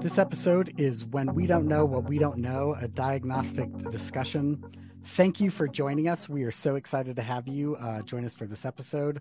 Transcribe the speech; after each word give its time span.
This 0.00 0.18
episode 0.18 0.74
is 0.78 1.04
When 1.04 1.34
We 1.34 1.46
Don't 1.46 1.66
Know 1.66 1.84
What 1.84 2.08
We 2.08 2.18
Don't 2.18 2.38
Know, 2.38 2.76
a 2.80 2.88
diagnostic 2.88 3.76
discussion. 3.90 4.64
Thank 5.04 5.40
you 5.40 5.50
for 5.50 5.68
joining 5.68 6.08
us. 6.08 6.28
We 6.28 6.42
are 6.44 6.50
so 6.50 6.74
excited 6.74 7.14
to 7.16 7.22
have 7.22 7.46
you 7.46 7.76
uh, 7.76 8.02
join 8.02 8.24
us 8.24 8.34
for 8.34 8.46
this 8.46 8.64
episode. 8.64 9.20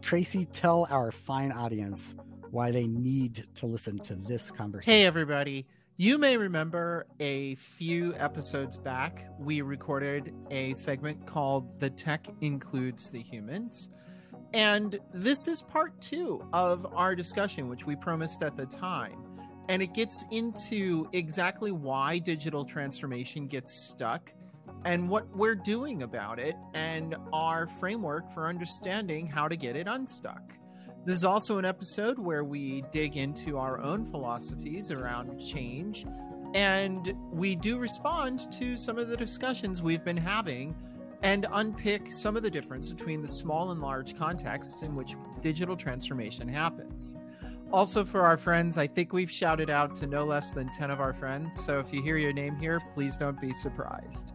Tracy, 0.00 0.44
tell 0.46 0.86
our 0.90 1.12
fine 1.12 1.52
audience 1.52 2.14
why 2.50 2.70
they 2.70 2.86
need 2.86 3.46
to 3.56 3.66
listen 3.66 3.98
to 4.00 4.16
this 4.16 4.50
conversation. 4.50 4.92
Hey, 4.92 5.04
everybody. 5.04 5.66
You 6.00 6.16
may 6.16 6.36
remember 6.36 7.06
a 7.18 7.56
few 7.56 8.14
episodes 8.14 8.78
back, 8.78 9.26
we 9.36 9.62
recorded 9.62 10.32
a 10.48 10.72
segment 10.74 11.26
called 11.26 11.80
The 11.80 11.90
Tech 11.90 12.28
Includes 12.40 13.10
the 13.10 13.20
Humans. 13.20 13.88
And 14.54 15.00
this 15.12 15.48
is 15.48 15.60
part 15.60 16.00
two 16.00 16.46
of 16.52 16.86
our 16.94 17.16
discussion, 17.16 17.68
which 17.68 17.84
we 17.84 17.96
promised 17.96 18.42
at 18.44 18.54
the 18.54 18.64
time 18.64 19.28
and 19.68 19.82
it 19.82 19.92
gets 19.92 20.24
into 20.30 21.08
exactly 21.12 21.72
why 21.72 22.18
digital 22.18 22.64
transformation 22.64 23.46
gets 23.46 23.72
stuck 23.72 24.32
and 24.84 25.08
what 25.08 25.28
we're 25.36 25.54
doing 25.54 26.02
about 26.04 26.38
it 26.38 26.54
and 26.74 27.16
our 27.32 27.66
framework 27.66 28.30
for 28.32 28.46
understanding 28.46 29.26
how 29.26 29.48
to 29.48 29.56
get 29.56 29.76
it 29.76 29.86
unstuck. 29.86 30.54
This 31.08 31.16
is 31.16 31.24
also 31.24 31.56
an 31.56 31.64
episode 31.64 32.18
where 32.18 32.44
we 32.44 32.84
dig 32.90 33.16
into 33.16 33.56
our 33.56 33.80
own 33.80 34.04
philosophies 34.04 34.90
around 34.90 35.40
change 35.40 36.04
and 36.52 37.14
we 37.32 37.56
do 37.56 37.78
respond 37.78 38.52
to 38.52 38.76
some 38.76 38.98
of 38.98 39.08
the 39.08 39.16
discussions 39.16 39.82
we've 39.82 40.04
been 40.04 40.18
having 40.18 40.76
and 41.22 41.46
unpick 41.50 42.12
some 42.12 42.36
of 42.36 42.42
the 42.42 42.50
difference 42.50 42.92
between 42.92 43.22
the 43.22 43.26
small 43.26 43.70
and 43.70 43.80
large 43.80 44.18
contexts 44.18 44.82
in 44.82 44.94
which 44.94 45.14
digital 45.40 45.78
transformation 45.78 46.46
happens. 46.46 47.16
Also, 47.72 48.04
for 48.04 48.20
our 48.20 48.36
friends, 48.36 48.76
I 48.76 48.86
think 48.86 49.14
we've 49.14 49.32
shouted 49.32 49.70
out 49.70 49.94
to 49.94 50.06
no 50.06 50.24
less 50.24 50.52
than 50.52 50.68
10 50.72 50.90
of 50.90 51.00
our 51.00 51.14
friends. 51.14 51.58
So 51.58 51.78
if 51.78 51.90
you 51.90 52.02
hear 52.02 52.18
your 52.18 52.34
name 52.34 52.54
here, 52.54 52.82
please 52.92 53.16
don't 53.16 53.40
be 53.40 53.54
surprised. 53.54 54.32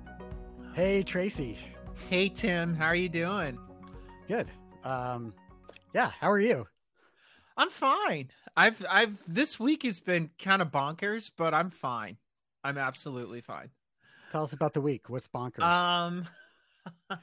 Hey, 0.73 1.03
Tracy. 1.03 1.55
Hey, 2.09 2.29
Tim. 2.29 2.73
How 2.73 2.87
are 2.87 2.95
you 2.95 3.09
doing? 3.09 3.59
Good. 4.27 4.49
Um, 4.83 5.35
yeah. 5.93 6.09
How 6.19 6.31
are 6.31 6.39
you? 6.39 6.65
I'm 7.57 7.69
fine. 7.69 8.29
I've, 8.55 8.83
I've, 8.89 9.21
this 9.27 9.59
week 9.59 9.83
has 9.83 9.99
been 9.99 10.29
kind 10.39 10.61
of 10.61 10.69
bonkers, 10.69 11.31
but 11.35 11.53
I'm 11.53 11.69
fine. 11.69 12.17
I'm 12.63 12.77
absolutely 12.77 13.41
fine. 13.41 13.69
Tell 14.31 14.43
us 14.43 14.53
about 14.53 14.73
the 14.73 14.81
week. 14.81 15.09
What's 15.09 15.27
bonkers? 15.27 15.61
Um, 15.61 16.27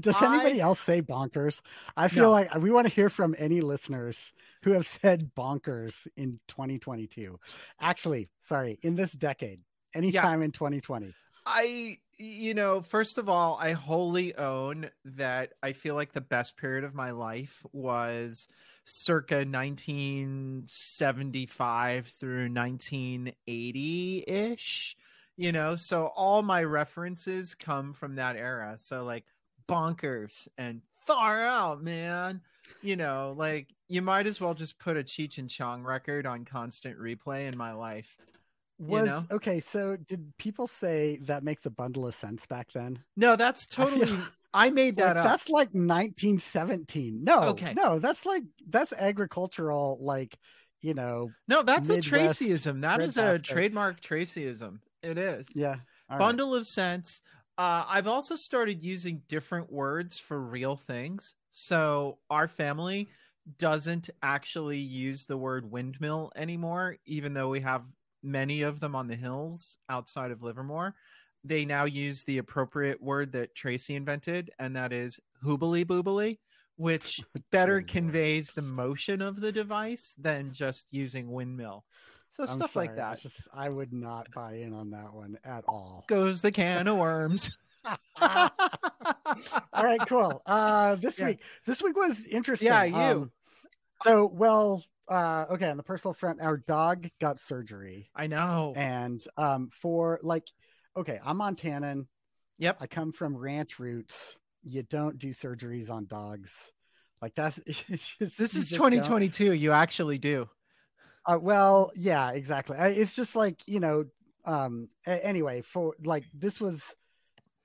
Does 0.00 0.22
anybody 0.22 0.60
I... 0.60 0.64
else 0.64 0.80
say 0.80 1.02
bonkers? 1.02 1.60
I 1.96 2.08
feel 2.08 2.24
no. 2.24 2.30
like 2.30 2.54
we 2.56 2.70
want 2.70 2.86
to 2.86 2.92
hear 2.92 3.10
from 3.10 3.34
any 3.38 3.60
listeners 3.60 4.18
who 4.62 4.72
have 4.72 4.86
said 4.86 5.30
bonkers 5.36 5.94
in 6.16 6.38
2022. 6.48 7.38
Actually, 7.80 8.28
sorry, 8.42 8.78
in 8.82 8.94
this 8.96 9.12
decade, 9.12 9.60
anytime 9.94 10.40
yeah. 10.40 10.46
in 10.46 10.52
2020. 10.52 11.14
I, 11.44 11.98
you 12.18 12.54
know, 12.54 12.80
first 12.80 13.18
of 13.18 13.28
all, 13.28 13.58
I 13.60 13.72
wholly 13.72 14.36
own 14.36 14.90
that 15.04 15.52
I 15.62 15.72
feel 15.72 15.94
like 15.94 16.12
the 16.12 16.20
best 16.20 16.56
period 16.56 16.84
of 16.84 16.94
my 16.94 17.12
life 17.12 17.64
was 17.72 18.48
circa 18.86 19.44
1975 19.44 22.06
through 22.06 22.48
1980 22.48 24.24
ish. 24.26 24.96
You 25.36 25.52
know, 25.52 25.76
so 25.76 26.06
all 26.16 26.42
my 26.42 26.64
references 26.64 27.54
come 27.54 27.92
from 27.92 28.14
that 28.14 28.36
era. 28.36 28.76
So, 28.78 29.04
like, 29.04 29.26
bonkers 29.68 30.48
and 30.56 30.80
far 31.04 31.44
out, 31.44 31.82
man. 31.82 32.40
You 32.82 32.96
know, 32.96 33.34
like 33.36 33.68
you 33.88 34.02
might 34.02 34.26
as 34.26 34.40
well 34.40 34.54
just 34.54 34.78
put 34.78 34.96
a 34.96 35.02
Cheech 35.02 35.38
and 35.38 35.48
Chong 35.48 35.82
record 35.82 36.26
on 36.26 36.44
constant 36.44 36.98
replay 36.98 37.46
in 37.46 37.56
my 37.56 37.72
life. 37.72 38.16
Was 38.78 39.00
you 39.00 39.06
know? 39.06 39.24
okay, 39.30 39.60
so 39.60 39.96
did 39.96 40.36
people 40.36 40.66
say 40.66 41.18
that 41.22 41.42
makes 41.42 41.64
a 41.64 41.70
bundle 41.70 42.06
of 42.06 42.14
sense 42.14 42.44
back 42.46 42.72
then? 42.72 42.98
No, 43.16 43.36
that's 43.36 43.66
totally 43.66 44.12
I, 44.56 44.70
made 44.70 44.96
that 44.96 45.16
like, 45.16 45.24
up. 45.24 45.24
That's 45.24 45.48
like 45.48 45.68
1917. 45.68 47.22
No, 47.22 47.42
okay. 47.50 47.74
No, 47.74 47.98
that's 47.98 48.24
like 48.24 48.42
that's 48.68 48.92
agricultural 48.92 49.98
like 50.00 50.36
you 50.80 50.94
know. 50.94 51.30
No, 51.48 51.62
that's 51.62 51.88
Midwest, 51.88 52.40
a 52.40 52.44
Tracyism. 52.44 52.80
That 52.80 53.00
is 53.00 53.16
a 53.16 53.38
trademark 53.38 54.00
Tracyism. 54.00 54.78
It 55.02 55.18
is. 55.18 55.48
Yeah. 55.54 55.76
Bundle 56.08 56.52
right. 56.52 56.58
of 56.58 56.66
sense. 56.66 57.22
Uh, 57.58 57.84
I've 57.88 58.06
also 58.06 58.36
started 58.36 58.82
using 58.82 59.22
different 59.28 59.72
words 59.72 60.18
for 60.18 60.40
real 60.40 60.76
things. 60.76 61.34
So 61.50 62.18
our 62.28 62.48
family 62.48 63.08
doesn't 63.58 64.10
actually 64.22 64.78
use 64.78 65.24
the 65.24 65.36
word 65.36 65.70
windmill 65.70 66.32
anymore, 66.36 66.96
even 67.06 67.32
though 67.32 67.48
we 67.48 67.60
have 67.60 67.84
many 68.22 68.62
of 68.62 68.80
them 68.80 68.94
on 68.94 69.06
the 69.06 69.16
hills 69.16 69.78
outside 69.88 70.30
of 70.30 70.42
Livermore. 70.42 70.94
They 71.46 71.64
now 71.64 71.84
use 71.84 72.24
the 72.24 72.38
appropriate 72.38 73.00
word 73.00 73.32
that 73.32 73.54
Tracy 73.54 73.94
invented, 73.94 74.50
and 74.58 74.74
that 74.74 74.92
is 74.92 75.20
hoobly 75.44 75.84
boobly, 75.84 76.38
which 76.76 77.22
better 77.52 77.80
conveys 77.80 78.52
the 78.52 78.62
motion 78.62 79.22
of 79.22 79.40
the 79.40 79.52
device 79.52 80.14
than 80.18 80.52
just 80.52 80.92
using 80.92 81.30
windmill. 81.30 81.84
So 82.28 82.42
I'm 82.42 82.48
stuff 82.48 82.72
sorry, 82.72 82.88
like 82.88 82.96
that. 82.96 83.20
Just, 83.20 83.36
I 83.54 83.68
would 83.68 83.92
not 83.92 84.28
buy 84.32 84.54
in 84.54 84.72
on 84.72 84.90
that 84.90 85.14
one 85.14 85.38
at 85.44 85.64
all. 85.68 86.04
Goes 86.08 86.42
the 86.42 86.50
can 86.50 86.88
of 86.88 86.96
worms. 86.96 87.52
all 88.20 88.50
right, 89.72 90.00
cool. 90.08 90.42
Uh, 90.44 90.96
this 90.96 91.20
yeah. 91.20 91.26
week, 91.26 91.40
this 91.64 91.80
week 91.80 91.96
was 91.96 92.26
interesting. 92.26 92.66
Yeah, 92.66 92.82
you. 92.82 92.96
Um, 92.96 93.32
so, 94.02 94.26
well, 94.26 94.84
uh, 95.08 95.46
okay. 95.52 95.68
On 95.68 95.76
the 95.76 95.84
personal 95.84 96.12
front, 96.12 96.40
our 96.40 96.56
dog 96.56 97.08
got 97.20 97.38
surgery. 97.38 98.10
I 98.14 98.26
know. 98.26 98.72
And 98.76 99.24
um, 99.36 99.70
for 99.72 100.18
like, 100.22 100.48
okay, 100.96 101.20
I'm 101.24 101.38
Montanan. 101.38 102.06
Yep. 102.58 102.78
I 102.80 102.86
come 102.86 103.12
from 103.12 103.36
ranch 103.36 103.78
roots. 103.78 104.36
You 104.64 104.82
don't 104.82 105.18
do 105.18 105.28
surgeries 105.28 105.90
on 105.90 106.06
dogs. 106.06 106.52
Like 107.20 107.34
that's. 107.34 107.60
Just, 107.66 108.38
this 108.38 108.54
is 108.54 108.70
2022. 108.70 109.46
Don't. 109.46 109.58
You 109.58 109.72
actually 109.72 110.18
do. 110.18 110.48
Uh, 111.24 111.38
well, 111.40 111.92
yeah, 111.94 112.30
exactly. 112.30 112.76
I, 112.76 112.88
it's 112.88 113.14
just 113.14 113.34
like 113.36 113.60
you 113.66 113.80
know. 113.80 114.04
Um. 114.44 114.88
A- 115.06 115.24
anyway, 115.24 115.62
for 115.62 115.94
like 116.04 116.24
this 116.32 116.60
was, 116.60 116.82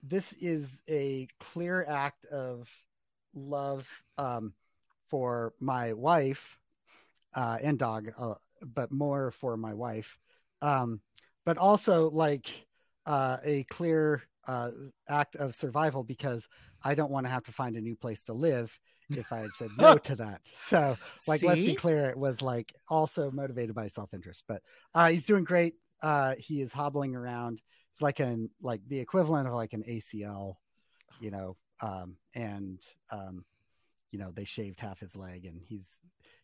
this 0.03 0.33
is 0.39 0.81
a 0.89 1.27
clear 1.39 1.85
act 1.87 2.25
of 2.25 2.67
love. 3.33 3.87
Um, 4.17 4.53
for 5.11 5.53
my 5.59 5.91
wife, 5.91 6.57
uh, 7.35 7.57
and 7.61 7.77
dog, 7.77 8.11
uh, 8.17 8.33
but 8.61 8.91
more 8.91 9.31
for 9.31 9.57
my 9.57 9.73
wife. 9.73 10.17
Um, 10.61 11.01
but 11.45 11.57
also 11.57 12.09
like 12.09 12.49
uh, 13.05 13.37
a 13.43 13.63
clear 13.65 14.23
uh, 14.47 14.71
act 15.07 15.35
of 15.35 15.55
survival 15.55 16.03
because 16.03 16.47
I 16.83 16.95
don't 16.95 17.11
want 17.11 17.25
to 17.25 17.31
have 17.31 17.43
to 17.43 17.51
find 17.51 17.75
a 17.75 17.81
new 17.81 17.95
place 17.95 18.23
to 18.23 18.33
live 18.33 18.77
if 19.09 19.31
I 19.31 19.39
had 19.39 19.53
said 19.57 19.69
no 19.77 19.97
to 19.97 20.15
that. 20.15 20.41
So, 20.67 20.97
like, 21.27 21.41
See? 21.41 21.47
let's 21.47 21.61
be 21.61 21.75
clear, 21.75 22.09
it 22.09 22.17
was 22.17 22.41
like 22.41 22.73
also 22.87 23.31
motivated 23.31 23.75
by 23.75 23.87
self 23.87 24.13
interest. 24.13 24.43
But 24.47 24.61
uh, 24.95 25.09
he's 25.09 25.25
doing 25.25 25.43
great. 25.43 25.75
Uh, 26.01 26.35
he 26.37 26.61
is 26.61 26.71
hobbling 26.71 27.15
around. 27.15 27.61
It's 27.93 28.01
like 28.01 28.19
an 28.19 28.49
like 28.61 28.81
the 28.87 28.99
equivalent 28.99 29.47
of 29.47 29.53
like 29.53 29.73
an 29.73 29.83
ACL, 29.87 30.55
you 31.19 31.31
know. 31.31 31.57
Um, 31.81 32.17
and 32.35 32.79
um, 33.09 33.43
you 34.11 34.19
know 34.19 34.31
they 34.31 34.45
shaved 34.45 34.79
half 34.79 34.99
his 34.99 35.15
leg, 35.15 35.45
and 35.45 35.61
he's 35.63 35.85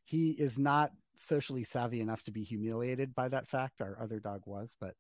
he 0.06 0.32
is 0.32 0.58
not 0.58 0.92
socially 1.16 1.64
savvy 1.64 2.02
enough 2.02 2.24
to 2.24 2.32
be 2.32 2.44
humiliated 2.44 3.14
by 3.16 3.30
that 3.30 3.48
fact. 3.48 3.82
Our 3.82 3.98
other 4.02 4.20
dog 4.20 4.42
was, 4.46 4.76
but 4.80 4.94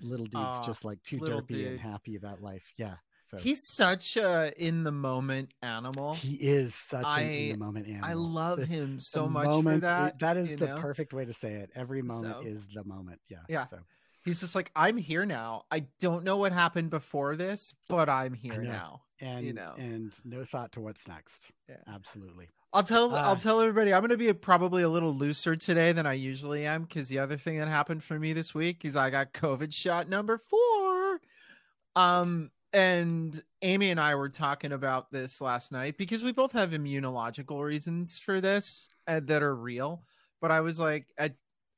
little 0.00 0.26
dude's 0.26 0.66
just 0.66 0.84
like 0.84 1.02
too 1.02 1.18
derpy 1.18 1.48
dude. 1.48 1.66
and 1.66 1.80
happy 1.80 2.16
about 2.16 2.42
life. 2.42 2.62
Yeah. 2.76 2.96
So 3.30 3.36
he's 3.36 3.60
such 3.68 4.16
a 4.16 4.52
in 4.56 4.82
the 4.82 4.90
moment 4.90 5.54
animal. 5.62 6.14
He 6.14 6.34
is 6.34 6.74
such 6.74 7.04
I, 7.04 7.20
an 7.20 7.30
in 7.32 7.50
the 7.52 7.64
moment 7.64 7.86
animal. 7.86 8.10
I 8.10 8.12
love 8.14 8.60
the, 8.60 8.66
him 8.66 8.98
so 8.98 9.28
much 9.28 9.46
moment, 9.46 9.82
that. 9.82 10.18
That 10.18 10.36
is 10.36 10.58
the 10.58 10.66
know? 10.66 10.78
perfect 10.78 11.12
way 11.12 11.24
to 11.24 11.32
say 11.32 11.52
it. 11.52 11.70
Every 11.76 12.02
moment 12.02 12.36
so, 12.42 12.46
is 12.46 12.62
the 12.74 12.82
moment. 12.84 13.20
Yeah. 13.28 13.38
Yeah. 13.48 13.66
So 13.66 13.78
he's 14.24 14.40
just 14.40 14.56
like, 14.56 14.72
I'm 14.74 14.96
here 14.96 15.24
now. 15.24 15.64
I 15.70 15.84
don't 16.00 16.24
know 16.24 16.38
what 16.38 16.52
happened 16.52 16.90
before 16.90 17.36
this, 17.36 17.72
but 17.88 18.08
I'm 18.08 18.34
here 18.34 18.62
now. 18.62 19.02
And 19.20 19.46
you 19.46 19.52
know, 19.52 19.74
and 19.78 20.12
no 20.24 20.44
thought 20.44 20.72
to 20.72 20.80
what's 20.80 21.06
next. 21.06 21.50
Yeah. 21.68 21.76
Absolutely. 21.86 22.48
I'll 22.72 22.84
tell 22.84 23.14
uh, 23.14 23.20
I'll 23.20 23.36
tell 23.36 23.60
everybody 23.60 23.92
I'm 23.92 24.00
going 24.00 24.10
to 24.10 24.16
be 24.16 24.32
probably 24.32 24.82
a 24.82 24.88
little 24.88 25.12
looser 25.12 25.56
today 25.56 25.92
than 25.92 26.06
I 26.06 26.12
usually 26.12 26.66
am 26.66 26.82
because 26.82 27.08
the 27.08 27.18
other 27.18 27.36
thing 27.36 27.58
that 27.58 27.68
happened 27.68 28.04
for 28.04 28.18
me 28.18 28.32
this 28.32 28.54
week 28.54 28.84
is 28.84 28.94
I 28.94 29.10
got 29.10 29.32
COVID 29.32 29.72
shot 29.72 30.08
number 30.08 30.38
four. 30.38 31.20
Um, 31.96 32.50
and 32.72 33.42
Amy 33.62 33.90
and 33.90 33.98
I 33.98 34.14
were 34.14 34.28
talking 34.28 34.72
about 34.72 35.10
this 35.10 35.40
last 35.40 35.72
night 35.72 35.98
because 35.98 36.22
we 36.22 36.30
both 36.30 36.52
have 36.52 36.70
immunological 36.70 37.62
reasons 37.62 38.18
for 38.18 38.40
this 38.40 38.88
uh, 39.08 39.20
that 39.24 39.42
are 39.42 39.56
real. 39.56 40.04
But 40.40 40.52
I 40.52 40.60
was 40.60 40.78
like, 40.78 41.06
I, 41.18 41.32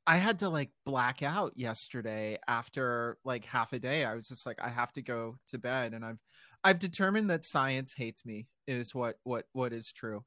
I 0.06 0.16
had 0.16 0.40
to 0.40 0.50
like 0.50 0.70
black 0.84 1.22
out 1.22 1.52
yesterday 1.56 2.38
after 2.46 3.16
like 3.24 3.44
half 3.46 3.72
a 3.72 3.78
day. 3.78 4.04
I 4.04 4.14
was 4.14 4.28
just 4.28 4.44
like, 4.44 4.58
I 4.60 4.68
have 4.68 4.92
to 4.94 5.02
go 5.02 5.36
to 5.48 5.58
bed, 5.58 5.94
and 5.94 6.04
I've 6.04 6.18
I've 6.64 6.78
determined 6.78 7.30
that 7.30 7.44
science 7.44 7.94
hates 7.94 8.26
me 8.26 8.46
is 8.66 8.94
what 8.94 9.16
what 9.24 9.46
what 9.52 9.72
is 9.72 9.92
true. 9.92 10.24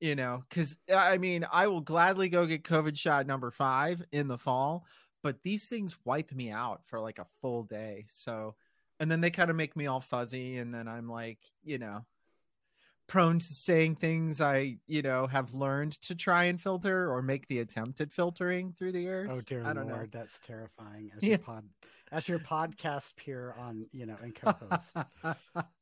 You 0.00 0.14
know, 0.14 0.44
because 0.48 0.78
I 0.94 1.16
mean, 1.18 1.46
I 1.50 1.66
will 1.68 1.80
gladly 1.80 2.28
go 2.28 2.44
get 2.46 2.64
COVID 2.64 2.98
shot 2.98 3.26
number 3.26 3.50
five 3.50 4.02
in 4.12 4.28
the 4.28 4.36
fall, 4.36 4.84
but 5.22 5.42
these 5.42 5.66
things 5.66 5.96
wipe 6.04 6.32
me 6.32 6.50
out 6.50 6.84
for 6.84 7.00
like 7.00 7.18
a 7.18 7.24
full 7.40 7.62
day. 7.62 8.04
So, 8.10 8.54
and 9.00 9.10
then 9.10 9.22
they 9.22 9.30
kind 9.30 9.48
of 9.50 9.56
make 9.56 9.74
me 9.74 9.86
all 9.86 10.00
fuzzy, 10.00 10.58
and 10.58 10.72
then 10.74 10.86
I'm 10.86 11.08
like, 11.08 11.38
you 11.64 11.78
know, 11.78 12.04
prone 13.08 13.38
to 13.38 13.44
saying 13.54 13.94
things 13.96 14.40
I, 14.42 14.76
you 14.86 15.00
know, 15.00 15.26
have 15.28 15.54
learned 15.54 15.92
to 16.02 16.14
try 16.14 16.44
and 16.44 16.60
filter 16.60 17.10
or 17.10 17.22
make 17.22 17.46
the 17.46 17.60
attempt 17.60 18.00
at 18.02 18.12
filtering 18.12 18.72
through 18.76 18.92
the 18.92 18.98
oh, 18.98 19.02
years. 19.10 19.30
Oh 19.32 19.40
dear 19.46 19.64
I 19.64 19.72
don't 19.72 19.88
lord, 19.88 20.12
know. 20.12 20.20
that's 20.20 20.38
terrifying. 20.46 21.10
As 21.16 21.22
Yeah. 21.22 21.28
your 21.30 21.38
pod, 21.38 21.64
as 22.12 22.28
your 22.28 22.38
podcast 22.40 23.16
peer 23.16 23.54
on, 23.58 23.86
you 23.92 24.04
know, 24.06 24.16
and 24.22 24.34
co-host, 24.40 24.96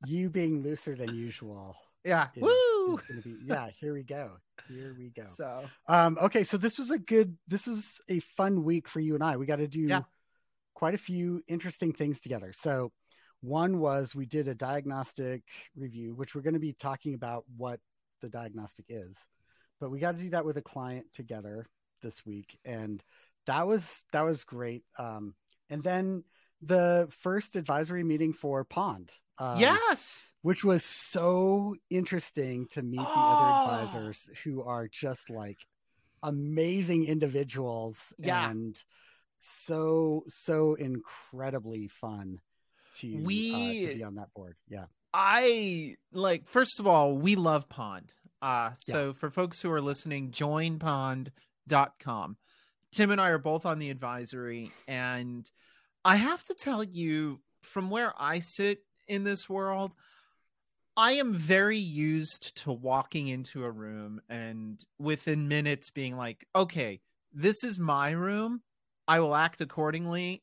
you 0.06 0.30
being 0.30 0.62
looser 0.62 0.94
than 0.94 1.14
usual. 1.14 1.76
yeah. 2.04 2.28
Is, 2.36 2.42
Woo! 2.42 2.73
Gonna 2.92 3.20
be 3.22 3.36
yeah. 3.44 3.68
Here 3.80 3.92
we 3.92 4.02
go. 4.02 4.32
Here 4.68 4.94
we 4.96 5.10
go. 5.10 5.24
So 5.26 5.64
Um, 5.88 6.18
okay, 6.20 6.44
so 6.44 6.56
this 6.56 6.78
was 6.78 6.90
a 6.90 6.98
good, 6.98 7.36
this 7.48 7.66
was 7.66 8.00
a 8.08 8.20
fun 8.20 8.64
week 8.64 8.88
for 8.88 9.00
you 9.00 9.14
and 9.14 9.22
I. 9.22 9.36
We 9.36 9.46
got 9.46 9.56
to 9.56 9.68
do 9.68 9.80
Yeah. 9.80 10.02
quite 10.74 10.94
a 10.94 10.98
few 10.98 11.42
interesting 11.48 11.92
things 11.92 12.20
together. 12.20 12.52
So, 12.52 12.92
one 13.40 13.78
was 13.78 14.14
we 14.14 14.24
did 14.24 14.48
a 14.48 14.54
diagnostic 14.54 15.42
review, 15.76 16.14
which 16.14 16.34
we're 16.34 16.40
going 16.40 16.54
to 16.54 16.60
be 16.60 16.72
talking 16.72 17.12
about 17.14 17.44
what 17.58 17.78
the 18.22 18.28
diagnostic 18.30 18.86
is, 18.88 19.14
but 19.80 19.90
we 19.90 20.00
got 20.00 20.12
to 20.16 20.22
do 20.22 20.30
that 20.30 20.46
with 20.46 20.56
a 20.56 20.62
client 20.62 21.04
together 21.12 21.66
this 22.00 22.24
week, 22.24 22.58
and 22.64 23.02
that 23.46 23.66
was 23.66 24.04
that 24.12 24.22
was 24.22 24.44
great. 24.44 24.84
Um, 24.98 25.34
and 25.68 25.82
then 25.82 26.24
the 26.66 27.08
first 27.20 27.56
advisory 27.56 28.04
meeting 28.04 28.32
for 28.32 28.64
Pond. 28.64 29.12
Um, 29.38 29.58
yes. 29.58 30.32
which 30.42 30.62
was 30.62 30.84
so 30.84 31.74
interesting 31.90 32.68
to 32.68 32.82
meet 32.82 33.00
the 33.00 33.06
Oh. 33.06 33.12
other 33.12 33.82
advisors 33.82 34.30
who 34.44 34.62
are 34.62 34.86
just 34.86 35.28
like 35.28 35.58
amazing 36.22 37.06
individuals 37.06 38.12
Yeah. 38.18 38.48
and 38.50 38.78
so 39.40 40.24
so 40.28 40.74
incredibly 40.74 41.88
fun 41.88 42.40
to 42.98 43.16
uh, 43.16 43.20
We- 43.22 43.86
to 43.88 43.94
be 43.96 44.04
on 44.04 44.14
that 44.14 44.32
board 44.34 44.56
yeah 44.68 44.86
I 45.12 45.96
like 46.12 46.46
first 46.48 46.78
of 46.80 46.86
all, 46.86 47.16
we 47.16 47.34
love 47.36 47.68
Pond. 47.68 48.12
Uh 48.42 48.72
so 48.74 49.12
for 49.12 49.30
folks 49.30 49.60
who 49.60 49.70
are 49.70 49.80
listening, 49.82 50.30
joinpond.com. 50.32 52.36
Tim 52.92 53.10
and 53.10 53.20
I 53.20 53.28
are 53.28 53.38
both 53.38 53.66
on 53.66 53.78
the 53.78 53.90
advisory 53.90 54.70
and 54.86 55.50
I 56.04 56.16
have 56.16 56.44
to 56.44 56.54
tell 56.54 56.84
you 56.84 57.40
from 57.62 57.90
where 57.90 58.12
I 58.18 58.40
sit 58.40 58.80
in 59.08 59.24
this 59.24 59.48
world, 59.48 59.94
I 60.96 61.12
am 61.12 61.34
very 61.34 61.78
used 61.78 62.56
to 62.58 62.72
walking 62.72 63.28
into 63.28 63.64
a 63.64 63.70
room 63.70 64.20
and 64.28 64.82
within 64.98 65.48
minutes 65.48 65.90
being 65.90 66.16
like, 66.16 66.46
okay, 66.54 67.00
this 67.32 67.64
is 67.64 67.78
my 67.78 68.10
room. 68.10 68.62
I 69.08 69.20
will 69.20 69.34
act 69.34 69.60
accordingly. 69.60 70.42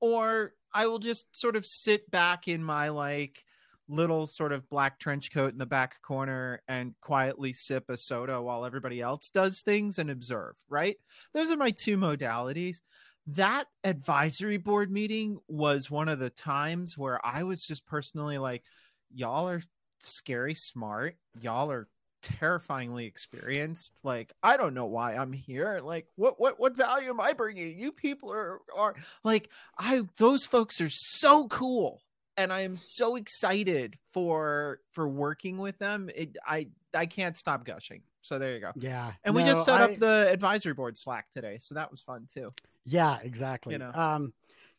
Or 0.00 0.52
I 0.74 0.86
will 0.86 0.98
just 0.98 1.34
sort 1.34 1.56
of 1.56 1.64
sit 1.64 2.10
back 2.10 2.48
in 2.48 2.62
my 2.62 2.90
like 2.90 3.42
little 3.88 4.26
sort 4.26 4.52
of 4.52 4.68
black 4.68 4.98
trench 4.98 5.32
coat 5.32 5.52
in 5.52 5.58
the 5.58 5.64
back 5.64 6.02
corner 6.02 6.60
and 6.68 6.94
quietly 7.00 7.52
sip 7.52 7.84
a 7.88 7.96
soda 7.96 8.42
while 8.42 8.64
everybody 8.64 9.00
else 9.00 9.30
does 9.30 9.62
things 9.62 9.98
and 9.98 10.10
observe, 10.10 10.56
right? 10.68 10.96
Those 11.32 11.50
are 11.50 11.56
my 11.56 11.70
two 11.70 11.96
modalities. 11.96 12.78
That 13.28 13.64
advisory 13.82 14.56
board 14.56 14.90
meeting 14.90 15.40
was 15.48 15.90
one 15.90 16.08
of 16.08 16.18
the 16.18 16.30
times 16.30 16.96
where 16.96 17.24
I 17.24 17.42
was 17.42 17.66
just 17.66 17.86
personally 17.86 18.38
like, 18.38 18.62
y'all 19.12 19.48
are 19.48 19.62
scary 19.98 20.54
smart. 20.54 21.16
Y'all 21.40 21.70
are 21.70 21.88
terrifyingly 22.22 23.06
experienced. 23.06 23.92
Like, 24.02 24.32
I 24.42 24.56
don't 24.56 24.74
know 24.74 24.86
why 24.86 25.14
I'm 25.16 25.32
here. 25.32 25.80
Like, 25.82 26.06
what 26.16 26.38
what 26.40 26.60
what 26.60 26.76
value 26.76 27.10
am 27.10 27.20
I 27.20 27.32
bringing? 27.32 27.78
You 27.78 27.92
people 27.92 28.32
are 28.32 28.60
are 28.74 28.94
like 29.24 29.50
I 29.78 30.02
those 30.18 30.46
folks 30.46 30.80
are 30.80 30.90
so 30.90 31.48
cool 31.48 32.00
and 32.36 32.52
I 32.52 32.60
am 32.60 32.76
so 32.76 33.16
excited 33.16 33.96
for 34.12 34.80
for 34.92 35.08
working 35.08 35.58
with 35.58 35.78
them. 35.78 36.10
It 36.14 36.36
I 36.46 36.68
I 36.94 37.06
can't 37.06 37.36
stop 37.36 37.64
gushing. 37.64 38.02
So 38.22 38.38
there 38.38 38.54
you 38.54 38.60
go. 38.60 38.72
yeah 38.76 39.12
And 39.24 39.34
we 39.36 39.44
just 39.44 39.64
set 39.64 39.80
I- 39.80 39.84
up 39.84 39.98
the 39.98 40.28
advisory 40.30 40.74
board 40.74 40.98
Slack 40.98 41.30
today, 41.32 41.58
so 41.60 41.74
that 41.76 41.90
was 41.90 42.00
fun 42.02 42.26
too. 42.32 42.52
Yeah 42.86 43.18
exactly 43.22 43.74
You 43.74 43.78
know. 43.80 43.92
um 43.92 44.32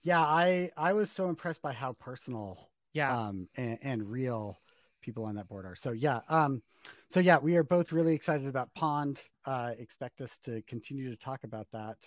yeah 0.04 0.22
i 0.22 0.72
i 0.78 0.94
was 0.94 1.12
so 1.12 1.30
impressed 1.30 1.62
by 1.62 1.74
how 1.74 1.94
personal 1.94 2.70
Yeah. 2.94 3.14
um 3.16 3.48
and, 3.58 3.78
and 3.82 4.10
real 4.10 4.58
people 5.02 5.26
on 5.26 5.36
that 5.36 5.48
board 5.48 5.66
are 5.66 5.76
so 5.76 5.92
yeah 5.92 6.22
um 6.30 6.62
so 7.10 7.20
yeah 7.20 7.38
we 7.38 7.56
are 7.58 7.64
both 7.64 7.92
really 7.92 8.14
excited 8.16 8.48
about 8.48 8.74
pond 8.74 9.22
uh 9.46 9.72
expect 9.78 10.22
us 10.22 10.38
to 10.40 10.62
continue 10.64 11.10
to 11.10 11.16
talk 11.18 11.44
about 11.44 11.68
that 11.72 11.98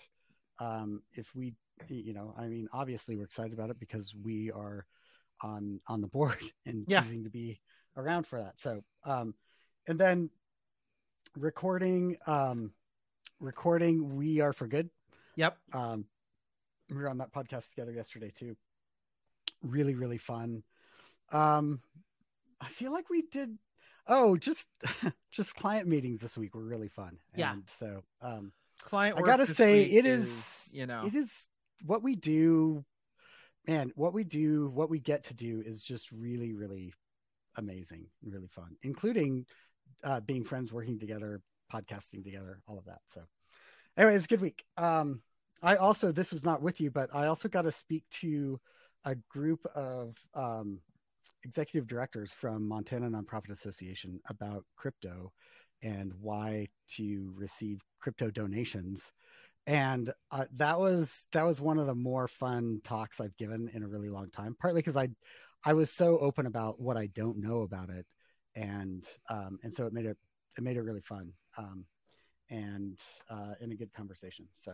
um 0.59 1.01
if 1.13 1.33
we 1.35 1.53
you 1.87 2.13
know 2.13 2.33
i 2.37 2.47
mean 2.47 2.67
obviously 2.73 3.15
we're 3.15 3.23
excited 3.23 3.53
about 3.53 3.69
it 3.69 3.79
because 3.79 4.13
we 4.23 4.51
are 4.51 4.85
on 5.41 5.79
on 5.87 6.01
the 6.01 6.07
board 6.07 6.37
and 6.65 6.87
Yeah. 6.87 7.01
choosing 7.01 7.23
to 7.23 7.29
be 7.29 7.59
around 7.97 8.25
for 8.27 8.39
that 8.39 8.53
so 8.59 8.83
um 9.05 9.33
and 9.87 9.99
then 9.99 10.29
recording 11.37 12.17
um 12.27 12.71
recording 13.39 14.15
we 14.15 14.41
are 14.41 14.53
for 14.53 14.67
good 14.67 14.89
yep. 15.35 15.57
um, 15.73 16.05
we 16.89 16.97
were 16.97 17.09
on 17.09 17.17
that 17.19 17.33
podcast 17.33 17.69
together 17.69 17.91
yesterday 17.91 18.31
too. 18.35 18.55
Really, 19.63 19.95
really 19.95 20.17
fun. 20.17 20.63
Um, 21.31 21.81
I 22.59 22.67
feel 22.67 22.91
like 22.91 23.09
we 23.09 23.23
did. 23.23 23.57
Oh, 24.07 24.35
just 24.35 24.67
just 25.31 25.55
client 25.55 25.87
meetings 25.87 26.19
this 26.19 26.37
week 26.37 26.55
were 26.55 26.63
really 26.63 26.89
fun. 26.89 27.17
Yeah. 27.35 27.53
And 27.53 27.63
so 27.79 28.01
um, 28.21 28.51
Client 28.83 29.17
I 29.17 29.21
gotta 29.21 29.45
say, 29.45 29.83
it 29.83 30.05
is, 30.05 30.69
you 30.71 30.85
know 30.85 31.05
it 31.05 31.15
is 31.15 31.29
what 31.85 32.03
we 32.03 32.15
do. 32.15 32.83
Man, 33.67 33.91
what 33.95 34.13
we 34.13 34.23
do, 34.23 34.71
what 34.73 34.89
we 34.89 34.99
get 34.99 35.25
to 35.25 35.35
do, 35.35 35.61
is 35.63 35.83
just 35.83 36.11
really, 36.11 36.53
really 36.53 36.93
amazing, 37.55 38.07
and 38.23 38.33
really 38.33 38.47
fun, 38.47 38.75
including 38.81 39.45
uh, 40.03 40.19
being 40.21 40.43
friends, 40.43 40.73
working 40.73 40.99
together, 40.99 41.41
podcasting 41.71 42.23
together, 42.23 42.59
all 42.67 42.79
of 42.79 42.85
that. 42.85 43.01
So, 43.13 43.21
anyway, 43.97 44.15
it's 44.15 44.25
a 44.25 44.27
good 44.27 44.41
week. 44.41 44.63
Um, 44.77 45.21
I 45.61 45.75
also, 45.75 46.11
this 46.11 46.31
was 46.31 46.43
not 46.43 46.61
with 46.61 46.81
you, 46.81 46.89
but 46.91 47.13
I 47.13 47.27
also 47.27 47.47
got 47.47 47.63
to 47.63 47.71
speak 47.71 48.03
to 48.21 48.59
a 49.05 49.15
group 49.29 49.65
of 49.75 50.15
um, 50.33 50.79
executive 51.43 51.87
directors 51.87 52.33
from 52.33 52.67
Montana 52.67 53.09
Nonprofit 53.09 53.51
Association 53.51 54.19
about 54.27 54.65
crypto 54.75 55.31
and 55.83 56.13
why 56.19 56.67
to 56.95 57.33
receive 57.35 57.81
crypto 57.99 58.29
donations. 58.29 59.01
And 59.67 60.11
uh, 60.31 60.45
that 60.57 60.79
was 60.79 61.11
that 61.33 61.45
was 61.45 61.61
one 61.61 61.77
of 61.77 61.85
the 61.85 61.95
more 61.95 62.27
fun 62.27 62.81
talks 62.83 63.19
I've 63.19 63.37
given 63.37 63.69
in 63.73 63.83
a 63.83 63.87
really 63.87 64.09
long 64.09 64.31
time. 64.31 64.55
Partly 64.59 64.81
because 64.81 64.97
I 64.97 65.09
I 65.63 65.73
was 65.73 65.91
so 65.91 66.17
open 66.17 66.47
about 66.47 66.79
what 66.79 66.97
I 66.97 67.07
don't 67.07 67.37
know 67.37 67.61
about 67.61 67.89
it, 67.91 68.07
and 68.55 69.05
um, 69.29 69.59
and 69.63 69.73
so 69.73 69.85
it 69.85 69.93
made 69.93 70.05
it 70.05 70.17
it 70.57 70.63
made 70.63 70.77
it 70.77 70.81
really 70.81 71.01
fun 71.01 71.33
um, 71.57 71.85
and 72.51 72.99
uh, 73.29 73.53
in 73.61 73.71
a 73.71 73.75
good 73.75 73.91
conversation. 73.93 74.45
So 74.55 74.73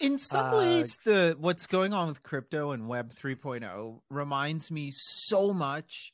in 0.00 0.18
some 0.18 0.50
Uh, 0.50 0.56
ways 0.56 0.98
the 1.04 1.36
what's 1.38 1.66
going 1.66 1.92
on 1.92 2.08
with 2.08 2.22
crypto 2.22 2.72
and 2.72 2.88
web 2.88 3.14
3.0 3.14 4.00
reminds 4.10 4.70
me 4.70 4.90
so 4.90 5.52
much 5.52 6.12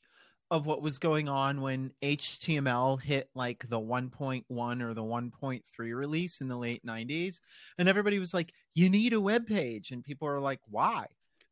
of 0.51 0.65
what 0.65 0.81
was 0.81 0.97
going 0.99 1.27
on 1.27 1.61
when 1.61 1.91
html 2.01 3.01
hit 3.01 3.29
like 3.35 3.67
the 3.69 3.79
1.1 3.79 4.81
or 4.81 4.93
the 4.93 5.01
1.3 5.03 5.61
release 5.95 6.41
in 6.41 6.47
the 6.47 6.55
late 6.57 6.85
90s 6.85 7.39
and 7.77 7.89
everybody 7.89 8.19
was 8.19 8.33
like 8.33 8.53
you 8.73 8.89
need 8.89 9.13
a 9.13 9.19
web 9.21 9.45
page 9.47 9.91
and 9.91 10.03
people 10.03 10.27
are 10.27 10.39
like 10.39 10.59
why 10.69 11.05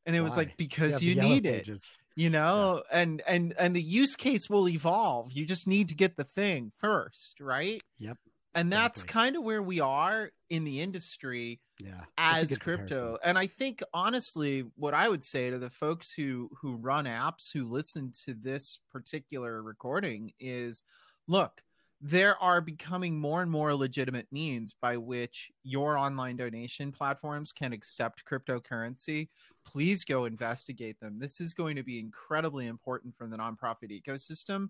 and 0.06 0.16
it 0.16 0.22
was 0.22 0.38
like 0.38 0.56
because 0.58 1.02
Yeah, 1.02 1.10
you 1.10 1.16
need 1.22 1.46
it 1.46 1.66
pages. 1.68 1.80
you 2.16 2.30
know 2.30 2.84
and 2.92 3.22
and 3.28 3.54
and 3.58 3.76
the 3.76 3.82
use 3.82 4.16
case 4.16 4.50
will 4.50 4.68
evolve 4.70 5.32
you 5.34 5.46
just 5.46 5.68
need 5.68 5.90
to 5.90 5.96
get 5.96 6.16
the 6.16 6.24
thing 6.24 6.72
first 6.80 7.40
right 7.42 7.82
Yep. 8.00 8.18
And 8.56 8.72
that's 8.72 9.00
Exactly. 9.04 9.14
kind 9.22 9.36
of 9.36 9.44
where 9.44 9.62
we 9.62 9.80
are 9.80 10.32
in 10.50 10.64
the 10.64 10.80
industry 10.82 11.60
Yeah. 11.80 12.06
as 12.18 12.58
crypto 12.58 12.86
comparison. 12.86 13.18
and 13.24 13.38
i 13.38 13.46
think 13.48 13.84
honestly 13.94 14.64
what 14.76 14.94
i 14.94 15.08
would 15.10 15.24
say 15.24 15.50
to 15.50 15.60
the 15.60 15.70
folks 15.70 16.12
who 16.12 16.50
who 16.60 16.76
run 16.78 17.06
apps 17.06 17.52
who 17.52 17.70
listen 17.70 18.12
to 18.26 18.34
this 18.34 18.80
particular 18.92 19.62
recording 19.62 20.32
is 20.40 20.84
look 21.28 21.62
there 22.02 22.38
are 22.44 22.60
becoming 22.62 23.18
more 23.18 23.42
and 23.42 23.50
more 23.50 23.74
legitimate 23.74 24.28
means 24.32 24.76
by 24.82 24.98
which 24.98 25.50
your 25.64 25.98
online 25.98 26.36
donation 26.36 26.92
platforms 26.92 27.52
can 27.52 27.74
accept 27.74 28.24
cryptocurrency 28.26 29.30
please 29.66 30.06
go 30.06 30.26
investigate 30.26 31.00
them 31.00 31.18
this 31.18 31.42
is 31.42 31.54
going 31.54 31.76
to 31.76 31.84
be 31.84 31.98
incredibly 32.00 32.68
important 32.68 33.16
for 33.18 33.28
the 33.28 33.38
nonprofit 33.38 33.90
ecosystem 33.92 34.70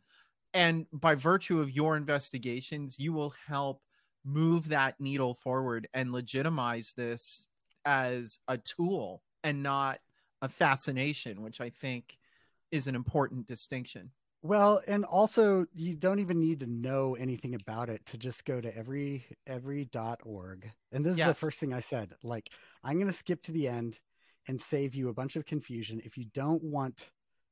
and 0.56 0.88
by 0.92 1.14
virtue 1.14 1.60
of 1.60 1.70
your 1.70 1.96
investigations 1.98 2.98
you 2.98 3.14
will 3.14 3.34
help 3.48 3.82
move 4.26 4.70
that 4.70 5.00
needle 5.00 5.36
forward 5.36 5.88
and 5.94 6.12
legitimize 6.12 6.94
this 6.98 7.48
as 7.86 8.40
a 8.48 8.58
tool 8.58 9.22
and 9.44 9.62
not 9.62 10.00
a 10.42 10.50
fascination, 10.50 11.42
which 11.44 11.62
I 11.62 11.70
think 11.70 12.18
is 12.72 12.88
an 12.88 12.96
important 12.96 13.46
distinction. 13.46 14.12
Well, 14.42 14.82
and 14.88 15.06
also 15.06 15.66
you 15.74 15.96
don't 15.96 16.20
even 16.20 16.40
need 16.40 16.60
to 16.60 16.68
know 16.68 17.16
anything 17.16 17.56
about 17.56 17.90
it 17.90 18.06
to 18.08 18.18
just 18.18 18.46
go 18.46 18.62
to 18.62 18.76
every 18.76 19.26
every 19.48 19.86
dot 19.86 20.20
org. 20.24 20.70
And 20.92 21.06
this 21.06 21.18
is 21.18 21.26
the 21.26 21.34
first 21.34 21.60
thing 21.60 21.74
I 21.74 21.80
said. 21.80 22.12
Like 22.24 22.50
I'm 22.84 22.96
going 22.96 23.08
to 23.08 23.14
skip 23.14 23.42
to 23.44 23.52
the 23.52 23.68
end 23.68 24.00
and 24.48 24.60
save 24.62 24.94
you 24.94 25.10
a 25.10 25.14
bunch 25.14 25.36
of 25.36 25.46
confusion 25.46 26.02
if 26.04 26.18
you 26.18 26.26
don't 26.34 26.64
want 26.64 27.10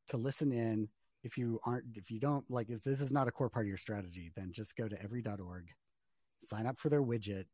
to 0.10 0.18
listen 0.18 0.52
in, 0.52 0.90
if 1.24 1.38
you 1.38 1.60
aren't 1.66 1.86
if 1.96 2.12
you 2.12 2.20
don't 2.20 2.50
like 2.50 2.70
if 2.70 2.84
this 2.84 3.02
is 3.02 3.12
not 3.12 3.28
a 3.28 3.32
core 3.32 3.50
part 3.50 3.66
of 3.66 3.70
your 3.70 3.78
strategy, 3.78 4.32
then 4.36 4.52
just 4.52 4.76
go 4.76 4.88
to 4.88 5.02
every.org, 5.02 5.68
sign 6.48 6.66
up 6.66 6.78
for 6.78 6.90
their 6.90 7.04
widget 7.04 7.46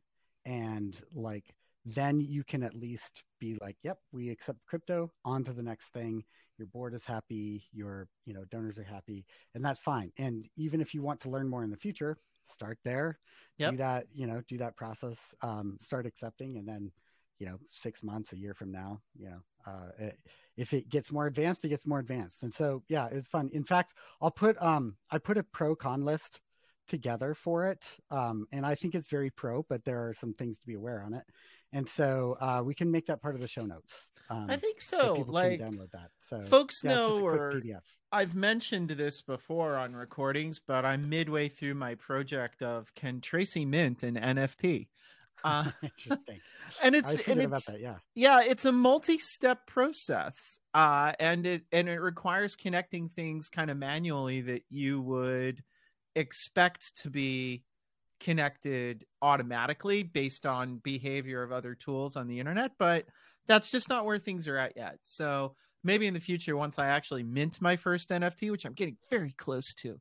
and 0.45 1.01
like 1.13 1.45
then 1.85 2.19
you 2.19 2.43
can 2.43 2.61
at 2.61 2.75
least 2.75 3.23
be 3.39 3.57
like, 3.61 3.77
yep, 3.83 3.97
we 4.11 4.29
accept 4.29 4.59
crypto, 4.67 5.11
on 5.23 5.43
to 5.45 5.53
the 5.53 5.63
next 5.63 5.93
thing. 5.93 6.23
Your 6.57 6.67
board 6.67 6.93
is 6.93 7.05
happy 7.05 7.63
your 7.71 8.07
you 8.25 8.33
know 8.33 8.43
donors 8.51 8.77
are 8.79 8.83
happy 8.83 9.25
and 9.55 9.63
that's 9.63 9.81
fine. 9.81 10.11
And 10.17 10.47
even 10.57 10.81
if 10.81 10.93
you 10.93 11.01
want 11.01 11.21
to 11.21 11.29
learn 11.29 11.47
more 11.47 11.63
in 11.63 11.71
the 11.71 11.77
future 11.77 12.17
start 12.49 12.77
there. 12.83 13.19
Yep. 13.57 13.71
do 13.71 13.77
that 13.77 14.05
you 14.13 14.25
know 14.25 14.41
do 14.47 14.57
that 14.57 14.77
process 14.77 15.35
um, 15.41 15.77
start 15.81 16.05
accepting 16.05 16.57
and 16.57 16.67
then 16.67 16.91
you 17.39 17.45
know 17.45 17.57
six 17.71 18.03
months 18.03 18.33
a 18.33 18.37
year 18.37 18.53
from 18.53 18.71
now 18.71 18.99
you 19.17 19.29
know 19.29 19.39
uh, 19.67 19.89
it, 19.97 20.17
if 20.57 20.73
it 20.73 20.89
gets 20.89 21.11
more 21.11 21.25
advanced 21.25 21.63
it 21.65 21.69
gets 21.69 21.87
more 21.87 21.99
advanced 21.99 22.43
and 22.43 22.53
so 22.53 22.83
yeah 22.89 23.07
it 23.07 23.13
was 23.13 23.27
fun 23.27 23.49
in 23.53 23.63
fact 23.63 23.93
i'll 24.21 24.31
put 24.31 24.61
um 24.61 24.95
i 25.11 25.17
put 25.17 25.37
a 25.37 25.43
pro 25.43 25.75
con 25.75 26.05
list 26.05 26.41
together 26.87 27.33
for 27.33 27.67
it 27.67 27.85
um, 28.09 28.47
and 28.51 28.65
i 28.65 28.73
think 28.73 28.95
it's 28.95 29.07
very 29.07 29.29
pro 29.29 29.63
but 29.69 29.83
there 29.85 30.07
are 30.07 30.13
some 30.13 30.33
things 30.33 30.59
to 30.59 30.67
be 30.67 30.73
aware 30.73 31.03
on 31.05 31.13
it 31.13 31.23
and 31.71 31.87
so 31.87 32.35
uh, 32.41 32.63
we 32.65 32.73
can 32.73 32.89
make 32.89 33.05
that 33.05 33.21
part 33.21 33.35
of 33.35 33.41
the 33.41 33.47
show 33.47 33.63
notes 33.65 34.09
um, 34.31 34.47
I 34.49 34.57
think 34.57 34.81
so 34.81 34.97
so. 34.97 35.15
people 35.15 35.33
Like 35.33 35.59
can 35.59 35.73
download 35.73 35.91
that 35.91 36.09
so 36.21 36.41
folks 36.41 36.83
yeah, 36.83 36.95
know 36.95 37.19
or 37.19 37.53
PDF. 37.53 37.81
I've 38.11 38.33
mentioned 38.33 38.89
this 38.89 39.21
before 39.21 39.77
on 39.77 39.95
recordings, 39.95 40.59
but 40.59 40.83
I'm 40.83 41.07
midway 41.07 41.47
through 41.47 41.75
my 41.75 41.93
project 41.93 42.63
of 42.63 42.91
can 42.95 43.21
Tracy 43.21 43.65
mint 43.65 44.01
an 44.01 44.15
NFT. 44.15 44.87
Uh, 45.43 45.71
Interesting. 45.83 46.39
and 46.83 46.95
it's 46.95 47.27
and 47.27 47.41
it's 47.41 47.65
that. 47.65 47.79
Yeah. 47.79 47.95
yeah 48.15 48.41
it's 48.41 48.65
a 48.65 48.71
multi-step 48.71 49.65
process 49.67 50.59
uh 50.73 51.13
and 51.19 51.45
it 51.45 51.63
and 51.71 51.87
it 51.87 51.99
requires 51.99 52.55
connecting 52.55 53.09
things 53.09 53.49
kind 53.49 53.71
of 53.71 53.77
manually 53.77 54.41
that 54.41 54.63
you 54.69 55.01
would 55.01 55.63
expect 56.15 56.97
to 56.97 57.09
be 57.09 57.63
connected 58.19 59.05
automatically 59.21 60.03
based 60.03 60.45
on 60.45 60.77
behavior 60.77 61.41
of 61.41 61.51
other 61.51 61.73
tools 61.75 62.15
on 62.15 62.27
the 62.27 62.39
internet 62.39 62.71
but 62.77 63.05
that's 63.47 63.71
just 63.71 63.89
not 63.89 64.05
where 64.05 64.19
things 64.19 64.47
are 64.47 64.57
at 64.57 64.73
yet 64.75 64.97
so 65.03 65.55
maybe 65.83 66.05
in 66.05 66.13
the 66.13 66.19
future 66.19 66.57
once 66.57 66.77
i 66.77 66.87
actually 66.87 67.23
mint 67.23 67.61
my 67.61 67.75
first 67.77 68.09
nft 68.09 68.51
which 68.51 68.65
i'm 68.65 68.73
getting 68.73 68.97
very 69.09 69.29
close 69.37 69.73
to 69.73 69.93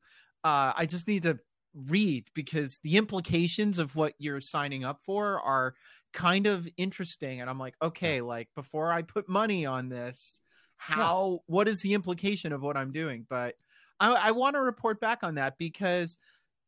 uh 0.42 0.72
i 0.76 0.84
just 0.84 1.06
need 1.06 1.22
to 1.22 1.38
read 1.74 2.28
because 2.34 2.78
the 2.82 2.96
implications 2.96 3.78
of 3.78 3.94
what 3.94 4.14
you're 4.18 4.40
signing 4.40 4.84
up 4.84 5.00
for 5.02 5.40
are 5.40 5.74
kind 6.12 6.46
of 6.46 6.66
interesting 6.78 7.40
and 7.40 7.50
i'm 7.50 7.58
like 7.58 7.74
okay 7.82 8.20
like 8.22 8.48
before 8.56 8.90
i 8.90 9.02
put 9.02 9.28
money 9.28 9.66
on 9.66 9.88
this 9.88 10.42
how 10.76 11.40
what 11.46 11.68
is 11.68 11.82
the 11.82 11.92
implication 11.92 12.52
of 12.52 12.62
what 12.62 12.76
i'm 12.76 12.92
doing? 12.92 13.26
But 13.28 13.56
i, 14.00 14.10
I 14.10 14.30
want 14.30 14.54
to 14.54 14.60
report 14.60 15.00
back 15.00 15.22
on 15.22 15.34
that 15.34 15.58
because 15.58 16.16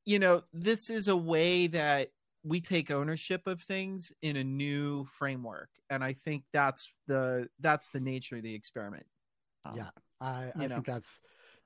you 0.04 0.18
know 0.18 0.42
this 0.52 0.90
is 0.90 1.08
a 1.08 1.16
way 1.16 1.68
that 1.68 2.08
we 2.42 2.60
take 2.60 2.90
ownership 2.90 3.46
of 3.46 3.62
things 3.62 4.12
in 4.22 4.36
a 4.36 4.44
new 4.44 5.04
framework 5.04 5.68
and 5.90 6.02
i 6.02 6.12
think 6.12 6.42
that's 6.52 6.90
the 7.06 7.48
that's 7.60 7.90
the 7.90 8.00
nature 8.00 8.36
of 8.36 8.42
the 8.42 8.54
experiment 8.54 9.06
Um, 9.64 9.76
Yeah. 9.76 9.90
I, 10.20 10.52
I 10.54 10.68
think 10.68 10.86
that's 10.86 11.18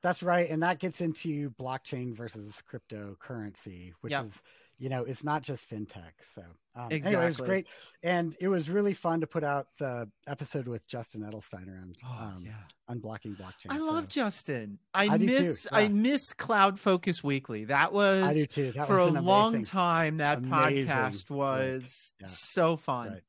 that's 0.04 0.22
right, 0.22 0.48
and 0.50 0.62
that 0.62 0.78
gets 0.78 1.00
into 1.00 1.50
blockchain 1.52 2.14
versus 2.14 2.62
cryptocurrency, 2.70 3.92
which 4.02 4.12
Yeah. 4.12 4.24
is 4.24 4.42
you 4.76 4.88
know 4.88 5.02
it's 5.04 5.22
not 5.24 5.42
just 5.42 5.70
fintech. 5.70 6.12
So 6.34 6.42
um, 6.74 6.88
anyway, 6.90 7.24
it 7.24 7.28
was 7.28 7.36
great, 7.38 7.66
and 8.02 8.36
it 8.40 8.48
was 8.48 8.68
really 8.68 8.92
fun 8.92 9.20
to 9.20 9.26
put 9.26 9.44
out 9.44 9.68
the 9.78 10.10
episode 10.26 10.66
with 10.68 10.86
Justin 10.88 11.22
Edelstein 11.22 11.68
around 11.68 11.96
oh, 12.04 12.22
um, 12.36 12.42
yeah 12.44 12.52
unblocking 12.90 13.34
blockchain. 13.38 13.70
i 13.70 13.78
So 13.78 13.84
love 13.86 14.08
justin 14.08 14.78
i, 14.92 15.06
I 15.08 15.16
miss 15.16 15.66
i 15.72 15.88
miss 15.88 16.34
cloud 16.34 16.78
focus 16.78 17.24
weekly 17.24 17.64
that 17.64 17.94
was 17.94 18.22
I 18.24 18.34
do 18.34 18.44
too. 18.44 18.72
That 18.72 18.86
for 18.86 18.98
a 18.98 19.06
an 19.06 19.24
long 19.24 19.62
time 19.62 20.18
that 20.18 20.36
amazing 20.38 20.88
podcast 20.88 21.30
was 21.30 22.12
Yeah. 22.20 22.26
so 22.26 22.76
fun 22.76 23.08
Right. 23.08 23.22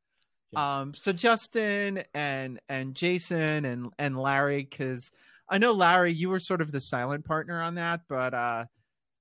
Yeah. 0.51 0.79
um 0.81 0.93
so 0.93 1.13
justin 1.13 2.03
and 2.13 2.59
and 2.67 2.93
jason 2.95 3.63
and 3.63 3.93
and 3.97 4.17
larry 4.17 4.63
because 4.69 5.09
i 5.49 5.57
know 5.57 5.71
larry 5.71 6.13
you 6.13 6.29
were 6.29 6.39
sort 6.39 6.61
of 6.61 6.71
the 6.71 6.81
silent 6.81 7.25
partner 7.25 7.61
on 7.61 7.75
that 7.75 8.01
but 8.09 8.33
uh 8.33 8.65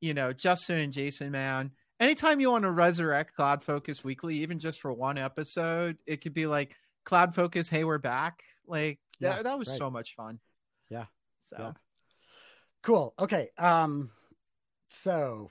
you 0.01 0.15
know 0.15 0.33
justin 0.33 0.79
and 0.79 0.93
jason 0.93 1.31
man 1.31 1.71
anytime 2.01 2.41
you 2.41 2.51
want 2.51 2.63
to 2.63 2.71
resurrect 2.71 3.35
cloud 3.35 3.63
focus 3.63 4.03
weekly 4.05 4.37
even 4.39 4.59
just 4.59 4.81
for 4.81 4.93
one 4.93 5.19
episode 5.19 5.97
it 6.07 6.21
could 6.21 6.35
be 6.35 6.47
like 6.47 6.77
cloud 7.05 7.35
focus 7.35 7.69
hey 7.69 7.85
we're 7.85 7.99
back 7.99 8.43
like 8.67 8.99
Yeah, 9.21 9.37
that, 9.37 9.45
that 9.45 9.59
was 9.59 9.69
right. 9.69 9.79
so 9.79 9.91
much 9.91 10.15
fun 10.15 10.41
Yeah, 10.91 11.07
so 11.43 11.57
yeah. 11.59 11.73
Cool. 12.85 13.15
Okay. 13.19 13.49
Um, 13.57 14.11
so 14.91 15.51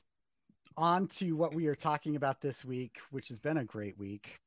on 0.77 1.07
to 1.07 1.31
what 1.35 1.53
we 1.55 1.65
are 1.65 1.75
talking 1.75 2.15
about 2.15 2.41
this 2.41 2.63
week, 2.63 2.97
which 3.09 3.29
has 3.29 3.39
been 3.39 3.57
a 3.57 3.65
great 3.65 3.97
week. 3.97 4.39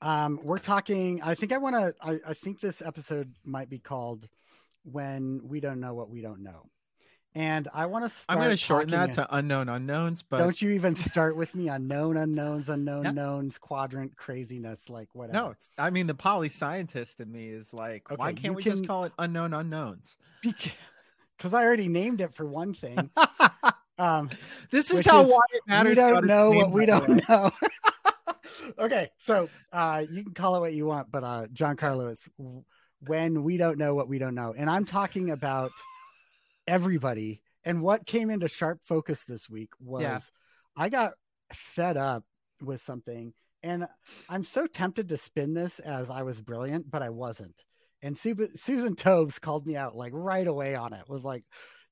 Um, 0.00 0.40
we're 0.42 0.56
talking. 0.58 1.20
I 1.22 1.34
think 1.34 1.52
I 1.52 1.58
want 1.58 1.76
to. 1.76 1.94
I, 2.00 2.30
I 2.30 2.34
think 2.34 2.60
this 2.60 2.80
episode 2.80 3.34
might 3.44 3.68
be 3.68 3.78
called 3.78 4.26
"When 4.90 5.40
We 5.44 5.60
Don't 5.60 5.80
Know 5.80 5.94
What 5.94 6.08
We 6.10 6.20
Don't 6.22 6.42
Know," 6.42 6.66
and 7.34 7.68
I 7.74 7.86
want 7.86 8.04
to. 8.06 8.12
i'm 8.28 8.38
going 8.38 8.50
to 8.50 8.56
shorten 8.56 8.90
that 8.92 9.12
to 9.14 9.26
unknown 9.36 9.68
unknowns 9.68 10.22
but 10.22 10.38
Don't 10.38 10.60
you 10.62 10.70
even 10.70 10.94
start 10.94 11.36
with 11.36 11.54
me 11.54 11.68
on 11.68 11.86
known 11.88 12.16
unknowns, 12.16 12.68
unknown 12.68 13.04
Yeah. 13.04 13.10
knowns, 13.10 13.58
quadrant 13.58 14.16
craziness, 14.16 14.80
like 14.88 15.08
whatever. 15.14 15.38
no 15.38 15.50
it's, 15.50 15.70
i 15.78 15.90
mean 15.90 16.06
the 16.06 16.14
poly 16.14 16.48
scientist 16.48 17.20
in 17.20 17.30
me 17.30 17.48
is 17.48 17.74
like 17.74 18.08
why 18.16 18.32
can't 18.32 18.54
we 18.54 18.62
can- 18.62 18.72
just 18.72 18.86
call 18.86 19.04
it 19.04 19.12
unknown 19.18 19.52
unknowns 19.54 20.16
because 20.42 21.52
I 21.52 21.62
already 21.64 21.88
named 21.88 22.20
it 22.22 22.34
for 22.34 22.46
one 22.46 22.72
thing. 22.74 23.10
Um, 23.98 24.28
this 24.70 24.90
is 24.90 25.06
how 25.06 25.22
is, 25.22 25.28
why 25.30 25.40
it 25.54 25.62
matters. 25.66 25.96
we 25.96 26.02
don't 26.02 26.26
know 26.26 26.50
what 26.50 26.70
we 26.70 26.84
the 26.84 26.92
way. 27.00 27.06
don't 27.06 27.28
know. 27.30 27.50
okay, 28.78 29.10
so 29.16 29.48
uh, 29.72 30.04
you 30.10 30.22
can 30.22 30.34
call 30.34 30.54
it 30.56 30.60
what 30.60 30.74
you 30.74 30.84
want, 30.84 31.10
but 31.10 31.24
uh, 31.24 31.46
John 31.54 31.76
Carlos, 31.76 32.20
w- 32.38 32.62
when 33.00 33.42
we 33.42 33.56
don't 33.56 33.78
know 33.78 33.94
what 33.94 34.08
we 34.08 34.18
don't 34.18 34.34
know, 34.34 34.54
and 34.56 34.68
I'm 34.70 34.84
talking 34.84 35.30
about 35.30 35.70
everybody. 36.66 37.42
And 37.64 37.82
what 37.82 38.06
came 38.06 38.30
into 38.30 38.48
sharp 38.48 38.80
focus 38.84 39.24
this 39.26 39.48
week 39.50 39.70
was 39.80 40.02
Yeah. 40.02 40.20
I 40.76 40.88
got 40.88 41.14
fed 41.52 41.96
up 41.96 42.24
with 42.62 42.80
something, 42.80 43.32
and 43.62 43.86
I'm 44.28 44.44
so 44.44 44.66
tempted 44.66 45.08
to 45.08 45.16
spin 45.16 45.52
this 45.54 45.78
as 45.80 46.10
I 46.10 46.22
was 46.22 46.40
brilliant, 46.40 46.90
but 46.90 47.02
I 47.02 47.10
wasn't. 47.10 47.64
And 48.02 48.16
Su- 48.16 48.50
Susan 48.56 48.94
Tobes 48.94 49.38
called 49.38 49.66
me 49.66 49.76
out 49.76 49.96
like 49.96 50.12
right 50.14 50.46
away 50.46 50.74
on 50.74 50.92
it. 50.92 51.08
Was 51.08 51.24
like, 51.24 51.44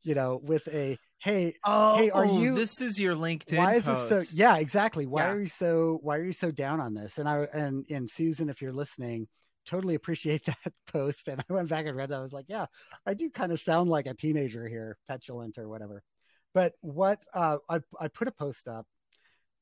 you 0.02 0.14
know, 0.14 0.38
with 0.42 0.68
a 0.68 0.96
hey, 1.18 1.54
Oh, 1.64 1.96
Hey, 1.96 2.10
are 2.10 2.26
oh, 2.26 2.38
you- 2.40 2.54
This 2.54 2.80
is 2.80 3.00
your 3.00 3.14
LinkedIn 3.16 3.56
why 3.58 3.74
is 3.76 3.84
post. 3.84 4.10
this 4.10 4.28
so 4.30 4.36
yeah 4.36 4.58
exactly 4.58 5.06
why 5.06 5.22
Yeah. 5.22 5.30
are 5.32 5.40
you 5.40 5.46
so 5.46 5.98
why 6.02 6.18
are 6.18 6.24
you 6.24 6.32
so 6.32 6.50
down 6.50 6.80
on 6.80 6.92
this 6.94 7.16
and 7.18 7.26
i 7.26 7.44
and 7.54 7.86
and 7.88 8.10
susan 8.10 8.50
if 8.50 8.60
you're 8.60 8.74
listening 8.74 9.26
totally 9.66 9.94
appreciate 9.94 10.44
that 10.46 10.72
post 10.86 11.28
and 11.28 11.44
i 11.48 11.52
went 11.52 11.68
back 11.68 11.86
and 11.86 11.96
read 11.96 12.10
it 12.10 12.14
i 12.14 12.20
was 12.20 12.32
like 12.32 12.46
yeah 12.48 12.66
i 13.06 13.14
do 13.14 13.30
kind 13.30 13.52
of 13.52 13.60
sound 13.60 13.88
like 13.88 14.06
a 14.06 14.14
teenager 14.14 14.68
here 14.68 14.96
petulant 15.08 15.58
or 15.58 15.68
whatever 15.68 16.02
but 16.52 16.74
what 16.80 17.24
uh 17.34 17.58
i, 17.68 17.80
I 18.00 18.08
put 18.08 18.28
a 18.28 18.32
post 18.32 18.68
up 18.68 18.86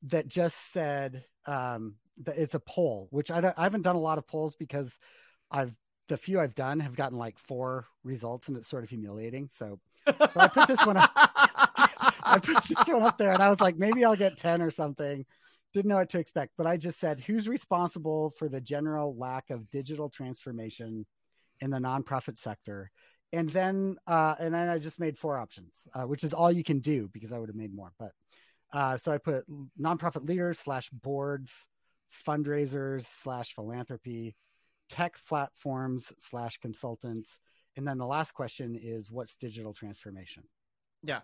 that 0.03 0.27
just 0.27 0.71
said 0.71 1.23
um 1.45 1.95
that 2.23 2.37
it's 2.37 2.53
a 2.53 2.59
poll 2.59 3.07
which 3.09 3.31
I, 3.31 3.53
I 3.57 3.63
haven't 3.63 3.81
done 3.81 3.95
a 3.95 4.01
lot 4.01 4.17
of 4.17 4.27
polls 4.27 4.55
because 4.55 4.97
i've 5.49 5.73
the 6.09 6.17
few 6.17 6.39
i've 6.39 6.55
done 6.55 6.79
have 6.81 6.95
gotten 6.95 7.17
like 7.17 7.39
four 7.39 7.85
results 8.03 8.47
and 8.47 8.57
it's 8.57 8.69
sort 8.69 8.83
of 8.83 8.89
humiliating 8.89 9.49
so 9.53 9.79
I 10.05 10.47
put 10.47 10.67
this 10.67 10.85
one 10.85 10.97
up. 10.97 11.11
I 11.15 12.39
put 12.41 12.63
this 12.65 12.87
one 12.87 13.03
up 13.03 13.17
there 13.17 13.31
and 13.31 13.41
I 13.41 13.49
was 13.49 13.59
like, 13.59 13.77
maybe 13.77 14.03
I'll 14.03 14.15
get 14.15 14.37
10 14.37 14.61
or 14.61 14.71
something. 14.71 15.25
Didn't 15.73 15.89
know 15.89 15.95
what 15.95 16.09
to 16.09 16.19
expect, 16.19 16.53
but 16.57 16.67
I 16.67 16.77
just 16.77 16.99
said, 16.99 17.19
who's 17.19 17.47
responsible 17.47 18.31
for 18.37 18.47
the 18.47 18.61
general 18.61 19.15
lack 19.17 19.49
of 19.49 19.69
digital 19.71 20.09
transformation 20.09 21.05
in 21.59 21.71
the 21.71 21.79
nonprofit 21.79 22.37
sector? 22.37 22.91
And 23.31 23.49
then, 23.49 23.97
uh, 24.05 24.35
and 24.39 24.53
then 24.53 24.69
I 24.69 24.77
just 24.77 24.99
made 24.99 25.17
four 25.17 25.37
options, 25.37 25.73
uh, 25.95 26.03
which 26.03 26.23
is 26.23 26.33
all 26.33 26.51
you 26.51 26.63
can 26.63 26.79
do 26.79 27.09
because 27.11 27.31
I 27.31 27.39
would 27.39 27.49
have 27.49 27.55
made 27.55 27.73
more. 27.75 27.91
But 27.97 28.11
uh, 28.71 28.97
so 28.97 29.11
I 29.11 29.17
put 29.17 29.45
nonprofit 29.79 30.27
leaders 30.27 30.59
slash 30.59 30.89
boards, 30.91 31.51
fundraisers 32.27 33.07
slash 33.23 33.55
philanthropy, 33.55 34.35
tech 34.89 35.15
platforms 35.27 36.13
slash 36.19 36.59
consultants, 36.59 37.39
and 37.75 37.87
then 37.87 37.97
the 37.97 38.05
last 38.05 38.33
question 38.33 38.79
is 38.79 39.09
what's 39.09 39.35
digital 39.35 39.73
transformation? 39.73 40.43
yeah. 41.03 41.19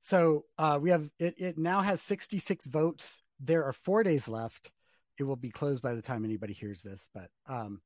So 0.00 0.44
uh, 0.58 0.78
we 0.80 0.90
have 0.90 1.08
it, 1.18 1.34
it 1.38 1.58
now 1.58 1.80
has 1.80 2.00
66 2.02 2.66
votes. 2.66 3.22
There 3.40 3.64
are 3.64 3.72
four 3.72 4.02
days 4.02 4.28
left. 4.28 4.70
It 5.18 5.24
will 5.24 5.36
be 5.36 5.50
closed 5.50 5.82
by 5.82 5.94
the 5.94 6.02
time 6.02 6.24
anybody 6.24 6.52
hears 6.52 6.82
this, 6.82 7.08
but 7.14 7.30
um, 7.46 7.80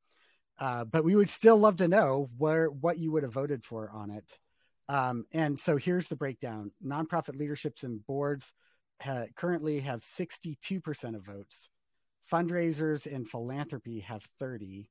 uh, 0.59 0.85
but 0.85 1.05
we 1.05 1.15
would 1.15 1.29
still 1.29 1.57
love 1.57 1.77
to 1.77 1.89
know 1.89 2.31
where 2.37 2.67
what 2.67 2.99
you 2.99 3.13
would 3.13 3.23
have 3.23 3.33
voted 3.33 3.65
for 3.65 3.91
on 3.91 4.11
it. 4.11 4.39
Um, 4.89 5.27
and 5.33 5.61
so 5.61 5.77
here's 5.77 6.09
the 6.09 6.17
breakdown: 6.17 6.73
nonprofit 6.85 7.37
leaderships 7.37 7.83
and 7.83 8.05
boards 8.07 8.53
ha- 9.01 9.27
currently 9.37 9.81
have 9.81 10.01
62% 10.01 11.15
of 11.15 11.25
votes. 11.25 11.69
Fundraisers 12.31 13.13
and 13.13 13.29
philanthropy 13.29 14.01
have 14.01 14.23
30. 14.39 14.91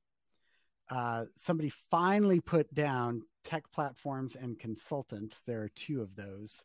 Uh, 0.90 1.24
somebody 1.36 1.70
finally 1.90 2.40
put 2.40 2.72
down 2.72 3.22
tech 3.44 3.64
platforms 3.72 4.36
and 4.40 4.58
consultants. 4.58 5.36
There 5.46 5.62
are 5.62 5.70
two 5.74 6.00
of 6.00 6.16
those. 6.16 6.64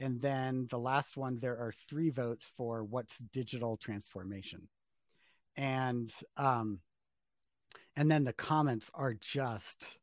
And 0.00 0.20
then 0.20 0.66
the 0.70 0.78
last 0.78 1.16
one, 1.16 1.38
there 1.40 1.56
are 1.56 1.72
three 1.88 2.10
votes 2.10 2.50
for 2.56 2.82
what's 2.82 3.16
digital 3.32 3.76
transformation. 3.76 4.68
And 5.56 6.12
um, 6.36 6.80
and 7.96 8.10
then 8.10 8.24
the 8.24 8.32
comments 8.32 8.90
are 8.94 9.14
just 9.14 9.98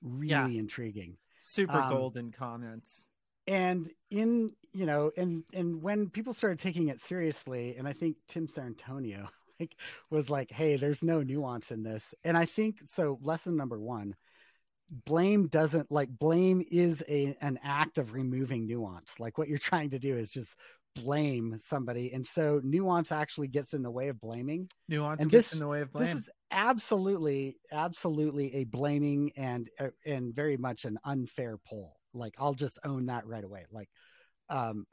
really 0.00 0.30
yeah. 0.54 0.60
intriguing. 0.60 1.16
Super 1.38 1.80
um, 1.80 1.90
golden 1.90 2.30
comments. 2.30 3.08
And 3.46 3.90
in 4.10 4.52
you 4.72 4.86
know, 4.86 5.10
and 5.16 5.42
and 5.52 5.82
when 5.82 6.08
people 6.08 6.32
started 6.32 6.60
taking 6.60 6.88
it 6.88 7.00
seriously, 7.00 7.74
and 7.76 7.88
I 7.88 7.92
think 7.92 8.16
Tim 8.28 8.46
Sarrantonio 8.46 9.28
like 9.60 9.74
was 10.10 10.30
like, 10.30 10.50
"Hey, 10.50 10.76
there's 10.76 11.02
no 11.02 11.22
nuance 11.22 11.70
in 11.72 11.82
this," 11.82 12.14
and 12.22 12.38
I 12.38 12.46
think 12.46 12.78
so. 12.86 13.18
Lesson 13.22 13.56
number 13.56 13.80
one: 13.80 14.14
blame 15.06 15.48
doesn't 15.48 15.90
like 15.90 16.10
blame 16.10 16.62
is 16.70 17.02
a 17.08 17.34
an 17.40 17.58
act 17.64 17.98
of 17.98 18.12
removing 18.12 18.66
nuance. 18.66 19.10
Like 19.18 19.38
what 19.38 19.48
you're 19.48 19.58
trying 19.58 19.90
to 19.90 19.98
do 19.98 20.16
is 20.16 20.30
just 20.30 20.54
blame 20.94 21.58
somebody, 21.66 22.12
and 22.12 22.26
so 22.26 22.60
nuance 22.62 23.10
actually 23.10 23.48
gets 23.48 23.72
in 23.72 23.82
the 23.82 23.90
way 23.90 24.08
of 24.08 24.20
blaming. 24.20 24.68
Nuance 24.88 25.22
and 25.22 25.30
gets 25.30 25.48
this, 25.48 25.52
in 25.54 25.60
the 25.60 25.68
way 25.68 25.80
of 25.80 25.92
blame. 25.92 26.14
This 26.14 26.24
is 26.24 26.30
absolutely, 26.50 27.56
absolutely 27.72 28.54
a 28.56 28.64
blaming 28.64 29.32
and 29.36 29.68
uh, 29.80 29.88
and 30.04 30.34
very 30.34 30.58
much 30.58 30.84
an 30.84 30.98
unfair 31.04 31.58
poll. 31.66 31.96
Like 32.12 32.34
I'll 32.38 32.54
just 32.54 32.78
own 32.84 33.06
that 33.06 33.26
right 33.26 33.44
away. 33.44 33.64
Like, 33.70 33.88
um, 34.50 34.84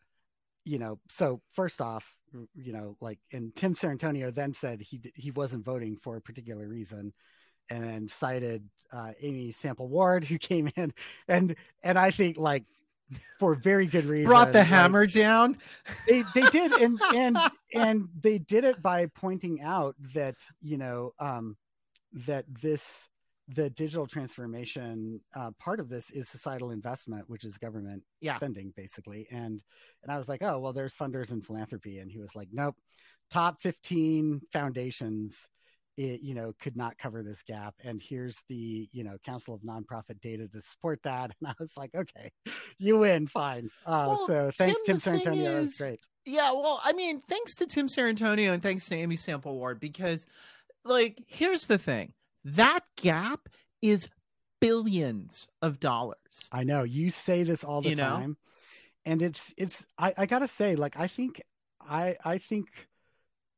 you 0.63 0.79
know. 0.79 0.99
So 1.09 1.41
first 1.53 1.81
off, 1.81 2.05
you 2.55 2.71
know, 2.71 2.95
like, 3.01 3.19
and 3.33 3.53
Tim 3.53 3.75
Sarrantonio 3.75 4.33
then 4.33 4.53
said 4.53 4.81
he 4.81 5.01
he 5.15 5.31
wasn't 5.31 5.65
voting 5.65 5.97
for 6.01 6.15
a 6.15 6.21
particular 6.21 6.65
reason, 6.65 7.11
and 7.69 7.83
then 7.83 8.07
cited 8.07 8.63
uh, 8.91 9.11
Amy 9.21 9.51
Sample 9.51 9.87
Ward 9.87 10.23
who 10.25 10.37
came 10.37 10.69
in, 10.75 10.93
and 11.27 11.55
and 11.83 11.97
I 11.97 12.11
think 12.11 12.37
like 12.37 12.65
for 13.39 13.55
very 13.55 13.87
good 13.87 14.05
reason 14.05 14.27
brought 14.27 14.51
the 14.51 14.63
hammer 14.63 15.07
down. 15.07 15.57
They 16.07 16.23
they 16.33 16.43
did, 16.49 16.71
and 16.73 16.99
and 17.15 17.37
and 17.73 18.07
they 18.21 18.37
did 18.37 18.63
it 18.63 18.81
by 18.81 19.07
pointing 19.07 19.61
out 19.61 19.95
that 20.13 20.35
you 20.61 20.77
know 20.77 21.13
um, 21.19 21.57
that 22.25 22.45
this 22.61 23.09
the 23.55 23.69
digital 23.71 24.05
transformation 24.05 25.19
uh, 25.35 25.49
part 25.59 25.79
of 25.79 25.89
this 25.89 26.11
is 26.11 26.29
societal 26.29 26.69
investment, 26.69 27.27
which 27.27 27.43
is 27.43 27.57
government 27.57 28.03
yeah. 28.21 28.35
spending, 28.35 28.71
basically. 28.75 29.27
And 29.31 29.63
and 30.03 30.11
I 30.11 30.17
was 30.17 30.27
like, 30.27 30.43
oh 30.43 30.59
well, 30.59 30.73
there's 30.73 30.95
funders 30.95 31.31
and 31.31 31.45
philanthropy, 31.45 31.99
and 31.99 32.11
he 32.11 32.19
was 32.19 32.35
like, 32.35 32.49
nope, 32.51 32.75
top 33.31 33.61
fifteen 33.61 34.41
foundations, 34.51 35.35
it 35.99 36.21
you 36.21 36.33
know 36.33 36.53
could 36.61 36.77
not 36.77 36.97
cover 36.97 37.21
this 37.21 37.41
gap. 37.45 37.75
And 37.83 38.01
here's 38.01 38.37
the 38.47 38.87
you 38.91 39.03
know 39.03 39.17
Council 39.25 39.53
of 39.53 39.61
Nonprofit 39.61 40.21
data 40.21 40.47
to 40.47 40.61
support 40.61 41.01
that. 41.03 41.31
And 41.41 41.49
I 41.49 41.53
was 41.59 41.71
like, 41.77 41.91
okay, 41.93 42.31
you 42.77 42.99
win, 42.99 43.27
fine. 43.27 43.69
Uh, 43.85 44.05
well, 44.07 44.27
so 44.27 44.51
thanks, 44.57 44.79
Tim, 44.85 44.99
Tim 44.99 45.19
Sarrantonio. 45.19 45.43
That 45.43 45.61
was 45.61 45.77
great. 45.77 45.99
Yeah, 46.25 46.51
well, 46.51 46.79
I 46.83 46.93
mean, 46.93 47.21
thanks 47.21 47.55
to 47.55 47.65
Tim 47.65 47.87
Sarrantonio 47.87 48.53
and 48.53 48.61
thanks 48.61 48.87
to 48.89 48.95
Amy 48.95 49.15
Sample 49.15 49.55
Ward 49.55 49.79
because, 49.79 50.25
like, 50.85 51.23
here's 51.27 51.67
the 51.67 51.77
thing 51.77 52.13
that 52.43 52.81
gap 52.95 53.49
is 53.81 54.07
billions 54.61 55.47
of 55.61 55.79
dollars. 55.79 56.49
I 56.51 56.63
know 56.63 56.83
you 56.83 57.09
say 57.09 57.43
this 57.43 57.63
all 57.63 57.81
the 57.81 57.89
you 57.89 57.95
time, 57.95 58.29
know? 58.29 59.11
and 59.11 59.21
it's 59.21 59.53
it's 59.57 59.85
I, 59.97 60.13
I 60.17 60.25
gotta 60.25 60.47
say, 60.47 60.75
like 60.75 60.97
I 60.97 61.07
think 61.07 61.41
I 61.81 62.15
I 62.23 62.37
think 62.37 62.67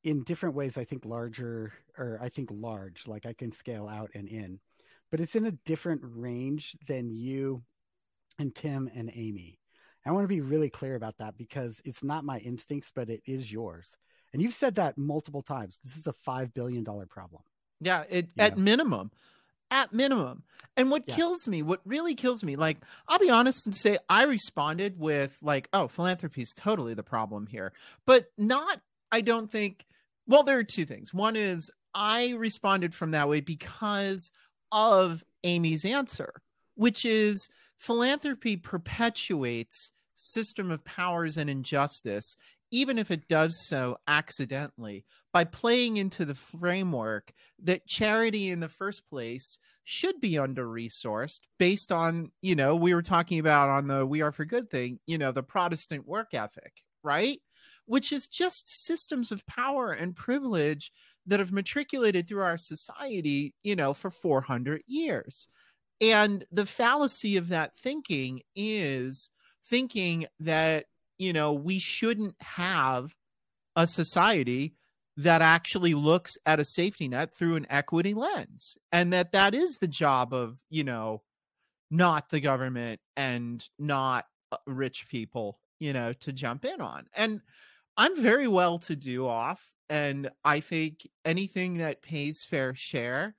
in 0.04 0.24
different 0.24 0.56
ways. 0.56 0.78
I 0.78 0.86
think 0.86 1.06
larger 1.06 1.74
or 1.98 2.20
I 2.22 2.30
think 2.30 2.50
large, 2.52 3.08
like 3.08 3.26
I 3.26 3.34
can 3.34 3.52
scale 3.52 3.88
out 3.88 4.12
and 4.14 4.28
in, 4.28 4.60
but 5.10 5.20
it's 5.20 5.36
in 5.36 5.46
a 5.46 5.52
different 5.52 6.02
range 6.04 6.76
than 6.88 7.12
you 7.12 7.64
and 8.40 8.54
Tim 8.54 8.90
and 8.94 9.12
Amy. 9.14 9.60
I 10.06 10.12
want 10.12 10.24
to 10.24 10.28
be 10.28 10.42
really 10.42 10.70
clear 10.70 10.96
about 10.96 11.18
that 11.20 11.38
because 11.38 11.80
it's 11.86 12.04
not 12.04 12.26
my 12.26 12.40
instincts, 12.40 12.92
but 12.94 13.10
it 13.10 13.22
is 13.28 13.52
yours. 13.52 13.96
And 14.34 14.42
you've 14.42 14.54
said 14.54 14.76
that 14.76 14.98
multiple 14.98 15.44
times. 15.44 15.80
This 15.84 15.98
is 15.98 16.08
a 16.08 16.16
$5 16.28 16.54
billion 16.54 16.84
problem. 16.84 17.44
Yeah, 17.80 18.04
it 18.10 18.30
at 18.38 18.58
minimum. 18.58 19.12
At 19.70 19.94
minimum. 19.94 20.44
And 20.76 20.90
what 20.90 21.04
yeah. 21.08 21.16
kills 21.16 21.48
me, 21.48 21.62
what 21.62 21.82
really 21.86 22.16
kills 22.16 22.44
me, 22.44 22.56
like 22.56 22.78
I'll 23.08 23.20
be 23.20 23.30
honest 23.30 23.66
and 23.66 23.76
say 23.76 24.00
I 24.10 24.24
responded 24.24 25.00
with 25.00 25.38
like, 25.42 25.70
oh, 25.72 25.88
philanthropy 25.88 26.42
is 26.42 26.54
totally 26.56 26.94
the 26.94 27.04
problem 27.04 27.48
here. 27.48 27.74
But 28.06 28.32
not 28.38 28.82
I 29.12 29.22
don't 29.22 29.52
think 29.52 29.86
well, 30.32 30.44
there 30.44 30.58
are 30.58 30.64
two 30.64 30.86
things. 30.86 31.14
One 31.14 31.36
is 31.36 31.70
I 31.94 32.30
responded 32.30 32.96
from 32.96 33.12
that 33.12 33.30
way 33.30 33.42
because 33.42 34.32
of 34.72 35.24
Amy's 35.44 35.86
answer, 35.86 36.42
which 36.76 37.06
is 37.06 37.50
philanthropy 37.78 38.58
perpetuates 38.58 39.92
system 40.16 40.72
of 40.72 40.84
powers 40.86 41.38
and 41.38 41.50
injustice 41.50 42.36
even 42.72 42.98
if 42.98 43.12
it 43.12 43.28
does 43.28 43.68
so 43.68 43.98
accidentally, 44.08 45.04
by 45.34 45.44
playing 45.44 45.98
into 45.98 46.26
the 46.26 46.36
framework 46.36 47.32
that 47.62 47.86
charity 47.86 48.50
in 48.50 48.62
the 48.62 48.70
first 48.70 49.08
place 49.10 49.58
should 49.84 50.20
be 50.22 50.38
under 50.38 50.66
resourced 50.66 51.42
based 51.60 51.92
on, 51.92 52.32
you 52.42 52.56
know, 52.56 52.76
we 52.76 52.94
were 52.94 53.02
talking 53.02 53.40
about 53.40 53.70
on 53.70 53.88
the 53.88 54.06
We 54.06 54.22
Are 54.22 54.32
for 54.32 54.46
Good 54.46 54.70
thing, 54.70 55.00
you 55.06 55.18
know, 55.18 55.32
the 55.32 55.44
Protestant 55.44 56.08
work 56.08 56.34
ethic, 56.34 56.74
right? 57.04 57.40
Which 57.86 58.12
is 58.14 58.28
just 58.28 58.70
systems 58.86 59.32
of 59.32 59.46
power 59.48 59.92
and 59.92 60.16
privilege 60.16 60.92
that 61.26 61.40
have 61.40 61.52
matriculated 61.52 62.28
through 62.28 62.44
our 62.44 62.58
society, 62.58 63.54
you 63.64 63.76
know, 63.76 63.94
for 63.94 64.10
400 64.10 64.84
years. 64.88 65.48
And 66.00 66.46
the 66.52 66.66
fallacy 66.66 67.38
of 67.38 67.50
that 67.50 67.78
thinking 67.78 68.42
is 68.56 69.30
thinking 69.66 70.26
that 70.40 70.86
you 71.22 71.34
know, 71.34 71.54
we 71.54 71.78
shouldn't 71.78 72.34
have 72.42 73.16
a 73.76 73.86
society 73.86 74.74
that 75.18 75.44
actually 75.44 75.94
looks 75.94 76.36
at 76.48 76.60
a 76.60 76.66
safety 76.66 77.08
net 77.08 77.32
through 77.32 77.58
an 77.58 77.68
equity 77.70 78.16
lens 78.16 78.76
and 78.92 79.14
that 79.14 79.32
that 79.34 79.54
is 79.54 79.78
the 79.78 79.88
job 79.88 80.34
of, 80.34 80.58
you 80.72 80.84
know, 80.84 81.22
not 81.92 82.32
the 82.32 82.40
government 82.40 83.00
and 83.16 83.70
not 83.78 84.26
uh, 84.52 84.58
rich 84.66 85.06
people, 85.12 85.60
you 85.80 85.94
know, 85.94 86.12
to 86.12 86.34
jump 86.34 86.66
in 86.66 86.82
on. 86.82 87.06
And 87.14 87.42
I'm 88.02 88.20
very 88.20 88.48
well 88.48 88.80
to 88.80 88.96
do 88.96 89.28
off 89.28 89.64
and 89.88 90.32
I 90.44 90.60
think 90.60 91.08
anything 91.24 91.78
that 91.78 92.02
pays 92.02 92.44
fair 92.44 92.74
share 92.74 93.36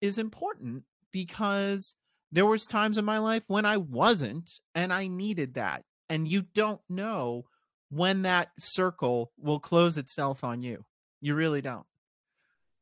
is 0.00 0.16
important 0.16 0.84
because 1.12 1.94
there 2.32 2.46
was 2.46 2.64
times 2.64 2.96
in 2.96 3.04
my 3.04 3.18
life 3.18 3.42
when 3.48 3.66
I 3.66 3.76
wasn't 3.76 4.50
and 4.74 4.94
I 4.94 5.08
needed 5.08 5.56
that 5.56 5.82
and 6.08 6.26
you 6.26 6.40
don't 6.54 6.80
know 6.88 7.44
when 7.90 8.22
that 8.22 8.48
circle 8.58 9.30
will 9.36 9.60
close 9.60 9.98
itself 9.98 10.42
on 10.42 10.62
you. 10.62 10.86
You 11.20 11.34
really 11.34 11.60
don't. 11.60 11.84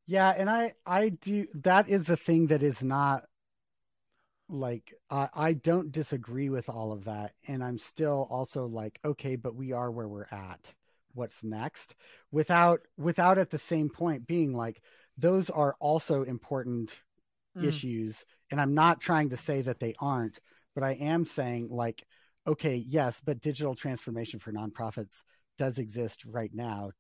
Yeah, 0.07 0.31
and 0.31 0.49
I 0.49 0.75
I 0.87 1.09
do 1.09 1.49
that 1.65 1.89
is 1.89 2.05
the 2.05 2.17
thing 2.17 2.47
that 2.47 2.63
is 2.63 2.85
not 2.85 3.25
like 4.49 4.95
I 5.11 5.29
I 5.35 5.53
don't 5.55 5.91
disagree 5.91 6.51
with 6.51 6.69
all 6.69 6.93
of 6.93 7.07
that 7.07 7.33
and 7.49 7.65
I'm 7.65 7.79
still 7.79 8.29
also 8.31 8.67
like 8.67 9.01
okay, 9.05 9.35
but 9.35 9.57
we 9.57 9.73
are 9.73 9.91
where 9.91 10.07
we're 10.07 10.29
at. 10.31 10.73
What's 11.17 11.43
next? 11.43 11.95
Without 12.31 12.81
without 12.97 13.39
at 13.39 13.51
the 13.51 13.59
same 13.59 13.89
point 13.89 14.27
being 14.27 14.55
like 14.55 14.81
those 15.19 15.51
are 15.51 15.75
also 15.81 16.23
important 16.23 16.99
mm. 17.57 17.65
issues 17.65 18.25
and 18.51 18.61
I'm 18.61 18.75
not 18.75 19.01
trying 19.01 19.31
to 19.31 19.37
say 19.37 19.63
that 19.63 19.81
they 19.81 19.95
aren't, 19.99 20.39
but 20.75 20.85
I 20.85 20.93
am 20.93 21.25
saying 21.25 21.69
like 21.71 22.05
okay, 22.47 22.77
yes, 22.77 23.21
but 23.25 23.41
digital 23.41 23.75
transformation 23.75 24.39
for 24.39 24.53
nonprofits 24.53 25.23
does 25.59 25.79
exist 25.79 26.25
right 26.27 26.51
now, 26.55 26.93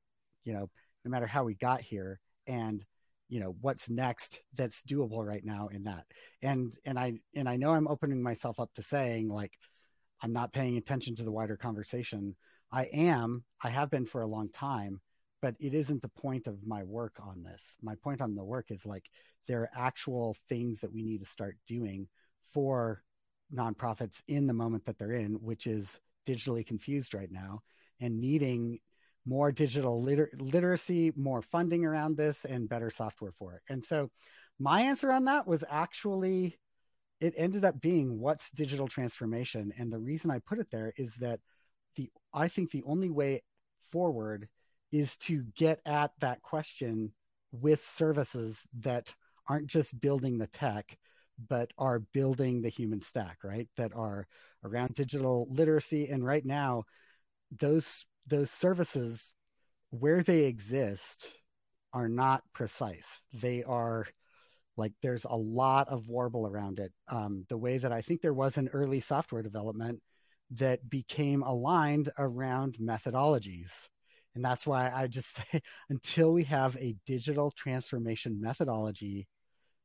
you 0.42 0.52
know, 0.52 0.68
no 1.04 1.10
matter 1.10 1.26
how 1.26 1.44
we 1.44 1.54
got 1.54 1.80
here 1.80 2.18
and 2.48 2.84
you 3.28 3.40
know 3.40 3.56
what's 3.60 3.88
next 3.88 4.40
that's 4.54 4.82
doable 4.82 5.24
right 5.24 5.44
now 5.44 5.68
in 5.68 5.84
that 5.84 6.04
and 6.42 6.74
and 6.84 6.98
i 6.98 7.12
and 7.34 7.48
i 7.48 7.56
know 7.56 7.72
i'm 7.72 7.88
opening 7.88 8.22
myself 8.22 8.60
up 8.60 8.72
to 8.74 8.82
saying 8.82 9.28
like 9.28 9.52
i'm 10.22 10.32
not 10.32 10.52
paying 10.52 10.76
attention 10.76 11.16
to 11.16 11.24
the 11.24 11.32
wider 11.32 11.56
conversation 11.56 12.36
i 12.72 12.84
am 12.92 13.44
i 13.62 13.68
have 13.68 13.90
been 13.90 14.06
for 14.06 14.22
a 14.22 14.26
long 14.26 14.48
time 14.50 15.00
but 15.42 15.54
it 15.60 15.74
isn't 15.74 16.02
the 16.02 16.08
point 16.08 16.46
of 16.46 16.66
my 16.66 16.82
work 16.82 17.14
on 17.20 17.42
this 17.42 17.76
my 17.82 17.94
point 17.96 18.20
on 18.20 18.34
the 18.34 18.44
work 18.44 18.70
is 18.70 18.84
like 18.86 19.04
there 19.46 19.62
are 19.62 19.70
actual 19.76 20.36
things 20.48 20.80
that 20.80 20.92
we 20.92 21.02
need 21.02 21.20
to 21.20 21.26
start 21.26 21.56
doing 21.66 22.08
for 22.52 23.02
nonprofits 23.54 24.22
in 24.28 24.46
the 24.46 24.52
moment 24.52 24.84
that 24.86 24.98
they're 24.98 25.12
in, 25.12 25.34
which 25.34 25.66
is 25.66 26.00
digitally 26.26 26.66
confused 26.66 27.14
right 27.14 27.30
now 27.30 27.60
and 28.00 28.20
needing 28.20 28.78
more 29.24 29.50
digital 29.50 30.02
liter- 30.02 30.32
literacy, 30.38 31.12
more 31.16 31.42
funding 31.42 31.84
around 31.84 32.16
this, 32.16 32.44
and 32.48 32.68
better 32.68 32.90
software 32.90 33.32
for 33.32 33.54
it. 33.54 33.62
And 33.68 33.84
so, 33.84 34.10
my 34.58 34.82
answer 34.82 35.12
on 35.12 35.26
that 35.26 35.46
was 35.46 35.62
actually 35.68 36.58
it 37.20 37.34
ended 37.36 37.64
up 37.64 37.80
being 37.80 38.18
what's 38.18 38.50
digital 38.52 38.88
transformation 38.88 39.72
and 39.78 39.92
the 39.92 39.98
reason 39.98 40.30
i 40.30 40.38
put 40.38 40.58
it 40.58 40.66
there 40.70 40.94
is 40.96 41.14
that 41.16 41.40
the 41.96 42.10
i 42.32 42.48
think 42.48 42.70
the 42.70 42.82
only 42.86 43.10
way 43.10 43.42
forward 43.90 44.48
is 44.92 45.16
to 45.16 45.44
get 45.56 45.80
at 45.84 46.12
that 46.20 46.40
question 46.42 47.12
with 47.52 47.86
services 47.86 48.60
that 48.80 49.12
aren't 49.48 49.66
just 49.66 49.98
building 50.00 50.38
the 50.38 50.46
tech 50.48 50.96
but 51.48 51.70
are 51.78 51.98
building 51.98 52.62
the 52.62 52.68
human 52.68 53.00
stack 53.00 53.38
right? 53.44 53.68
That 53.76 53.94
are 53.94 54.26
around 54.64 54.94
digital 54.94 55.46
literacy. 55.50 56.08
And 56.08 56.24
right 56.24 56.44
now 56.44 56.84
those 57.58 58.06
those 58.26 58.50
services 58.50 59.32
where 59.90 60.22
they 60.22 60.44
exist 60.44 61.36
are 61.92 62.08
not 62.08 62.42
precise. 62.52 63.06
They 63.32 63.62
are 63.62 64.06
like 64.76 64.92
there's 65.02 65.24
a 65.24 65.36
lot 65.36 65.88
of 65.88 66.08
warble 66.08 66.46
around 66.46 66.78
it. 66.78 66.92
Um, 67.08 67.44
the 67.48 67.56
way 67.56 67.78
that 67.78 67.92
i 67.92 68.02
think 68.02 68.20
there 68.20 68.34
was 68.34 68.56
in 68.58 68.68
early 68.68 69.00
software 69.00 69.42
development 69.42 70.02
that 70.52 70.88
became 70.88 71.42
aligned 71.42 72.10
around 72.18 72.78
methodologies. 72.80 73.70
And 74.34 74.44
that's 74.44 74.66
why 74.66 74.90
i 74.94 75.06
just 75.06 75.28
say 75.52 75.62
until 75.88 76.32
we 76.32 76.44
have 76.44 76.76
a 76.76 76.96
digital 77.06 77.50
transformation 77.50 78.40
methodology 78.40 79.26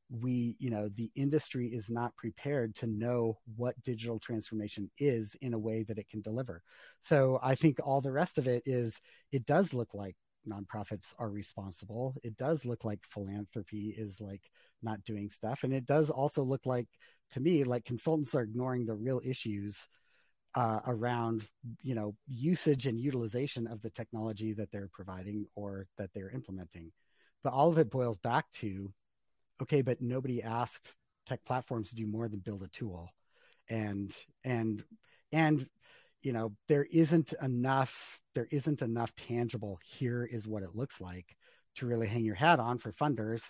we 0.09 0.57
you 0.59 0.69
know 0.69 0.89
the 0.97 1.09
industry 1.15 1.67
is 1.67 1.89
not 1.89 2.15
prepared 2.17 2.75
to 2.75 2.85
know 2.85 3.37
what 3.55 3.81
digital 3.81 4.19
transformation 4.19 4.91
is 4.97 5.35
in 5.41 5.53
a 5.53 5.59
way 5.59 5.83
that 5.83 5.97
it 5.97 6.09
can 6.09 6.21
deliver. 6.21 6.61
So 7.01 7.39
i 7.41 7.55
think 7.55 7.77
all 7.83 8.01
the 8.01 8.11
rest 8.11 8.37
of 8.37 8.47
it 8.47 8.63
is 8.65 8.99
it 9.31 9.45
does 9.45 9.73
look 9.73 9.93
like 9.93 10.15
nonprofits 10.47 11.13
are 11.19 11.29
responsible. 11.29 12.15
It 12.23 12.35
does 12.37 12.65
look 12.65 12.83
like 12.83 12.99
philanthropy 13.07 13.93
is 13.97 14.19
like 14.19 14.41
not 14.81 15.03
doing 15.03 15.29
stuff. 15.29 15.63
And 15.63 15.73
it 15.73 15.85
does 15.85 16.09
also 16.09 16.43
look 16.43 16.65
like 16.65 16.87
to 17.31 17.39
me 17.39 17.63
like 17.63 17.85
consultants 17.85 18.35
are 18.35 18.41
ignoring 18.41 18.85
the 18.85 18.95
real 18.95 19.21
issues 19.23 19.87
uh, 20.55 20.79
around 20.85 21.47
you 21.81 21.95
know 21.95 22.15
usage 22.27 22.85
and 22.87 22.99
utilization 22.99 23.67
of 23.67 23.81
the 23.81 23.89
technology 23.89 24.53
that 24.53 24.71
they're 24.71 24.89
providing 24.91 25.45
or 25.55 25.87
that 25.97 26.09
they're 26.13 26.31
implementing. 26.31 26.91
But 27.43 27.53
all 27.53 27.69
of 27.69 27.77
it 27.77 27.89
boils 27.89 28.17
back 28.17 28.51
to 28.59 28.91
okay 29.61 29.81
but 29.81 30.01
nobody 30.01 30.41
asked 30.43 30.95
tech 31.27 31.43
platforms 31.45 31.89
to 31.89 31.95
do 31.95 32.07
more 32.07 32.27
than 32.27 32.39
build 32.39 32.63
a 32.63 32.67
tool. 32.67 33.09
And 33.69 34.15
and 34.43 34.83
and 35.31 35.67
you 36.21 36.33
know 36.33 36.53
there 36.67 36.85
isn't 36.91 37.33
enough 37.41 38.19
there 38.35 38.47
isn't 38.51 38.81
enough 38.81 39.13
tangible 39.15 39.79
here 39.83 40.25
is 40.25 40.47
what 40.47 40.63
it 40.63 40.75
looks 40.75 40.99
like 40.99 41.35
to 41.75 41.85
really 41.85 42.07
hang 42.07 42.25
your 42.25 42.35
hat 42.35 42.59
on 42.59 42.77
for 42.77 42.91
funders. 42.91 43.43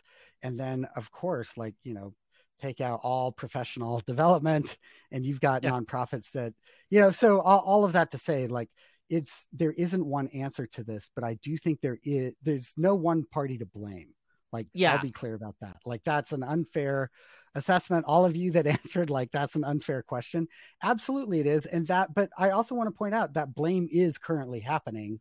And 0.44 0.60
then 0.60 0.88
of 0.96 1.12
course 1.12 1.50
like 1.58 1.74
you 1.84 1.96
know 1.96 2.14
take 2.62 2.82
out 2.82 3.00
all 3.04 3.32
professional 3.32 4.02
development 4.08 4.78
and 5.12 5.26
you've 5.26 5.42
got 5.42 5.64
yeah. 5.64 5.72
nonprofits 5.72 6.32
that 6.34 6.54
you 6.90 7.00
know 7.00 7.12
so 7.12 7.42
all, 7.42 7.60
all 7.60 7.84
of 7.84 7.94
that 7.94 8.12
to 8.12 8.18
say 8.18 8.48
like 8.48 8.70
it's 9.10 9.46
there 9.52 9.74
isn't 9.74 10.06
one 10.06 10.28
answer 10.30 10.68
to 10.68 10.84
this 10.84 11.10
but 11.16 11.24
i 11.24 11.34
do 11.44 11.58
think 11.58 11.82
there 11.82 12.00
is 12.04 12.34
there's 12.44 12.74
no 12.78 12.96
one 12.96 13.26
party 13.26 13.58
to 13.58 13.66
blame. 13.66 14.10
Like 14.52 14.68
yeah. 14.74 14.94
i'll 14.94 15.02
be 15.02 15.12
clear 15.12 15.34
about 15.34 15.56
that. 15.62 15.78
Like 15.86 16.02
that's 16.04 16.32
an 16.34 16.44
unfair 16.44 17.10
assessment. 17.56 18.06
All 18.06 18.26
of 18.26 18.36
you 18.36 18.52
that 18.52 18.68
answered 18.68 19.10
like 19.10 19.32
that's 19.32 19.56
an 19.56 19.64
unfair 19.64 20.04
question. 20.04 20.48
Absolutely 20.84 21.40
it 21.40 21.48
is 21.48 21.66
and 21.66 21.88
that 21.88 22.14
but 22.14 22.30
i 22.38 22.50
also 22.52 22.76
want 22.76 22.88
to 22.88 22.98
point 22.98 23.16
out 23.16 23.34
that 23.34 23.54
blame 23.54 23.88
is 23.92 24.18
currently 24.18 24.60
happening. 24.60 25.20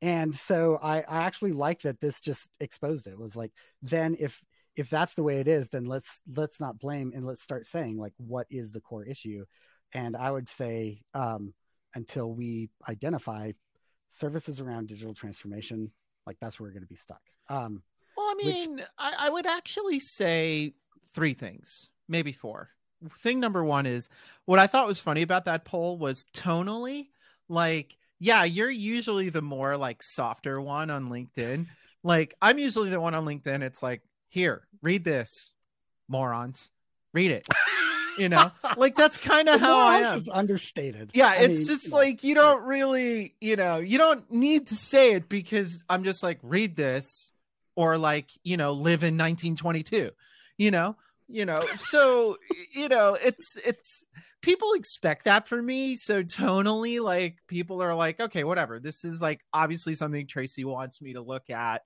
And 0.00 0.34
so 0.34 0.78
I, 0.80 0.98
I 0.98 1.24
actually 1.24 1.52
like 1.52 1.82
that 1.82 2.00
this 2.00 2.20
just 2.20 2.46
exposed 2.60 3.08
it. 3.08 3.10
it 3.10 3.18
was 3.18 3.34
like 3.34 3.50
then 3.82 4.16
if 4.20 4.40
if 4.78 4.88
that's 4.88 5.14
the 5.14 5.22
way 5.22 5.40
it 5.40 5.48
is 5.48 5.68
then 5.68 5.84
let's 5.84 6.20
let's 6.34 6.60
not 6.60 6.78
blame 6.78 7.12
and 7.14 7.26
let's 7.26 7.42
start 7.42 7.66
saying 7.66 7.98
like 7.98 8.12
what 8.16 8.46
is 8.50 8.72
the 8.72 8.80
core 8.80 9.04
issue 9.04 9.44
and 9.92 10.16
i 10.16 10.30
would 10.30 10.48
say 10.48 11.02
um, 11.14 11.52
until 11.94 12.32
we 12.32 12.70
identify 12.88 13.52
services 14.10 14.60
around 14.60 14.88
digital 14.88 15.14
transformation 15.14 15.90
like 16.26 16.36
that's 16.40 16.58
where 16.58 16.68
we're 16.68 16.72
going 16.72 16.82
to 16.82 16.88
be 16.88 16.96
stuck 16.96 17.20
um, 17.48 17.82
well 18.16 18.26
i 18.26 18.34
mean 18.34 18.76
which... 18.76 18.84
I, 18.98 19.14
I 19.18 19.30
would 19.30 19.46
actually 19.46 20.00
say 20.00 20.74
three 21.14 21.34
things 21.34 21.90
maybe 22.08 22.32
four 22.32 22.70
thing 23.18 23.40
number 23.40 23.64
one 23.64 23.86
is 23.86 24.08
what 24.44 24.58
i 24.58 24.66
thought 24.66 24.86
was 24.86 25.00
funny 25.00 25.22
about 25.22 25.44
that 25.44 25.64
poll 25.64 25.98
was 25.98 26.24
tonally 26.32 27.08
like 27.48 27.96
yeah, 28.20 28.44
you're 28.44 28.70
usually 28.70 29.28
the 29.28 29.42
more 29.42 29.76
like 29.76 30.02
softer 30.02 30.60
one 30.60 30.90
on 30.90 31.08
LinkedIn. 31.08 31.66
Like 32.02 32.34
I'm 32.42 32.58
usually 32.58 32.90
the 32.90 33.00
one 33.00 33.14
on 33.14 33.24
LinkedIn. 33.24 33.62
It's 33.62 33.82
like, 33.82 34.02
here, 34.28 34.66
read 34.82 35.04
this, 35.04 35.52
morons, 36.08 36.70
read 37.12 37.30
it. 37.30 37.46
you 38.18 38.28
know, 38.28 38.50
like 38.76 38.96
that's 38.96 39.16
kind 39.16 39.48
of 39.48 39.60
how 39.60 39.78
I 39.78 39.98
am. 39.98 40.18
Is 40.18 40.28
understated. 40.28 41.10
Yeah, 41.14 41.28
I 41.28 41.36
it's 41.36 41.60
mean, 41.60 41.66
just 41.68 41.92
like 41.92 42.24
you 42.24 42.34
don't 42.34 42.64
really, 42.64 43.34
you 43.40 43.56
know, 43.56 43.78
you 43.78 43.98
don't 43.98 44.30
need 44.30 44.68
to 44.68 44.74
say 44.74 45.14
it 45.14 45.28
because 45.28 45.84
I'm 45.88 46.04
just 46.04 46.22
like 46.22 46.38
read 46.42 46.76
this 46.76 47.32
or 47.76 47.98
like 47.98 48.30
you 48.42 48.56
know 48.56 48.72
live 48.72 49.02
in 49.02 49.16
1922. 49.16 50.10
You 50.56 50.70
know, 50.72 50.96
you 51.28 51.44
know 51.44 51.62
so 51.74 52.36
you 52.74 52.88
know 52.88 53.14
it's 53.14 53.56
it's 53.64 54.08
people 54.40 54.72
expect 54.72 55.26
that 55.26 55.46
from 55.46 55.64
me 55.64 55.94
so 55.94 56.22
tonally 56.22 57.00
like 57.00 57.36
people 57.46 57.82
are 57.82 57.94
like 57.94 58.18
okay 58.18 58.44
whatever 58.44 58.80
this 58.80 59.04
is 59.04 59.20
like 59.20 59.44
obviously 59.52 59.94
something 59.94 60.26
tracy 60.26 60.64
wants 60.64 61.02
me 61.02 61.12
to 61.12 61.20
look 61.20 61.50
at 61.50 61.82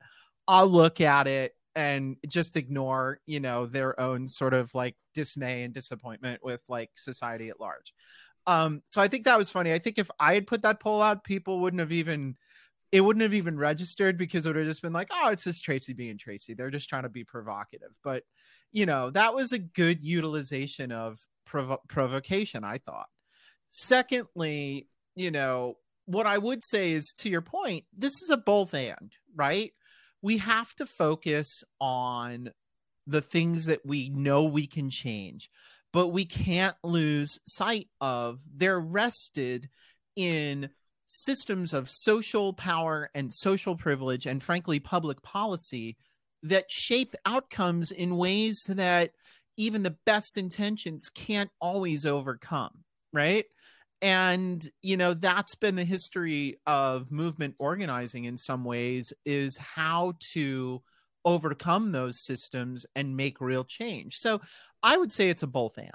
i'll 0.46 0.68
look 0.68 1.00
at 1.00 1.26
it 1.26 1.54
and 1.74 2.16
just 2.28 2.56
ignore 2.56 3.18
you 3.26 3.40
know 3.40 3.66
their 3.66 3.98
own 4.00 4.28
sort 4.28 4.54
of 4.54 4.74
like 4.74 4.96
dismay 5.14 5.62
and 5.62 5.74
disappointment 5.74 6.40
with 6.44 6.62
like 6.68 6.90
society 6.96 7.48
at 7.48 7.60
large 7.60 7.94
um 8.46 8.82
so 8.84 9.00
i 9.00 9.08
think 9.08 9.24
that 9.24 9.38
was 9.38 9.50
funny 9.50 9.72
i 9.72 9.78
think 9.78 9.98
if 9.98 10.10
i 10.20 10.34
had 10.34 10.46
put 10.46 10.62
that 10.62 10.80
poll 10.80 11.00
out 11.00 11.24
people 11.24 11.60
wouldn't 11.60 11.80
have 11.80 11.92
even 11.92 12.36
it 12.90 13.00
wouldn't 13.00 13.22
have 13.22 13.32
even 13.32 13.56
registered 13.56 14.18
because 14.18 14.44
it 14.44 14.50
would 14.50 14.56
have 14.56 14.66
just 14.66 14.82
been 14.82 14.92
like 14.92 15.08
oh 15.12 15.30
it's 15.30 15.44
just 15.44 15.64
tracy 15.64 15.92
being 15.92 16.18
tracy 16.18 16.54
they're 16.54 16.70
just 16.70 16.88
trying 16.88 17.04
to 17.04 17.08
be 17.08 17.24
provocative 17.24 17.96
but 18.04 18.22
you 18.72 18.86
know, 18.86 19.10
that 19.10 19.34
was 19.34 19.52
a 19.52 19.58
good 19.58 20.02
utilization 20.02 20.90
of 20.90 21.18
provo- 21.44 21.82
provocation, 21.88 22.64
I 22.64 22.78
thought. 22.78 23.08
Secondly, 23.68 24.88
you 25.14 25.30
know, 25.30 25.76
what 26.06 26.26
I 26.26 26.38
would 26.38 26.64
say 26.64 26.92
is 26.92 27.12
to 27.18 27.28
your 27.28 27.42
point, 27.42 27.84
this 27.96 28.22
is 28.22 28.30
a 28.30 28.36
both 28.36 28.74
and, 28.74 29.12
right? 29.36 29.72
We 30.22 30.38
have 30.38 30.74
to 30.76 30.86
focus 30.86 31.64
on 31.80 32.50
the 33.06 33.20
things 33.20 33.66
that 33.66 33.84
we 33.84 34.08
know 34.08 34.44
we 34.44 34.66
can 34.66 34.88
change, 34.88 35.50
but 35.92 36.08
we 36.08 36.24
can't 36.24 36.76
lose 36.84 37.40
sight 37.46 37.88
of 38.00 38.38
they're 38.54 38.80
rested 38.80 39.68
in 40.16 40.70
systems 41.06 41.74
of 41.74 41.90
social 41.90 42.52
power 42.54 43.10
and 43.14 43.32
social 43.32 43.76
privilege 43.76 44.24
and 44.26 44.42
frankly 44.42 44.80
public 44.80 45.20
policy 45.22 45.96
that 46.42 46.70
shape 46.70 47.14
outcomes 47.26 47.92
in 47.92 48.16
ways 48.16 48.64
that 48.68 49.10
even 49.56 49.82
the 49.82 49.96
best 50.06 50.38
intentions 50.38 51.10
can't 51.10 51.50
always 51.60 52.06
overcome, 52.06 52.84
right? 53.12 53.44
And, 54.02 54.68
you 54.82 54.96
know, 54.96 55.14
that's 55.14 55.54
been 55.54 55.76
the 55.76 55.84
history 55.84 56.58
of 56.66 57.12
movement 57.12 57.54
organizing 57.60 58.24
in 58.24 58.36
some 58.36 58.64
ways 58.64 59.12
is 59.24 59.56
how 59.56 60.14
to 60.32 60.82
overcome 61.24 61.92
those 61.92 62.24
systems 62.24 62.84
and 62.96 63.16
make 63.16 63.40
real 63.40 63.62
change. 63.64 64.16
So 64.16 64.40
I 64.82 64.96
would 64.96 65.12
say 65.12 65.30
it's 65.30 65.44
a 65.44 65.46
both 65.46 65.78
and. 65.78 65.90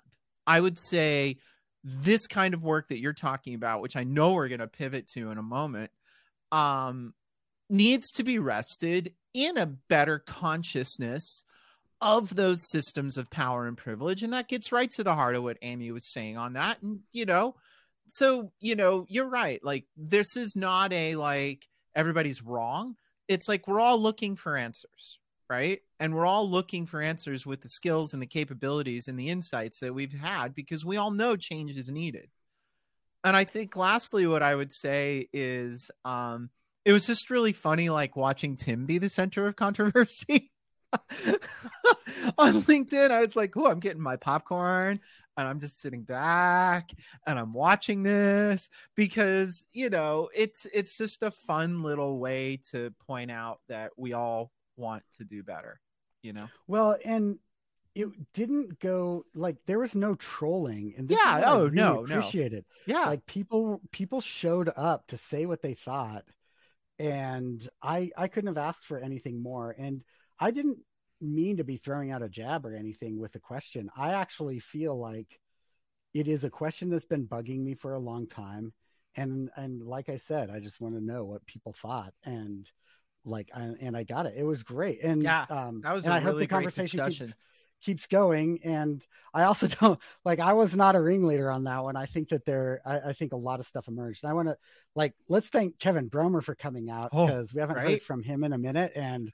I 0.47 0.61
would 0.61 0.79
say 0.79 1.39
this 1.83 2.27
kind 2.27 2.53
of 2.53 2.63
work 2.63 2.87
that 2.87 2.99
you're 2.99 3.11
talking 3.11 3.55
about, 3.55 3.81
which 3.81 3.97
I 3.97 4.05
know 4.05 4.31
we're 4.31 4.47
going 4.47 4.61
to 4.61 4.67
pivot 4.67 5.07
to 5.15 5.29
in 5.29 5.37
a 5.37 5.43
moment, 5.43 5.91
um, 6.53 7.13
needs 7.69 8.11
to 8.11 8.23
be 8.23 8.39
rested 8.39 9.13
in 9.33 9.57
a 9.57 9.65
better 9.65 10.19
consciousness 10.19 11.43
of 11.99 12.33
those 12.33 12.69
systems 12.69 13.17
of 13.17 13.29
power 13.29 13.67
and 13.67 13.77
privilege. 13.77 14.23
And 14.23 14.31
that 14.31 14.47
gets 14.47 14.71
right 14.71 14.89
to 14.91 15.03
the 15.03 15.15
heart 15.15 15.35
of 15.35 15.43
what 15.43 15.57
Amy 15.61 15.91
was 15.91 16.09
saying 16.09 16.37
on 16.37 16.53
that. 16.53 16.81
And, 16.81 16.99
you 17.11 17.25
know, 17.25 17.55
so, 18.07 18.51
you 18.59 18.75
know, 18.75 19.05
you're 19.09 19.29
right. 19.29 19.63
Like, 19.63 19.85
this 19.95 20.35
is 20.35 20.55
not 20.55 20.93
a 20.93 21.15
like 21.15 21.67
everybody's 21.95 22.41
wrong. 22.41 22.95
It's 23.27 23.47
like 23.47 23.67
we're 23.67 23.79
all 23.79 24.01
looking 24.01 24.35
for 24.35 24.55
answers, 24.55 25.19
right? 25.49 25.81
And 25.99 26.15
we're 26.15 26.25
all 26.25 26.49
looking 26.49 26.85
for 26.85 27.01
answers 27.01 27.45
with 27.45 27.61
the 27.61 27.69
skills 27.69 28.13
and 28.13 28.21
the 28.21 28.27
capabilities 28.27 29.07
and 29.07 29.19
the 29.19 29.29
insights 29.29 29.79
that 29.79 29.93
we've 29.93 30.13
had 30.13 30.55
because 30.55 30.85
we 30.85 30.97
all 30.97 31.11
know 31.11 31.35
change 31.35 31.71
is 31.71 31.89
needed. 31.89 32.29
And 33.23 33.35
I 33.35 33.43
think, 33.43 33.75
lastly, 33.75 34.27
what 34.27 34.43
I 34.43 34.55
would 34.55 34.71
say 34.71 35.27
is, 35.33 35.91
um, 36.05 36.49
it 36.85 36.93
was 36.93 37.07
just 37.07 37.29
really 37.29 37.51
funny 37.51 37.89
like 37.89 38.15
watching 38.15 38.55
Tim 38.55 38.85
be 38.85 38.97
the 38.97 39.09
center 39.09 39.47
of 39.47 39.57
controversy. 39.57 40.51
on 42.37 42.63
LinkedIn, 42.63 43.11
I 43.11 43.21
was 43.25 43.35
like, 43.35 43.55
"Oh, 43.57 43.67
I'm 43.67 43.79
getting 43.79 44.01
my 44.01 44.15
popcorn 44.15 44.99
and 45.37 45.47
I'm 45.47 45.59
just 45.59 45.79
sitting 45.79 46.03
back 46.03 46.91
and 47.27 47.37
I'm 47.37 47.53
watching 47.53 48.03
this 48.03 48.69
because, 48.95 49.65
you 49.71 49.89
know, 49.89 50.29
it's 50.35 50.65
it's 50.73 50.97
just 50.97 51.23
a 51.23 51.31
fun 51.31 51.83
little 51.83 52.19
way 52.19 52.59
to 52.71 52.91
point 53.05 53.31
out 53.31 53.59
that 53.67 53.91
we 53.97 54.13
all 54.13 54.51
want 54.77 55.03
to 55.17 55.23
do 55.25 55.43
better, 55.43 55.79
you 56.21 56.33
know." 56.33 56.51
Well, 56.67 56.97
and 57.05 57.39
it 57.95 58.09
didn't 58.33 58.79
go 58.79 59.25
like 59.35 59.57
there 59.65 59.79
was 59.79 59.95
no 59.95 60.15
trolling 60.15 60.93
and 60.97 61.07
this 61.09 61.25
Yeah, 61.25 61.39
is 61.39 61.45
what 61.45 61.49
I 61.51 61.53
oh, 61.53 61.67
really 61.75 61.93
no, 61.93 62.05
no. 62.05 62.33
appreciate 62.33 62.53
it 62.53 62.65
Yeah. 62.85 63.05
like 63.05 63.25
people 63.25 63.81
people 63.91 64.21
showed 64.21 64.69
up 64.77 65.07
to 65.07 65.17
say 65.17 65.45
what 65.47 65.61
they 65.61 65.73
thought 65.73 66.25
and 66.99 67.67
i 67.83 68.11
i 68.17 68.27
couldn't 68.27 68.47
have 68.47 68.57
asked 68.57 68.85
for 68.85 68.99
anything 68.99 69.41
more 69.41 69.75
and 69.77 70.03
i 70.39 70.51
didn't 70.51 70.77
mean 71.19 71.57
to 71.57 71.63
be 71.63 71.77
throwing 71.77 72.11
out 72.11 72.21
a 72.21 72.29
jab 72.29 72.65
or 72.65 72.75
anything 72.75 73.19
with 73.19 73.31
the 73.31 73.39
question. 73.39 73.89
I 73.97 74.13
actually 74.13 74.59
feel 74.59 74.97
like 74.99 75.39
it 76.13 76.27
is 76.27 76.43
a 76.43 76.49
question 76.49 76.89
that's 76.89 77.05
been 77.05 77.27
bugging 77.27 77.59
me 77.63 77.73
for 77.73 77.93
a 77.93 77.99
long 77.99 78.27
time. 78.27 78.73
And 79.15 79.49
and 79.55 79.81
like 79.81 80.09
i 80.09 80.21
said 80.27 80.51
i 80.51 80.59
just 80.59 80.79
want 80.79 80.93
to 80.93 81.03
know 81.03 81.25
what 81.25 81.45
people 81.47 81.73
thought 81.73 82.13
and 82.23 82.71
like 83.25 83.49
I, 83.53 83.73
and 83.81 83.97
i 83.97 84.03
got 84.03 84.27
it. 84.27 84.35
It 84.37 84.43
was 84.43 84.61
great. 84.63 85.01
And 85.03 85.23
Yeah, 85.23 85.45
um 85.49 85.81
that 85.83 85.93
was 85.93 86.05
and 86.05 86.13
a 86.13 86.17
I 86.17 86.19
hope 86.19 86.33
really 86.33 86.43
the 86.43 86.47
great 86.47 86.65
conversation 86.65 86.99
keeps 86.99 87.33
keeps 87.83 88.07
going. 88.07 88.59
And 88.63 89.05
i 89.33 89.43
also 89.43 89.67
don't 89.81 89.99
like 90.23 90.39
i 90.39 90.53
was 90.53 90.75
not 90.75 90.95
a 90.95 91.01
ringleader 91.01 91.49
on 91.49 91.63
that 91.63 91.83
one. 91.83 91.95
I 91.95 92.05
think 92.05 92.29
that 92.29 92.45
there 92.45 92.81
i, 92.85 93.09
I 93.09 93.13
think 93.13 93.33
a 93.33 93.37
lot 93.37 93.59
of 93.59 93.67
stuff 93.67 93.87
emerged. 93.87 94.23
And 94.23 94.29
i 94.29 94.33
want 94.33 94.49
to 94.49 94.57
like 94.95 95.13
let's 95.29 95.47
thank 95.47 95.79
kevin 95.79 96.09
bromer 96.09 96.43
for 96.43 96.53
coming 96.55 96.89
out 96.91 97.09
Oh, 97.11 97.25
because 97.25 97.53
we 97.53 97.59
haven't 97.59 97.77
heard 97.77 98.03
from 98.03 98.21
him 98.21 98.43
in 98.43 98.53
a 98.53 98.57
minute. 98.57 98.91
And 98.95 99.31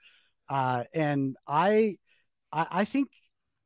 uh 0.49 0.84
and 0.93 1.36
I, 1.47 1.97
I 2.51 2.67
i 2.71 2.86
think 2.86 3.10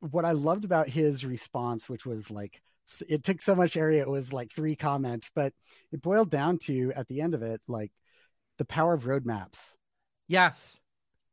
what 0.00 0.24
i 0.24 0.32
loved 0.32 0.64
about 0.64 0.88
his 0.88 1.24
response 1.24 1.88
which 1.88 2.06
was 2.06 2.30
like 2.30 2.60
it 3.08 3.22
took 3.24 3.42
so 3.42 3.54
much 3.54 3.76
area 3.76 4.00
it 4.02 4.08
was 4.08 4.32
like 4.32 4.52
three 4.52 4.76
comments 4.76 5.28
but 5.34 5.52
it 5.92 6.00
boiled 6.02 6.30
down 6.30 6.58
to 6.58 6.92
at 6.96 7.06
the 7.08 7.20
end 7.20 7.34
of 7.34 7.42
it 7.42 7.60
like 7.68 7.92
the 8.58 8.64
power 8.64 8.94
of 8.94 9.04
roadmaps 9.04 9.58
yes. 10.28 10.78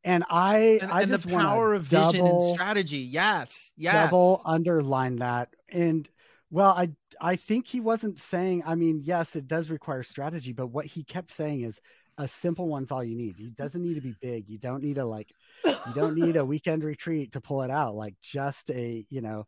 and 0.04 0.24
i 0.28 0.78
And, 0.82 0.90
i 0.92 1.02
and 1.02 1.10
just 1.10 1.26
the 1.26 1.32
power 1.32 1.74
of 1.74 1.82
vision 1.84 2.04
and 2.06 2.12
double- 2.26 2.54
strategy. 2.54 2.98
Yes. 2.98 3.72
Yes. 3.76 3.94
double 4.10 4.42
underline 4.44 5.16
that 5.16 5.48
and 5.68 6.08
well 6.50 6.70
i 6.70 6.90
i 7.20 7.36
think 7.36 7.66
he 7.66 7.80
wasn't 7.80 8.18
saying 8.18 8.62
i 8.66 8.74
mean 8.74 9.00
yes 9.02 9.34
it 9.36 9.48
does 9.48 9.70
require 9.70 10.02
strategy 10.02 10.52
but 10.52 10.66
what 10.68 10.86
he 10.86 11.02
kept 11.04 11.32
saying 11.32 11.62
is 11.62 11.80
a 12.18 12.28
simple 12.28 12.68
one's 12.68 12.90
all 12.90 13.04
you 13.04 13.16
need. 13.16 13.38
It 13.38 13.42
mm. 13.42 13.56
doesn't 13.56 13.82
need 13.82 13.94
to 13.94 14.00
be 14.00 14.14
big. 14.20 14.48
You 14.48 14.58
don't 14.58 14.82
need 14.82 14.98
a 14.98 15.04
like 15.04 15.28
you 15.64 15.94
don't 15.94 16.14
need 16.14 16.36
a 16.36 16.44
weekend 16.52 16.84
retreat 16.84 17.32
to 17.32 17.40
pull 17.40 17.62
it 17.62 17.70
out. 17.70 17.94
Like 17.94 18.14
just 18.22 18.70
a 18.70 19.04
you 19.10 19.20
know 19.20 19.46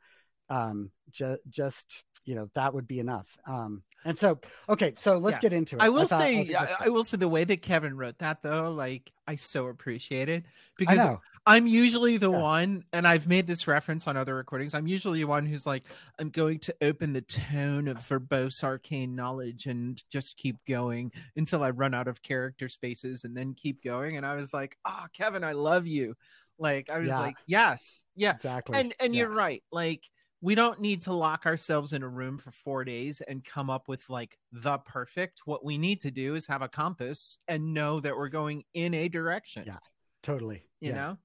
um 0.50 0.90
just 1.10 1.40
just 1.48 2.04
you 2.24 2.34
know 2.34 2.50
that 2.54 2.72
would 2.74 2.86
be 2.86 3.00
enough 3.00 3.26
um 3.46 3.82
and 4.04 4.18
so 4.18 4.38
okay 4.68 4.92
so 4.96 5.18
let's 5.18 5.36
Yeah. 5.36 5.40
get 5.40 5.52
into 5.52 5.76
it 5.76 5.82
I 5.82 5.88
will 5.88 6.06
thought- 6.06 6.18
say, 6.20 6.54
I, 6.54 6.74
I 6.80 6.88
will 6.88 7.04
say, 7.04 7.16
the 7.16 7.28
way 7.28 7.44
that 7.44 7.62
Kevin 7.62 7.96
wrote 7.96 8.18
that, 8.18 8.42
though, 8.42 8.72
like 8.72 9.10
I 9.26 9.34
so 9.34 9.66
appreciate 9.66 10.28
it 10.28 10.44
I 10.46 10.50
because. 10.76 11.16
I'm 11.46 11.66
usually 11.66 12.18
the 12.18 12.30
Yeah. 12.30 12.42
one, 12.42 12.84
and 12.92 13.08
I've 13.08 13.26
made 13.26 13.46
this 13.46 13.66
reference 13.66 14.06
on 14.06 14.18
other 14.18 14.34
recordings. 14.34 14.74
I'm 14.74 14.86
usually 14.86 15.20
the 15.20 15.24
one 15.24 15.46
who's 15.46 15.64
like, 15.64 15.82
I'm 16.18 16.28
going 16.28 16.58
to 16.58 16.74
open 16.82 17.14
the 17.14 17.22
tone 17.22 17.88
of 17.88 17.96
verbose 18.06 18.62
arcane 18.62 19.14
knowledge 19.14 19.64
and 19.64 20.02
just 20.12 20.36
keep 20.36 20.56
going 20.66 21.10
until 21.36 21.62
I 21.62 21.70
run 21.70 21.94
out 21.94 22.06
of 22.06 22.20
character 22.20 22.68
spaces 22.68 23.24
and 23.24 23.34
then 23.34 23.54
keep 23.54 23.82
going. 23.82 24.18
And 24.18 24.26
I 24.26 24.34
was 24.36 24.52
like, 24.52 24.76
oh, 24.84 25.06
Kevin, 25.14 25.42
I 25.42 25.52
love 25.52 25.86
you. 25.86 26.16
Like, 26.58 26.90
I 26.90 26.98
was 26.98 27.08
Yeah. 27.08 27.20
like, 27.20 27.36
yes, 27.46 28.04
yeah. 28.14 28.34
exactly 28.34 28.78
And 28.78 28.94
and 29.00 29.14
you're 29.14 29.30
right. 29.32 29.62
Like, 29.72 30.02
we 30.40 30.54
don't 30.54 30.80
need 30.80 31.02
to 31.02 31.12
lock 31.12 31.46
ourselves 31.46 31.92
in 31.92 32.02
a 32.02 32.08
room 32.08 32.38
for 32.38 32.50
four 32.52 32.84
days 32.84 33.20
and 33.26 33.44
come 33.44 33.70
up 33.70 33.88
with 33.88 34.08
like 34.08 34.38
the 34.52 34.78
perfect. 34.78 35.42
What 35.46 35.64
we 35.64 35.78
need 35.78 36.00
to 36.02 36.10
do 36.10 36.34
is 36.36 36.46
have 36.46 36.62
a 36.62 36.68
compass 36.68 37.38
and 37.48 37.74
know 37.74 38.00
that 38.00 38.16
we're 38.16 38.28
going 38.28 38.64
in 38.74 38.94
a 38.94 39.08
direction. 39.08 39.64
Yeah. 39.66 39.78
totally 40.22 40.62
You 40.80 40.90
yeah. 40.90 40.94
know? 40.96 41.18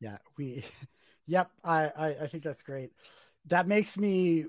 yeah 0.00 0.18
we 0.36 0.64
yep 1.26 1.50
I, 1.64 1.90
I 1.96 2.06
i 2.22 2.26
think 2.28 2.44
that's 2.44 2.62
great 2.62 2.90
that 3.46 3.66
makes 3.66 3.96
me 3.96 4.44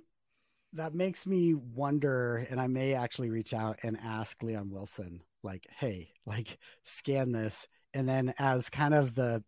that 0.74 0.94
makes 0.94 1.26
me 1.26 1.56
wonder 1.56 2.46
and 2.52 2.62
i 2.62 2.68
may 2.68 2.94
actually 2.94 3.32
reach 3.32 3.52
out 3.54 3.80
and 3.82 3.98
ask 4.04 4.42
leon 4.44 4.70
wilson 4.70 5.22
like 5.42 5.66
hey 5.80 6.12
like 6.28 6.60
scan 6.84 7.32
this 7.32 7.68
and 7.96 8.08
then 8.08 8.32
as 8.38 8.70
kind 8.70 8.94
of 8.94 9.16
the 9.16 9.44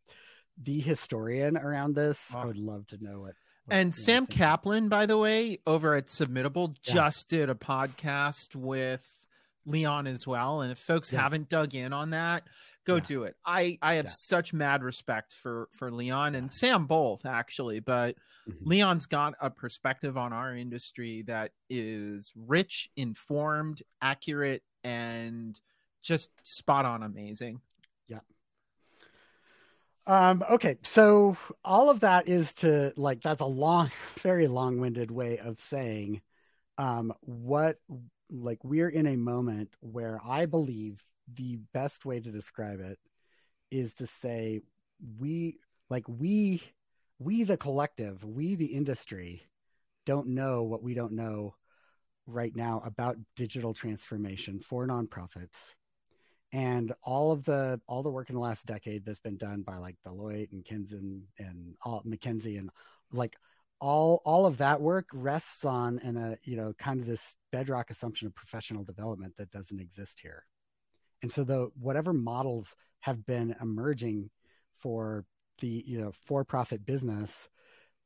the 0.64 0.80
historian 0.80 1.56
around 1.56 1.94
this 1.94 2.20
i 2.34 2.42
Oh. 2.42 2.48
would 2.48 2.58
love 2.58 2.88
to 2.88 2.98
know 3.04 3.22
what 3.22 3.36
And 3.70 3.96
Sam. 3.96 4.28
Caplan, 4.28 4.90
by 4.90 5.06
the 5.06 5.18
way, 5.18 5.60
over 5.66 5.96
at 5.96 6.08
Submittable, 6.08 6.76
Yeah. 6.84 6.94
just 6.94 7.30
did 7.30 7.50
a 7.50 7.56
podcast 7.56 8.56
with 8.56 9.08
Leon 9.66 10.08
as 10.08 10.26
well. 10.26 10.62
And 10.62 10.72
if 10.72 10.80
folks 10.80 11.12
Yeah. 11.12 11.22
haven't 11.22 11.50
dug 11.50 11.76
in 11.76 11.94
on 11.94 12.10
that, 12.10 12.48
go 12.86 12.96
Yeah. 12.96 13.02
do 13.02 13.24
it. 13.24 13.38
I 13.46 13.78
I 13.82 13.96
have 13.96 14.06
Yeah. 14.06 14.12
such 14.14 14.54
mad 14.54 14.84
respect 14.84 15.34
for 15.34 15.70
for 15.72 15.92
Leon 15.92 16.36
and 16.36 16.52
Sam 16.52 16.88
both 16.88 17.26
actually, 17.26 17.80
but 17.80 18.16
Mhm. 18.48 18.58
Leon's 18.66 19.06
got 19.06 19.36
a 19.40 19.50
perspective 19.52 20.18
on 20.18 20.34
our 20.34 20.56
industry 20.56 21.22
that 21.24 21.52
is 21.70 22.32
rich, 22.36 22.90
informed, 22.96 23.84
accurate, 24.02 24.64
and 24.84 25.62
just 26.02 26.32
spot 26.44 26.86
on 26.86 27.04
amazing. 27.04 27.62
Um, 30.08 30.44
okay, 30.50 30.78
so 30.84 31.38
all 31.64 31.90
of 31.90 32.00
that 32.00 32.28
is 32.28 32.54
to 32.56 32.94
like 32.98 33.22
that's 33.22 33.42
a 33.42 33.46
long, 33.46 33.92
very 34.20 34.48
long-winded 34.48 35.12
way 35.12 35.38
of 35.38 35.60
saying 35.60 36.22
um 36.78 37.14
what 37.22 37.78
like 38.32 38.64
we're 38.64 38.90
in 38.90 39.06
a 39.06 39.18
moment 39.18 39.70
where 39.82 40.20
I 40.26 40.46
believe 40.46 41.04
the 41.36 41.58
best 41.74 42.06
way 42.06 42.20
to 42.20 42.32
describe 42.32 42.80
it 42.80 42.98
is 43.70 43.94
to 43.96 44.08
say 44.08 44.62
we 45.20 45.58
like 45.90 46.06
we 46.08 46.64
we 47.20 47.44
the 47.44 47.58
collective, 47.58 48.24
we 48.24 48.56
the 48.56 48.66
industry 48.66 49.44
don't 50.06 50.28
know 50.28 50.64
what 50.64 50.82
we 50.82 50.94
don't 50.94 51.14
know 51.14 51.54
right 52.26 52.56
now 52.56 52.82
about 52.86 53.18
digital 53.36 53.74
transformation 53.74 54.60
for 54.60 54.88
nonprofits 54.88 55.76
and 56.54 56.94
all 57.04 57.32
of 57.32 57.44
the 57.46 57.80
all 57.88 58.04
the 58.04 58.10
work 58.10 58.30
in 58.30 58.36
the 58.36 58.42
last 58.42 58.66
decade 58.66 59.06
that's 59.06 59.20
been 59.20 59.38
done 59.38 59.62
by 59.62 59.78
like 59.78 59.96
Deloitte 60.06 60.52
and 60.52 60.66
Kenzen 60.66 61.22
and 61.40 61.76
all, 61.84 62.04
McKinsey 62.04 62.60
and 62.60 62.70
like 63.12 63.36
all 63.80 64.22
all 64.26 64.46
of 64.46 64.58
that 64.58 64.82
work 64.82 65.08
rests 65.14 65.66
on 65.66 66.00
and 66.00 66.18
a 66.18 66.38
you 66.44 66.58
know 66.58 66.74
kind 66.78 67.00
of 67.00 67.08
this 67.08 67.36
bedrock 67.52 67.90
assumption 67.90 68.28
of 68.28 68.36
professional 68.36 68.84
development 68.84 69.34
that 69.38 69.52
doesn't 69.52 69.80
exist 69.80 70.20
here. 70.22 70.46
And 71.22 71.32
so 71.32 71.44
the 71.44 71.70
whatever 71.80 72.14
models 72.14 72.76
have 73.00 73.26
been 73.26 73.56
emerging 73.62 74.30
for 74.80 75.26
the 75.60 75.84
you 75.88 76.02
know 76.02 76.12
for-profit 76.26 76.86
business 76.86 77.50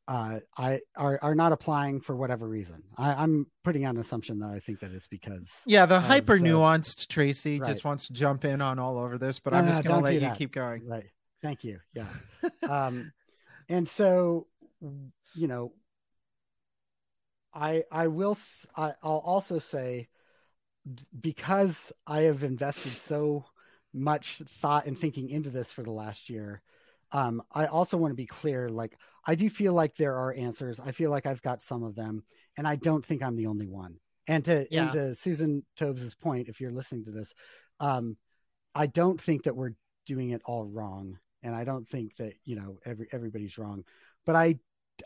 uh, 0.07 0.39
I 0.57 0.81
are 0.95 1.19
are 1.21 1.35
not 1.35 1.51
applying 1.51 1.99
for 1.99 2.15
whatever 2.15 2.47
reason. 2.47 2.83
I, 2.97 3.13
I'm 3.13 3.47
putting 3.63 3.85
out 3.85 3.95
an 3.95 4.01
assumption 4.01 4.39
that 4.39 4.51
I 4.51 4.59
think 4.59 4.79
that 4.81 4.91
it's 4.91 5.07
because 5.07 5.49
Yeah, 5.65 5.85
the 5.85 5.99
hyper 5.99 6.37
nuanced 6.37 7.07
Tracy 7.07 7.59
right. 7.59 7.67
just 7.67 7.83
wants 7.83 8.07
to 8.07 8.13
jump 8.13 8.45
in 8.45 8.61
on 8.61 8.77
all 8.77 8.99
over 8.99 9.17
this, 9.17 9.39
but 9.39 9.53
No, 9.53 9.59
I'm 9.59 9.67
just 9.67 9.83
no, 9.83 9.89
going 9.89 9.99
to 10.01 10.05
let 10.05 10.13
you 10.13 10.19
that. 10.21 10.37
keep 10.37 10.51
going. 10.51 10.85
Right. 10.85 11.05
Thank 11.41 11.63
you. 11.63 11.79
Yeah. 11.93 12.07
um, 12.69 13.11
and 13.67 13.87
so, 13.87 14.47
you 15.33 15.47
know, 15.47 15.73
I 17.53 17.83
I 17.91 18.07
will 18.07 18.37
I, 18.75 18.93
will 19.01 19.21
also 19.25 19.59
say 19.59 20.09
because 21.19 21.91
I 22.05 22.21
have 22.21 22.43
invested 22.43 22.91
so 22.91 23.45
much 23.93 24.41
thought 24.61 24.85
and 24.85 24.99
thinking 24.99 25.29
into 25.29 25.49
this 25.49 25.71
for 25.71 25.81
the 25.81 25.91
last 25.91 26.29
year. 26.29 26.61
Um, 27.11 27.41
I 27.51 27.67
also 27.67 27.97
want 27.97 28.11
to 28.11 28.15
be 28.15 28.25
clear. 28.25 28.69
Like, 28.69 28.97
I 29.25 29.35
do 29.35 29.49
feel 29.49 29.73
like 29.73 29.95
there 29.95 30.15
are 30.15 30.33
answers. 30.33 30.79
I 30.79 30.91
feel 30.91 31.09
like 31.09 31.25
I've 31.25 31.41
got 31.41 31.61
some 31.61 31.83
of 31.83 31.95
them, 31.95 32.23
and 32.57 32.67
I 32.67 32.75
don't 32.75 33.05
think 33.05 33.23
I'm 33.23 33.35
the 33.35 33.47
only 33.47 33.67
one. 33.67 33.99
And 34.27 34.43
to 34.45 34.67
Yeah. 34.69 34.83
and 34.83 34.91
to 34.93 35.15
Susan 35.15 35.65
Tobes's 35.75 36.15
point, 36.15 36.47
if 36.49 36.59
you're 36.59 36.71
listening 36.71 37.05
to 37.05 37.11
this, 37.11 37.33
um, 37.79 38.17
I 38.73 38.87
don't 38.87 39.19
think 39.19 39.43
that 39.43 39.55
we're 39.55 39.73
doing 40.05 40.31
it 40.31 40.41
all 40.45 40.65
wrong, 40.65 41.19
and 41.43 41.55
I 41.55 41.63
don't 41.63 41.87
think 41.87 42.15
that 42.17 42.33
you 42.43 42.55
know 42.55 42.79
every 42.85 43.07
everybody's 43.11 43.57
wrong, 43.57 43.83
but 44.25 44.35
I 44.35 44.59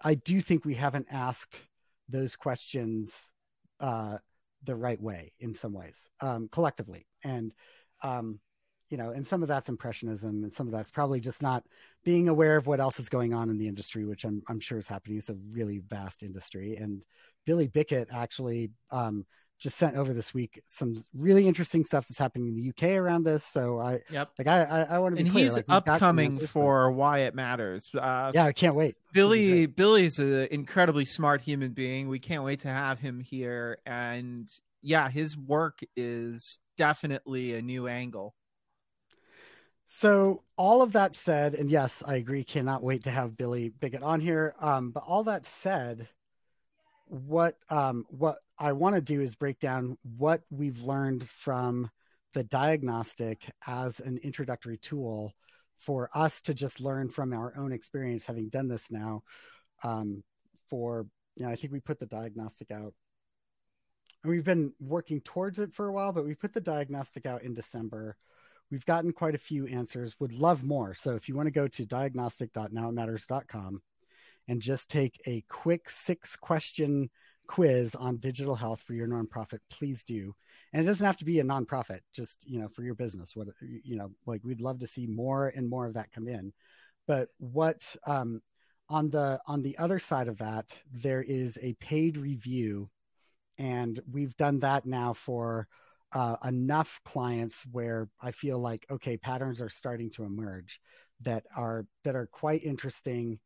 I 0.03 0.15
do 0.15 0.41
think 0.41 0.65
we 0.65 0.75
haven't 0.75 1.07
asked 1.09 1.67
those 2.09 2.35
questions 2.35 3.31
uh, 3.79 4.17
the 4.63 4.75
right 4.75 5.01
way 5.01 5.33
in 5.39 5.53
some 5.53 5.73
ways 5.73 6.09
um, 6.21 6.49
collectively, 6.51 7.07
and 7.23 7.53
um, 8.01 8.39
you 8.89 8.97
know, 8.97 9.11
and 9.11 9.27
some 9.27 9.41
of 9.41 9.47
that's 9.47 9.69
impressionism, 9.69 10.43
and 10.43 10.51
some 10.51 10.67
of 10.67 10.73
that's 10.73 10.91
probably 10.91 11.19
just 11.19 11.41
not 11.41 11.63
being 12.03 12.29
aware 12.29 12.55
of 12.57 12.67
what 12.67 12.79
else 12.79 12.99
is 12.99 13.09
going 13.09 13.33
on 13.33 13.49
in 13.49 13.57
the 13.57 13.67
industry, 13.67 14.05
which 14.05 14.23
I'm 14.25 14.41
I'm 14.47 14.59
sure 14.59 14.77
is 14.77 14.87
happening. 14.87 15.17
It's 15.17 15.29
a 15.29 15.37
really 15.51 15.79
vast 15.79 16.23
industry, 16.23 16.75
and 16.77 17.01
Billy 17.45 17.67
Bickett 17.67 18.07
actually 18.11 18.71
um, 18.91 19.25
just 19.59 19.77
sent 19.77 19.95
over 19.97 20.13
this 20.13 20.33
week 20.33 20.61
some 20.67 21.03
really 21.13 21.47
interesting 21.47 21.83
stuff 21.83 22.07
that's 22.07 22.17
happening 22.17 22.47
in 22.47 22.55
the 22.55 22.69
UK 22.69 22.97
around 22.97 23.23
this. 23.25 23.43
So 23.43 23.79
I 23.79 23.99
Yep. 24.09 24.29
like 24.37 24.47
I 24.47 24.63
I, 24.63 24.81
I 24.83 24.99
want 24.99 25.13
to 25.13 25.17
be 25.17 25.23
And 25.23 25.31
clear, 25.31 25.43
he's 25.43 25.57
like, 25.57 25.65
upcoming 25.69 26.39
for 26.39 26.91
Why 26.91 27.19
It 27.19 27.35
Matters. 27.35 27.89
Uh, 27.93 28.31
yeah, 28.33 28.45
I 28.45 28.53
can't 28.53 28.75
wait. 28.75 28.95
Billy. 29.13 29.65
Billy's 29.65 30.19
an 30.19 30.47
incredibly 30.51 31.05
smart 31.05 31.41
human 31.41 31.71
being. 31.73 32.07
We 32.07 32.19
can't 32.19 32.43
wait 32.43 32.61
to 32.61 32.69
have 32.69 32.99
him 32.99 33.19
here. 33.19 33.79
And 33.85 34.49
yeah, 34.81 35.09
his 35.09 35.37
work 35.37 35.79
is 35.97 36.59
definitely 36.77 37.55
a 37.55 37.61
new 37.61 37.87
angle. 37.87 38.33
So 39.91 40.43
all 40.55 40.83
of 40.83 40.91
that 40.93 41.15
said, 41.15 41.55
and 41.55 41.69
yes, 41.69 42.03
I 42.05 42.17
agree. 42.17 42.43
Cannot 42.43 42.83
wait 42.83 43.05
to 43.05 43.11
have 43.11 43.35
Billy 43.35 43.69
Bickett 43.69 44.03
on 44.03 44.19
here. 44.19 44.53
Um, 44.61 44.91
but 44.91 45.03
all 45.05 45.23
that 45.23 45.47
said, 45.47 46.07
what 47.05 47.57
um, 47.71 48.05
what 48.09 48.37
I 48.59 48.73
want 48.73 48.93
to 48.95 49.01
do 49.01 49.19
is 49.19 49.33
break 49.33 49.59
down 49.59 49.97
what 50.03 50.43
we've 50.51 50.83
learned 50.83 51.27
from 51.27 51.89
the 52.35 52.43
diagnostic 52.43 53.49
as 53.65 53.99
an 53.99 54.19
introductory 54.21 54.77
tool 54.77 55.33
for 55.79 56.11
us 56.13 56.39
to 56.41 56.53
just 56.53 56.79
learn 56.79 57.09
from 57.09 57.33
our 57.33 57.53
own 57.57 57.71
experience, 57.71 58.27
having 58.27 58.49
done 58.49 58.67
this 58.67 58.91
now. 58.91 59.23
Um, 59.83 60.23
for 60.69 61.07
you 61.35 61.45
know, 61.45 61.51
I 61.51 61.55
think 61.55 61.73
we 61.73 61.79
put 61.79 61.99
the 61.99 62.05
diagnostic 62.05 62.69
out 62.69 62.93
and 64.23 64.31
we've 64.31 64.43
been 64.43 64.71
working 64.79 65.21
towards 65.21 65.57
it 65.57 65.73
for 65.73 65.87
a 65.87 65.91
while, 65.91 66.11
but 66.11 66.25
we 66.25 66.35
put 66.35 66.53
the 66.53 66.61
diagnostic 66.61 67.25
out 67.25 67.41
in 67.41 67.55
December. 67.55 68.17
We've 68.71 68.85
gotten 68.85 69.11
quite 69.11 69.35
a 69.35 69.39
few 69.39 69.67
answers. 69.67 70.15
Would 70.19 70.33
love 70.33 70.63
more. 70.63 70.93
So 70.93 71.15
if 71.15 71.27
you 71.27 71.35
want 71.35 71.47
to 71.47 71.51
go 71.51 71.67
to 71.67 71.85
diagnostic.nowitmatters.com 71.85 73.81
and 74.47 74.61
just 74.61 74.89
take 74.89 75.19
a 75.25 75.43
quick 75.49 75.89
six 75.89 76.35
question 76.35 77.09
quiz 77.47 77.95
on 77.95 78.17
digital 78.17 78.55
health 78.55 78.81
for 78.81 78.93
your 78.93 79.07
nonprofit, 79.07 79.59
please 79.71 80.03
do. 80.03 80.35
And 80.71 80.83
it 80.83 80.85
doesn't 80.85 81.05
have 81.05 81.17
to 81.17 81.25
be 81.25 81.39
a 81.39 81.43
nonprofit, 81.43 82.01
just 82.13 82.43
you 82.45 82.59
know, 82.59 82.67
for 82.69 82.83
your 82.83 82.95
business. 82.95 83.35
What 83.35 83.47
you 83.61 83.95
know, 83.95 84.11
like 84.25 84.41
we'd 84.43 84.61
love 84.61 84.79
to 84.79 84.87
see 84.87 85.07
more 85.07 85.47
and 85.47 85.67
more 85.67 85.87
of 85.87 85.95
that 85.95 86.11
come 86.11 86.27
in. 86.27 86.53
But 87.07 87.29
what 87.39 87.83
um, 88.05 88.41
on 88.87 89.09
the 89.09 89.39
on 89.47 89.63
the 89.63 89.77
other 89.79 89.97
side 89.97 90.27
of 90.27 90.37
that, 90.37 90.79
there 90.93 91.23
is 91.23 91.57
a 91.61 91.73
paid 91.73 92.17
review 92.17 92.89
and 93.59 93.99
we've 94.09 94.35
done 94.37 94.59
that 94.61 94.85
now 94.85 95.13
for 95.13 95.67
uh, 96.13 96.37
enough 96.43 96.99
clients 97.05 97.63
where 97.71 98.09
I 98.21 98.31
feel 98.31 98.59
like 98.59 98.85
okay, 98.89 99.17
patterns 99.17 99.61
are 99.61 99.69
starting 99.69 100.09
to 100.11 100.23
emerge 100.23 100.79
that 101.21 101.43
are 101.55 101.85
that 102.03 102.15
are 102.15 102.27
quite 102.27 102.63
interesting, 102.63 103.39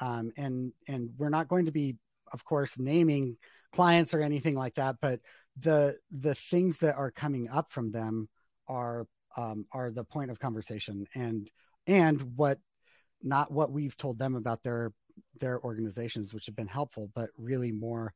um, 0.00 0.32
and 0.36 0.72
and 0.88 1.10
we're 1.18 1.28
not 1.28 1.48
going 1.48 1.66
to 1.66 1.72
be, 1.72 1.96
of 2.32 2.44
course, 2.44 2.78
naming 2.78 3.36
clients 3.72 4.14
or 4.14 4.22
anything 4.22 4.54
like 4.54 4.74
that, 4.76 4.96
but 5.00 5.20
the 5.58 5.96
the 6.10 6.34
things 6.34 6.78
that 6.78 6.96
are 6.96 7.10
coming 7.10 7.48
up 7.48 7.72
from 7.72 7.90
them 7.90 8.28
are 8.68 9.06
um, 9.36 9.66
are 9.72 9.90
the 9.90 10.04
point 10.04 10.30
of 10.30 10.38
conversation 10.38 11.06
and 11.14 11.50
and 11.86 12.20
what 12.36 12.58
not 13.22 13.50
what 13.50 13.70
we've 13.70 13.96
told 13.96 14.18
them 14.18 14.34
about 14.34 14.62
their 14.62 14.92
their 15.40 15.60
organizations, 15.62 16.32
which 16.32 16.46
have 16.46 16.56
been 16.56 16.66
helpful, 16.66 17.10
but 17.14 17.30
really 17.36 17.72
more 17.72 18.12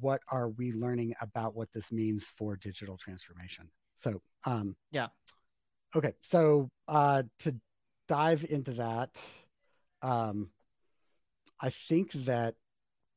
what 0.00 0.20
are 0.28 0.48
we 0.48 0.72
learning 0.72 1.14
about 1.20 1.54
what 1.54 1.72
this 1.72 1.90
means 1.90 2.32
for 2.36 2.56
digital 2.56 2.96
transformation? 2.96 3.68
So, 3.96 4.20
um, 4.44 4.76
yeah. 4.90 5.08
Okay. 5.94 6.14
So, 6.22 6.70
uh, 6.86 7.24
to 7.40 7.56
dive 8.06 8.44
into 8.48 8.72
that, 8.72 9.10
um, 10.02 10.50
I 11.60 11.70
think 11.70 12.12
that 12.12 12.54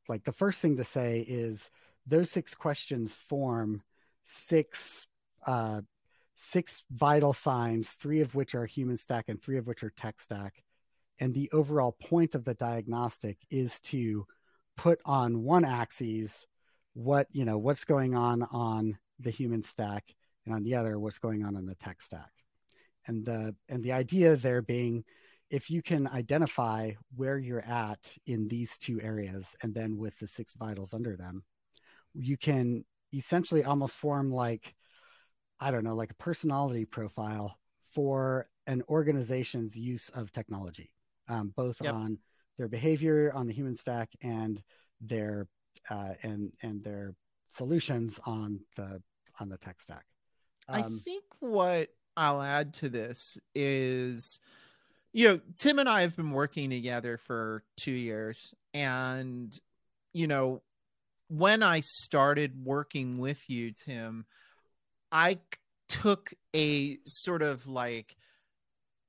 like 0.08 0.24
the 0.24 0.34
first 0.34 0.60
thing 0.60 0.78
to 0.78 0.84
say 0.84 1.20
is 1.28 1.70
those 2.08 2.32
six 2.32 2.56
questions 2.56 3.16
form 3.30 3.82
six 4.26 5.08
uh, 5.46 5.82
six 6.36 6.84
vital 6.92 7.34
signs, 7.34 7.90
three 7.90 8.22
of 8.22 8.34
which 8.34 8.56
are 8.56 8.66
human 8.66 8.98
stack 8.98 9.26
and 9.28 9.42
three 9.42 9.58
of 9.58 9.68
which 9.68 9.84
are 9.84 9.92
tech 9.92 10.20
stack. 10.20 10.64
And 11.20 11.34
the 11.34 11.50
overall 11.52 11.92
point 11.92 12.34
of 12.34 12.44
the 12.44 12.56
diagnostic 12.56 13.38
is 13.52 13.80
to 13.82 14.26
put 14.76 15.00
on 15.06 15.44
one 15.44 15.66
axis 15.66 16.48
what 16.94 17.28
you 17.32 17.46
know 17.46 17.58
what's 17.58 17.86
going 17.86 18.16
on 18.16 18.44
on 18.52 18.98
the 19.20 19.32
human 19.32 19.64
stack 19.64 20.14
and 20.46 20.54
on 20.54 20.64
the 20.64 20.76
other 20.76 21.00
what's 21.00 21.20
going 21.20 21.44
on 21.44 21.56
in 21.56 21.66
the 21.66 21.76
tech 21.76 22.02
stack 22.02 22.32
and 23.08 23.26
the 23.26 23.56
and 23.70 23.84
the 23.84 23.92
idea 23.92 24.36
there 24.36 24.62
being 24.62 25.04
if 25.50 25.70
you 25.70 25.82
can 25.82 26.08
identify 26.08 26.92
where 27.16 27.38
you're 27.38 27.66
at 27.66 28.16
in 28.26 28.48
these 28.48 28.78
two 28.78 29.02
areas 29.02 29.56
and 29.62 29.74
then 29.74 29.98
with 29.98 30.18
the 30.20 30.28
six 30.28 30.54
vitals 30.56 30.94
under 30.94 31.16
them 31.16 31.44
you 32.14 32.38
can 32.38 32.84
essentially 33.14 33.64
almost 33.64 33.98
form 33.98 34.32
like 34.32 34.76
i 35.60 35.72
don't 35.72 35.84
know 35.84 35.96
like 35.96 36.12
a 36.12 36.16
personality 36.16 36.86
profile 36.86 37.58
for 37.94 38.48
an 38.68 38.82
organization's 38.90 39.76
use 39.76 40.10
of 40.10 40.32
technology 40.32 40.92
um, 41.30 41.54
both 41.56 41.78
yep. 41.82 41.94
on 41.94 42.18
their 42.58 42.68
behavior 42.68 43.32
on 43.34 43.48
the 43.48 43.54
human 43.54 43.76
stack 43.76 44.10
and 44.22 44.62
their 45.00 45.48
uh, 45.90 46.14
and 46.24 46.52
and 46.62 46.84
their 46.84 47.16
solutions 47.48 48.20
on 48.26 48.60
the 48.76 49.02
on 49.40 49.50
the 49.50 49.58
tech 49.58 49.82
stack. 49.82 50.06
Um, 50.68 50.76
I 50.76 51.04
think 51.04 51.24
what 51.40 51.90
I'll 52.16 52.42
add 52.42 52.74
to 52.76 52.90
this 52.90 53.38
is, 53.56 54.40
you 55.14 55.28
know, 55.28 55.40
Tim 55.58 55.80
and 55.80 55.90
I 55.90 56.02
have 56.02 56.16
been 56.16 56.32
working 56.32 56.70
together 56.70 57.18
for 57.18 57.64
two 57.78 57.92
years, 57.92 58.54
and 58.74 59.58
you 60.14 60.28
know, 60.28 60.62
when 61.28 61.64
I 61.64 61.80
started 61.82 62.64
working 62.64 63.18
with 63.18 63.50
you, 63.50 63.72
Tim, 63.72 64.26
I 65.12 65.40
took 65.88 66.34
a 66.56 66.98
sort 67.06 67.42
of 67.42 67.68
like 67.68 68.16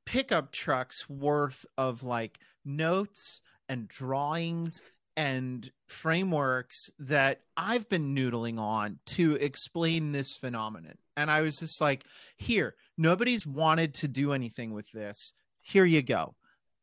pickup 0.05 0.53
trucks 0.53 1.09
worth 1.09 1.65
of 1.79 2.03
like 2.03 2.39
notes 2.65 3.41
and 3.69 3.89
drawings 3.89 4.83
and 5.17 5.71
frameworks 5.87 6.91
that 6.99 7.41
I've 7.57 7.89
been 7.89 8.15
noodling 8.15 8.59
on 8.59 8.99
to 9.07 9.35
explain 9.37 10.13
this 10.13 10.37
phenomenon. 10.37 10.97
And 11.17 11.31
I 11.31 11.43
was 11.43 11.59
just 11.59 11.81
like, 11.81 12.05
here, 12.37 12.75
nobody's 12.97 13.47
wanted 13.47 13.95
to 13.95 14.09
do 14.09 14.33
anything 14.33 14.73
with 14.73 14.91
this. 14.93 15.35
Here 15.61 15.85
you 15.85 16.03
go. 16.03 16.35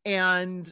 And, 0.05 0.71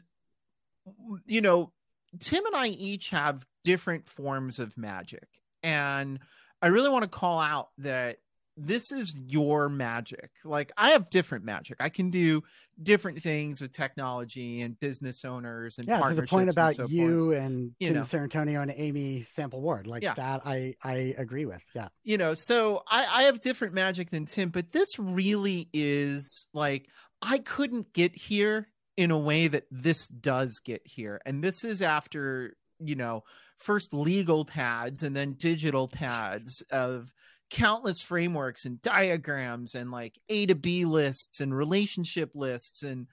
you 1.25 1.41
know, 1.41 1.71
Tim 2.19 2.45
and 2.45 2.55
I 2.55 2.67
each 2.67 3.09
have 3.09 3.45
different 3.63 4.07
forms 4.07 4.59
of 4.59 4.77
magic. 4.77 5.27
And 5.63 6.19
I 6.61 6.67
really 6.67 6.89
want 6.89 7.03
to 7.03 7.09
call 7.09 7.39
out 7.39 7.69
that 7.79 8.17
this 8.57 8.91
is 8.91 9.15
your 9.27 9.69
magic. 9.69 10.31
Like 10.43 10.71
I 10.75 10.89
have 10.89 11.09
different 11.11 11.45
magic. 11.45 11.77
I 11.79 11.89
can 11.89 12.09
do 12.09 12.43
different 12.81 13.21
things 13.21 13.61
with 13.61 13.71
technology 13.71 14.61
and 14.61 14.79
business 14.79 15.23
owners 15.23 15.77
and 15.77 15.87
yeah. 15.87 15.99
To 15.99 16.15
the 16.15 16.23
point 16.23 16.49
about 16.49 16.75
so 16.75 16.87
you 16.87 17.25
forth. 17.25 17.37
and 17.37 17.71
you 17.79 17.93
Tim 17.93 18.03
Sarrantonio 18.03 18.61
and 18.61 18.73
Amy 18.75 19.25
Sample 19.33 19.61
Ward, 19.61 19.85
like 19.85 20.01
yeah. 20.01 20.15
that, 20.15 20.41
I 20.45 20.75
I 20.83 21.15
agree 21.17 21.45
with. 21.45 21.61
Yeah. 21.75 21.89
You 22.03 22.17
know, 22.17 22.33
so 22.33 22.81
I 22.89 23.05
I 23.05 23.23
have 23.23 23.41
different 23.41 23.75
magic 23.75 24.09
than 24.09 24.25
Tim, 24.25 24.49
but 24.49 24.71
this 24.71 24.89
really 24.97 25.69
is 25.71 26.47
like 26.53 26.89
I 27.21 27.37
couldn't 27.37 27.93
get 27.93 28.15
here 28.15 28.67
in 28.97 29.11
a 29.11 29.17
way 29.17 29.47
that 29.47 29.65
this 29.69 30.07
does 30.07 30.59
get 30.65 30.81
here, 30.83 31.21
and 31.25 31.43
this 31.43 31.63
is 31.63 31.83
after 31.83 32.55
you 32.79 32.95
know 32.95 33.23
first 33.57 33.93
legal 33.93 34.45
pads 34.45 35.03
and 35.03 35.15
then 35.15 35.33
digital 35.33 35.87
pads 35.87 36.63
of 36.71 37.11
countless 37.49 38.01
frameworks 38.01 38.65
and 38.65 38.81
diagrams 38.81 39.75
and 39.75 39.91
like 39.91 40.19
A 40.29 40.45
to 40.47 40.55
B 40.55 40.85
lists 40.85 41.39
and 41.39 41.55
relationship 41.55 42.31
lists. 42.33 42.83
And 42.83 43.07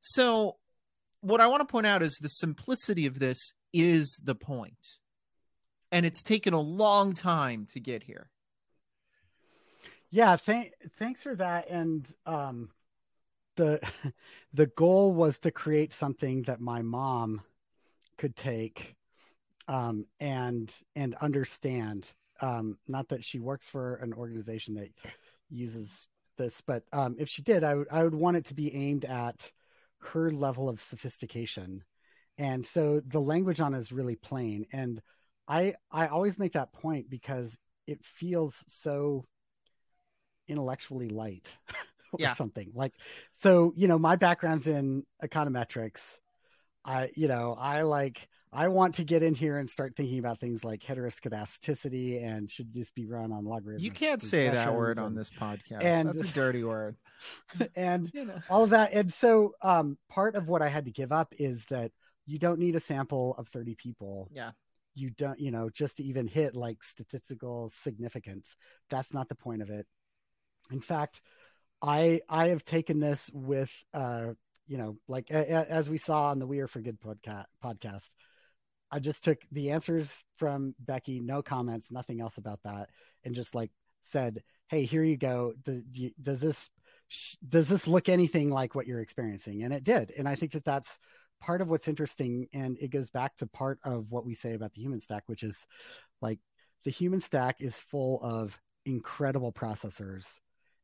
so, 0.00 0.56
what 1.20 1.40
I 1.40 1.48
want 1.48 1.60
to 1.60 1.70
point 1.70 1.86
out 1.86 2.02
is 2.02 2.18
the 2.20 2.28
simplicity 2.28 3.06
of 3.06 3.18
this 3.18 3.52
is 3.72 4.20
the 4.24 4.34
point. 4.34 4.98
And 5.92 6.06
it's 6.06 6.22
taken 6.22 6.54
a 6.54 6.60
long 6.60 7.14
time 7.14 7.66
to 7.72 7.80
get 7.80 8.02
here. 8.02 8.30
Yeah, 10.10 10.36
th- 10.36 10.72
thanks 10.98 11.22
for 11.22 11.34
that. 11.36 11.68
And 11.68 12.06
um, 12.26 12.70
the 13.56 13.80
the 14.54 14.66
goal 14.66 15.12
was 15.12 15.38
to 15.40 15.50
create 15.50 15.92
something 15.92 16.42
that 16.42 16.60
my 16.60 16.82
mom 16.82 17.42
could 18.18 18.36
take 18.36 18.96
um, 19.68 20.06
and 20.18 20.74
and 20.96 21.14
understand 21.16 22.12
um, 22.40 22.78
not 22.88 23.08
that 23.08 23.24
she 23.24 23.38
works 23.38 23.68
for 23.68 23.96
an 23.96 24.12
organization 24.12 24.74
that 24.74 24.90
uses 25.50 26.06
this, 26.38 26.60
but 26.66 26.84
um, 26.92 27.16
if 27.18 27.28
she 27.28 27.42
did, 27.42 27.64
I 27.64 27.74
would 27.74 27.88
I 27.90 28.02
would 28.02 28.14
want 28.14 28.36
it 28.36 28.46
to 28.46 28.54
be 28.54 28.74
aimed 28.74 29.04
at 29.04 29.50
her 29.98 30.30
level 30.30 30.68
of 30.68 30.80
sophistication. 30.80 31.84
And 32.38 32.64
so 32.64 33.02
the 33.06 33.20
language 33.20 33.60
on 33.60 33.74
it 33.74 33.78
is 33.78 33.92
really 33.92 34.16
plain. 34.16 34.66
And 34.72 35.00
I 35.46 35.74
I 35.90 36.06
always 36.06 36.38
make 36.38 36.54
that 36.54 36.72
point 36.72 37.10
because 37.10 37.54
it 37.86 38.02
feels 38.02 38.64
so 38.68 39.26
intellectually 40.48 41.08
light 41.08 41.48
or 42.12 42.18
yeah. 42.18 42.34
something. 42.34 42.72
Like 42.74 42.94
so, 43.34 43.72
you 43.76 43.88
know, 43.88 43.98
my 43.98 44.16
background's 44.16 44.66
in 44.66 45.04
econometrics. 45.22 46.00
I 46.84 47.10
you 47.14 47.28
know, 47.28 47.54
I 47.58 47.82
like 47.82 48.28
I 48.52 48.68
want 48.68 48.96
to 48.96 49.04
get 49.04 49.22
in 49.22 49.34
here 49.34 49.58
and 49.58 49.70
start 49.70 49.94
thinking 49.96 50.18
about 50.18 50.40
things 50.40 50.64
like 50.64 50.80
heteroscedasticity 50.80 52.24
and 52.24 52.50
should 52.50 52.74
this 52.74 52.90
be 52.90 53.06
run 53.06 53.30
on 53.30 53.44
logarithms? 53.44 53.84
You 53.84 53.92
can't 53.92 54.22
say 54.22 54.48
that 54.48 54.74
word 54.74 54.98
and, 54.98 55.06
on 55.06 55.14
this 55.14 55.30
podcast. 55.30 55.84
And, 55.84 56.08
That's 56.08 56.22
a 56.22 56.32
dirty 56.32 56.64
word. 56.64 56.96
and 57.76 58.10
you 58.14 58.24
know. 58.24 58.40
all 58.50 58.64
of 58.64 58.70
that. 58.70 58.92
And 58.92 59.12
so 59.12 59.52
um, 59.62 59.98
part 60.08 60.34
of 60.34 60.48
what 60.48 60.62
I 60.62 60.68
had 60.68 60.86
to 60.86 60.90
give 60.90 61.12
up 61.12 61.32
is 61.38 61.64
that 61.70 61.92
you 62.26 62.38
don't 62.38 62.58
need 62.58 62.74
a 62.74 62.80
sample 62.80 63.36
of 63.38 63.48
30 63.48 63.76
people. 63.76 64.28
Yeah. 64.32 64.50
You 64.94 65.10
don't, 65.10 65.38
you 65.38 65.52
know, 65.52 65.70
just 65.70 65.98
to 65.98 66.02
even 66.02 66.26
hit 66.26 66.56
like 66.56 66.82
statistical 66.82 67.70
significance. 67.82 68.48
That's 68.88 69.14
not 69.14 69.28
the 69.28 69.36
point 69.36 69.62
of 69.62 69.70
it. 69.70 69.86
In 70.72 70.80
fact, 70.80 71.20
I 71.80 72.20
I 72.28 72.48
have 72.48 72.64
taken 72.64 73.00
this 73.00 73.30
with 73.32 73.72
uh 73.94 74.32
you 74.66 74.76
know 74.76 74.98
like 75.08 75.30
a, 75.30 75.38
a, 75.38 75.64
as 75.66 75.88
we 75.88 75.98
saw 75.98 76.30
on 76.30 76.38
the 76.38 76.46
We 76.46 76.60
Are 76.60 76.66
for 76.66 76.80
Good 76.80 77.00
podcast 77.00 77.46
podcast. 77.64 78.08
I 78.90 78.98
just 78.98 79.22
took 79.22 79.38
the 79.52 79.70
answers 79.70 80.10
from 80.36 80.74
Becky, 80.80 81.20
no 81.20 81.42
comments, 81.42 81.90
nothing 81.90 82.20
else 82.20 82.38
about 82.38 82.60
that, 82.64 82.90
and 83.24 83.34
just 83.34 83.54
like 83.54 83.70
said, 84.10 84.42
"Hey, 84.68 84.84
here 84.84 85.02
you 85.02 85.16
go. 85.16 85.54
Does, 85.62 86.40
this 86.40 86.70
does 87.48 87.68
this 87.68 87.86
look 87.86 88.08
anything 88.08 88.50
like 88.50 88.74
what 88.74 88.86
you're 88.86 89.00
experiencing?" 89.00 89.62
And 89.62 89.72
it 89.72 89.84
did, 89.84 90.12
and 90.16 90.28
I 90.28 90.34
think 90.34 90.52
that 90.52 90.64
that's 90.64 90.98
part 91.40 91.60
of 91.60 91.68
what's 91.68 91.88
interesting, 91.88 92.48
and 92.52 92.76
it 92.80 92.90
goes 92.90 93.10
back 93.10 93.36
to 93.36 93.46
part 93.46 93.78
of 93.84 94.10
what 94.10 94.26
we 94.26 94.34
say 94.34 94.54
about 94.54 94.72
the 94.74 94.82
human 94.82 95.00
stack, 95.00 95.24
which 95.26 95.42
is 95.42 95.56
like 96.20 96.38
the 96.84 96.90
human 96.90 97.20
stack 97.20 97.56
is 97.60 97.74
full 97.74 98.20
of 98.22 98.58
incredible 98.86 99.52
processors 99.52 100.26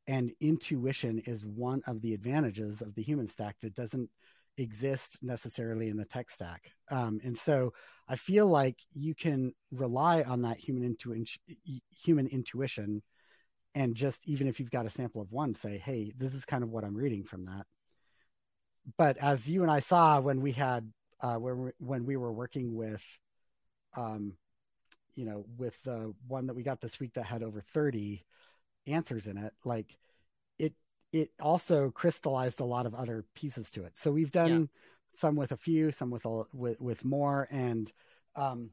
and 0.07 0.33
intuition 0.41 1.19
is 1.21 1.45
one 1.45 1.83
of 1.87 2.01
the 2.03 2.15
advantages 2.15 2.81
of 2.81 2.95
the 2.95 3.03
human 3.03 3.29
stack 3.29 3.57
that 3.63 3.75
doesn't 3.75 4.09
exist 4.59 5.19
necessarily 5.23 5.89
in 5.89 5.97
the 5.97 6.05
tech 6.05 6.31
stack 6.31 6.71
um, 6.91 7.21
and 7.25 7.37
so 7.37 7.73
i 8.09 8.17
feel 8.17 8.47
like 8.47 8.77
you 8.95 9.15
can 9.15 9.53
rely 9.71 10.23
on 10.23 10.43
that 10.43 10.59
human 10.59 10.85
intuition 10.85 11.41
human 11.91 12.27
intuition 12.29 13.03
and 13.75 13.95
just 13.95 14.21
even 14.25 14.47
if 14.47 14.59
you've 14.59 14.71
got 14.71 14.87
a 14.87 14.91
sample 14.91 15.21
of 15.21 15.33
one 15.33 15.55
say 15.55 15.79
hey 15.79 16.13
this 16.17 16.35
is 16.35 16.45
kind 16.45 16.63
of 16.63 16.71
what 16.71 16.85
i'm 16.85 16.97
reading 16.97 17.25
from 17.25 17.45
that 17.45 17.67
but 18.97 19.17
as 19.19 19.49
you 19.49 19.63
and 19.63 19.71
i 19.71 19.81
saw 19.81 20.21
when 20.21 20.41
we 20.41 20.53
had 20.53 20.91
uh, 21.21 21.37
when, 21.37 21.65
we, 21.65 21.71
when 21.79 22.05
we 22.05 22.17
were 22.17 22.33
working 22.33 22.75
with 22.75 23.03
um, 23.97 24.35
you 25.15 25.25
know 25.25 25.45
with 25.57 25.75
the 25.83 26.15
one 26.29 26.47
that 26.47 26.55
we 26.55 26.63
got 26.63 26.81
this 26.81 27.01
week 27.01 27.15
that 27.15 27.25
had 27.25 27.43
over 27.43 27.61
30 27.73 28.25
answers 28.87 29.27
in 29.27 29.37
it 29.39 29.53
like 29.65 29.97
it 30.59 30.75
it 31.13 31.31
also 31.41 31.91
crystallized 31.91 32.61
a 32.61 32.65
lot 32.65 32.87
of 32.87 32.95
other 32.95 33.25
pieces 33.35 33.71
to 33.71 33.85
it 33.85 33.93
so 33.97 34.13
we've 34.13 34.31
done 34.31 34.61
yeah. 34.61 34.67
Some 35.17 35.37
with 35.37 35.53
a 35.53 35.57
few 35.57 35.91
some 35.93 36.11
with 36.11 36.25
a 36.25 36.43
with, 36.53 36.81
with 36.81 37.05
more. 37.05 37.49
And 37.51 37.93
um 38.35 38.71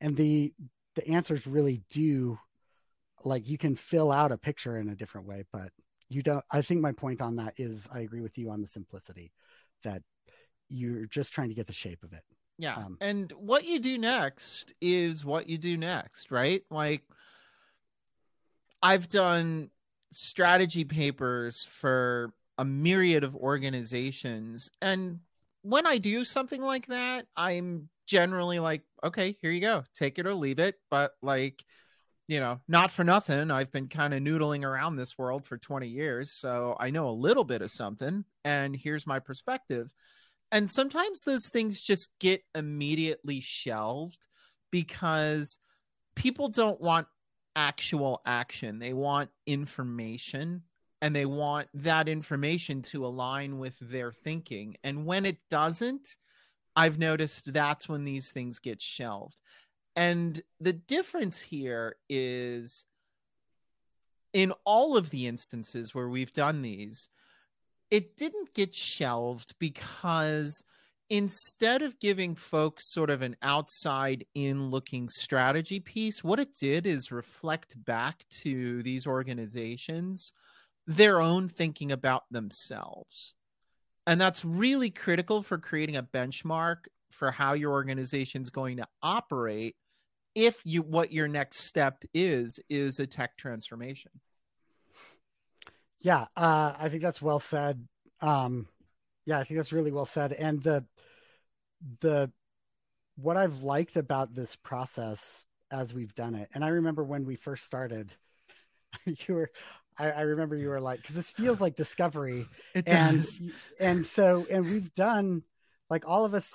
and 0.00 0.16
the 0.16 0.52
the 0.94 1.08
answers 1.08 1.46
really 1.46 1.82
do 1.90 2.38
like 3.24 3.48
you 3.48 3.58
can 3.58 3.76
fill 3.76 4.10
out 4.10 4.32
a 4.32 4.38
picture 4.38 4.78
in 4.78 4.88
a 4.88 4.96
different 4.96 5.26
way 5.26 5.44
but 5.52 5.70
you 6.08 6.22
don't 6.22 6.42
i 6.50 6.62
think 6.62 6.80
my 6.80 6.90
point 6.90 7.20
on 7.20 7.36
that 7.36 7.52
is 7.58 7.86
i 7.92 8.00
agree 8.00 8.22
with 8.22 8.38
you 8.38 8.50
on 8.50 8.62
the 8.62 8.66
simplicity 8.66 9.30
that 9.82 10.02
you're 10.70 11.06
just 11.06 11.32
trying 11.32 11.48
to 11.48 11.54
get 11.54 11.66
the 11.66 11.72
shape 11.72 12.02
of 12.02 12.12
it. 12.12 12.22
Yeah. 12.58 12.76
Um, 12.76 12.96
and 13.00 13.32
what 13.32 13.64
you 13.64 13.78
do 13.80 13.98
next 13.98 14.74
is 14.80 15.24
what 15.24 15.48
you 15.48 15.58
do 15.58 15.76
next 15.76 16.30
right? 16.30 16.62
Like 16.70 17.02
I've 18.82 19.08
done 19.08 19.70
strategy 20.12 20.84
papers 20.84 21.64
for 21.64 22.32
a 22.58 22.64
myriad 22.64 23.24
of 23.24 23.34
organizations. 23.34 24.70
And 24.80 25.20
when 25.62 25.86
I 25.86 25.98
do 25.98 26.24
something 26.24 26.62
like 26.62 26.86
that, 26.86 27.26
I'm 27.36 27.88
generally 28.06 28.58
like, 28.58 28.82
okay, 29.04 29.36
here 29.40 29.50
you 29.50 29.60
go, 29.60 29.84
take 29.94 30.18
it 30.18 30.26
or 30.26 30.34
leave 30.34 30.58
it. 30.58 30.76
But 30.90 31.12
like, 31.22 31.64
you 32.28 32.40
know, 32.40 32.60
not 32.68 32.90
for 32.90 33.04
nothing, 33.04 33.50
I've 33.50 33.72
been 33.72 33.88
kind 33.88 34.14
of 34.14 34.22
noodling 34.22 34.64
around 34.64 34.96
this 34.96 35.18
world 35.18 35.44
for 35.44 35.58
20 35.58 35.88
years. 35.88 36.32
So 36.32 36.76
I 36.78 36.90
know 36.90 37.08
a 37.08 37.12
little 37.12 37.44
bit 37.44 37.62
of 37.62 37.70
something. 37.70 38.24
And 38.44 38.74
here's 38.74 39.06
my 39.06 39.18
perspective. 39.18 39.92
And 40.52 40.70
sometimes 40.70 41.22
those 41.22 41.48
things 41.48 41.80
just 41.80 42.10
get 42.18 42.42
immediately 42.54 43.40
shelved 43.40 44.26
because 44.70 45.58
people 46.14 46.48
don't 46.48 46.80
want 46.80 47.06
actual 47.54 48.20
action. 48.26 48.78
They 48.78 48.92
want 48.92 49.30
information 49.46 50.62
and 51.02 51.14
they 51.16 51.26
want 51.26 51.68
that 51.74 52.08
information 52.08 52.82
to 52.82 53.06
align 53.06 53.58
with 53.58 53.76
their 53.80 54.12
thinking. 54.12 54.76
And 54.84 55.06
when 55.06 55.24
it 55.24 55.38
doesn't, 55.48 56.16
I've 56.76 56.98
noticed 56.98 57.52
that's 57.52 57.88
when 57.88 58.04
these 58.04 58.32
things 58.32 58.58
get 58.58 58.80
shelved. 58.80 59.40
And 59.96 60.40
the 60.60 60.72
difference 60.72 61.40
here 61.40 61.96
is 62.08 62.84
in 64.32 64.52
all 64.64 64.96
of 64.96 65.10
the 65.10 65.26
instances 65.26 65.94
where 65.94 66.08
we've 66.08 66.32
done 66.32 66.62
these, 66.62 67.08
it 67.90 68.16
didn't 68.16 68.54
get 68.54 68.74
shelved 68.74 69.54
because 69.58 70.62
instead 71.08 71.82
of 71.82 71.98
giving 71.98 72.36
folks 72.36 72.92
sort 72.92 73.10
of 73.10 73.22
an 73.22 73.34
outside 73.42 74.24
in 74.34 74.70
looking 74.70 75.08
strategy 75.08 75.80
piece, 75.80 76.22
what 76.22 76.38
it 76.38 76.54
did 76.54 76.86
is 76.86 77.10
reflect 77.10 77.82
back 77.84 78.24
to 78.28 78.82
these 78.84 79.08
organizations 79.08 80.32
their 80.86 81.20
own 81.20 81.48
thinking 81.48 81.92
about 81.92 82.24
themselves. 82.30 83.36
And 84.06 84.20
that's 84.20 84.44
really 84.44 84.90
critical 84.90 85.42
for 85.42 85.58
creating 85.58 85.96
a 85.96 86.02
benchmark 86.02 86.86
for 87.10 87.30
how 87.30 87.52
your 87.52 87.72
organization 87.72 88.42
is 88.42 88.50
going 88.50 88.78
to 88.78 88.88
operate 89.02 89.76
if 90.34 90.60
you 90.64 90.82
what 90.82 91.12
your 91.12 91.28
next 91.28 91.58
step 91.58 92.04
is 92.14 92.60
is 92.68 93.00
a 93.00 93.06
tech 93.06 93.36
transformation. 93.36 94.12
Yeah, 96.00 96.26
uh, 96.36 96.74
I 96.78 96.88
think 96.88 97.02
that's 97.02 97.20
well 97.20 97.40
said. 97.40 97.86
Um, 98.20 98.66
yeah, 99.26 99.38
I 99.38 99.44
think 99.44 99.58
that's 99.58 99.72
really 99.72 99.92
well 99.92 100.06
said. 100.06 100.32
And 100.32 100.62
the 100.62 100.84
the 102.00 102.30
what 103.16 103.36
I've 103.36 103.62
liked 103.62 103.96
about 103.96 104.34
this 104.34 104.56
process 104.56 105.44
as 105.70 105.92
we've 105.92 106.14
done 106.14 106.34
it, 106.34 106.48
and 106.54 106.64
I 106.64 106.68
remember 106.68 107.04
when 107.04 107.26
we 107.26 107.36
first 107.36 107.66
started, 107.66 108.12
you 109.04 109.34
were 109.34 109.50
I, 110.00 110.10
I 110.10 110.20
remember 110.22 110.56
you 110.56 110.68
were 110.68 110.80
like, 110.80 111.02
because 111.02 111.14
this 111.14 111.30
feels 111.30 111.60
like 111.60 111.76
discovery. 111.76 112.46
It 112.74 112.88
and, 112.88 113.18
does. 113.18 113.40
And 113.78 114.06
so, 114.06 114.46
and 114.50 114.64
we've 114.64 114.94
done 114.94 115.42
like 115.88 116.06
all 116.06 116.24
of 116.24 116.34
us, 116.34 116.50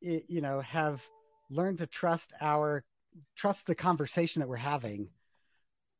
you 0.00 0.40
know, 0.40 0.60
have 0.60 1.02
learned 1.50 1.78
to 1.78 1.86
trust 1.86 2.32
our 2.40 2.84
trust 3.36 3.66
the 3.66 3.74
conversation 3.74 4.40
that 4.40 4.48
we're 4.48 4.56
having 4.56 5.08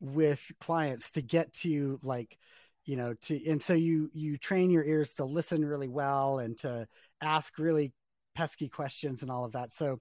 with 0.00 0.40
clients 0.60 1.10
to 1.12 1.22
get 1.22 1.52
to 1.52 1.98
like 2.02 2.38
you 2.84 2.96
know 2.96 3.14
to 3.22 3.50
and 3.50 3.60
so 3.60 3.74
you 3.74 4.10
you 4.14 4.38
train 4.38 4.70
your 4.70 4.84
ears 4.84 5.14
to 5.14 5.24
listen 5.24 5.64
really 5.64 5.88
well 5.88 6.38
and 6.38 6.58
to 6.58 6.86
ask 7.20 7.58
really 7.58 7.92
pesky 8.34 8.68
questions 8.68 9.22
and 9.22 9.30
all 9.30 9.44
of 9.44 9.52
that 9.52 9.74
so 9.74 9.98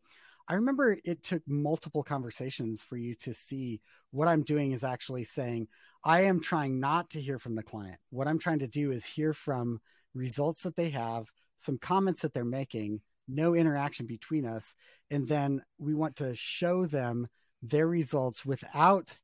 i 0.47 0.53
remember 0.53 0.97
it 1.03 1.23
took 1.23 1.41
multiple 1.47 2.03
conversations 2.03 2.83
for 2.83 2.95
you 2.95 3.15
to 3.15 3.33
see 3.33 3.81
what 4.11 4.27
i'm 4.27 4.43
doing 4.43 4.73
is 4.73 4.83
actually 4.83 5.23
saying 5.23 5.67
i 6.07 6.21
am 6.21 6.39
trying 6.39 6.79
not 6.79 7.09
to 7.09 7.21
hear 7.21 7.37
from 7.37 7.55
the 7.55 7.63
client 7.63 7.97
what 8.09 8.27
i'm 8.27 8.39
trying 8.39 8.59
to 8.59 8.67
do 8.67 8.91
is 8.91 9.05
hear 9.05 9.33
from 9.33 9.79
results 10.13 10.63
that 10.63 10.75
they 10.75 10.89
have 10.89 11.27
some 11.57 11.77
comments 11.77 12.21
that 12.21 12.33
they're 12.33 12.45
making 12.45 12.99
no 13.27 13.53
interaction 13.53 14.05
between 14.05 14.45
us 14.45 14.73
and 15.11 15.27
then 15.27 15.61
we 15.77 15.93
want 15.93 16.15
to 16.15 16.35
show 16.35 16.85
them 16.85 17.27
their 17.61 17.87
results 17.87 18.45
without 18.45 19.15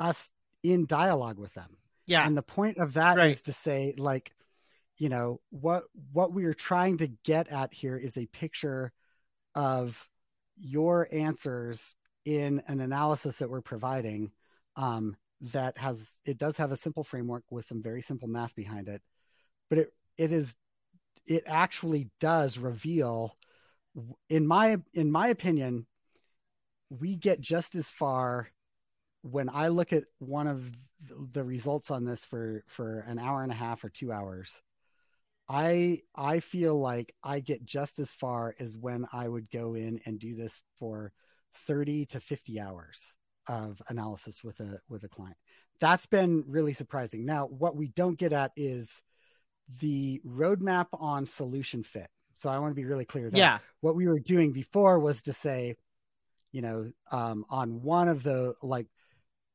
us 0.00 0.30
in 0.62 0.84
dialogue 0.84 1.38
with 1.38 1.54
them 1.54 1.76
yeah. 2.06 2.26
And 2.26 2.36
the 2.36 2.42
point 2.42 2.78
of 2.78 2.94
that 2.94 3.16
right. 3.16 3.32
is 3.32 3.42
to 3.42 3.52
say, 3.52 3.94
like, 3.98 4.32
you 4.98 5.08
know, 5.08 5.40
what 5.50 5.84
what 6.12 6.32
we 6.32 6.44
are 6.44 6.54
trying 6.54 6.98
to 6.98 7.08
get 7.24 7.48
at 7.48 7.74
here 7.74 7.96
is 7.96 8.16
a 8.16 8.26
picture 8.26 8.92
of 9.54 10.08
your 10.56 11.08
answers 11.12 11.94
in 12.24 12.62
an 12.66 12.80
analysis 12.80 13.38
that 13.38 13.50
we're 13.50 13.60
providing 13.60 14.30
um, 14.76 15.16
that 15.40 15.78
has 15.78 15.98
it 16.24 16.38
does 16.38 16.56
have 16.56 16.72
a 16.72 16.76
simple 16.76 17.04
framework 17.04 17.44
with 17.50 17.66
some 17.66 17.82
very 17.82 18.02
simple 18.02 18.28
math 18.28 18.54
behind 18.54 18.88
it, 18.88 19.02
but 19.68 19.78
it 19.78 19.92
it 20.16 20.32
is 20.32 20.54
it 21.26 21.42
actually 21.46 22.10
does 22.20 22.58
reveal 22.58 23.36
in 24.28 24.46
my 24.46 24.78
in 24.94 25.10
my 25.10 25.28
opinion 25.28 25.86
we 26.90 27.16
get 27.16 27.40
just 27.40 27.74
as 27.74 27.88
far 27.90 28.48
when 29.22 29.48
I 29.48 29.68
look 29.68 29.92
at 29.92 30.04
one 30.18 30.46
of 30.46 30.70
the 31.32 31.42
results 31.42 31.90
on 31.90 32.04
this 32.04 32.24
for 32.24 32.62
for 32.68 33.00
an 33.00 33.18
hour 33.18 33.42
and 33.42 33.52
a 33.52 33.56
half 33.56 33.84
or 33.84 33.88
2 33.90 34.12
hours 34.12 34.50
I 35.48 36.02
I 36.14 36.40
feel 36.40 36.78
like 36.78 37.14
I 37.22 37.40
get 37.40 37.64
just 37.64 37.98
as 37.98 38.10
far 38.10 38.54
as 38.58 38.76
when 38.76 39.06
I 39.12 39.28
would 39.28 39.50
go 39.50 39.74
in 39.74 40.00
and 40.06 40.18
do 40.18 40.34
this 40.34 40.60
for 40.78 41.12
30 41.54 42.06
to 42.06 42.20
50 42.20 42.60
hours 42.60 43.00
of 43.48 43.80
analysis 43.88 44.42
with 44.42 44.58
a 44.60 44.80
with 44.88 45.04
a 45.04 45.08
client. 45.08 45.36
That's 45.80 46.06
been 46.06 46.44
really 46.46 46.72
surprising. 46.72 47.24
Now, 47.24 47.46
what 47.46 47.76
we 47.76 47.88
don't 47.88 48.18
get 48.18 48.32
at 48.32 48.52
is 48.56 48.90
the 49.80 50.20
roadmap 50.26 50.86
on 50.92 51.26
solution 51.26 51.82
fit. 51.82 52.08
So 52.34 52.48
I 52.48 52.58
want 52.58 52.70
to 52.70 52.74
be 52.74 52.84
really 52.84 53.04
clear 53.04 53.30
that 53.30 53.36
yeah. 53.36 53.58
what 53.80 53.96
we 53.96 54.06
were 54.06 54.20
doing 54.20 54.52
before 54.52 54.98
was 54.98 55.22
to 55.22 55.32
say, 55.32 55.74
you 56.52 56.62
know, 56.62 56.90
um, 57.10 57.44
on 57.48 57.82
one 57.82 58.08
of 58.08 58.22
the 58.22 58.54
like 58.62 58.86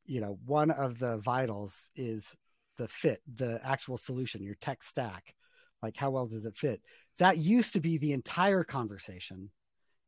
you 0.06 0.20
know, 0.20 0.38
one 0.46 0.72
of 0.72 1.00
the 1.00 1.18
vitals 1.20 1.90
is 1.96 2.36
the 2.78 2.88
fit, 2.88 3.22
the 3.36 3.62
actual 3.64 3.98
solution, 3.98 4.44
your 4.44 4.56
tech 4.56 4.84
stack. 4.84 5.36
Like, 5.82 5.96
how 5.96 6.12
well 6.12 6.28
does 6.28 6.46
it 6.46 6.56
fit? 6.56 6.82
That 7.18 7.38
used 7.38 7.74
to 7.74 7.80
be 7.80 7.98
the 7.98 8.14
entire 8.14 8.64
conversation. 8.64 9.52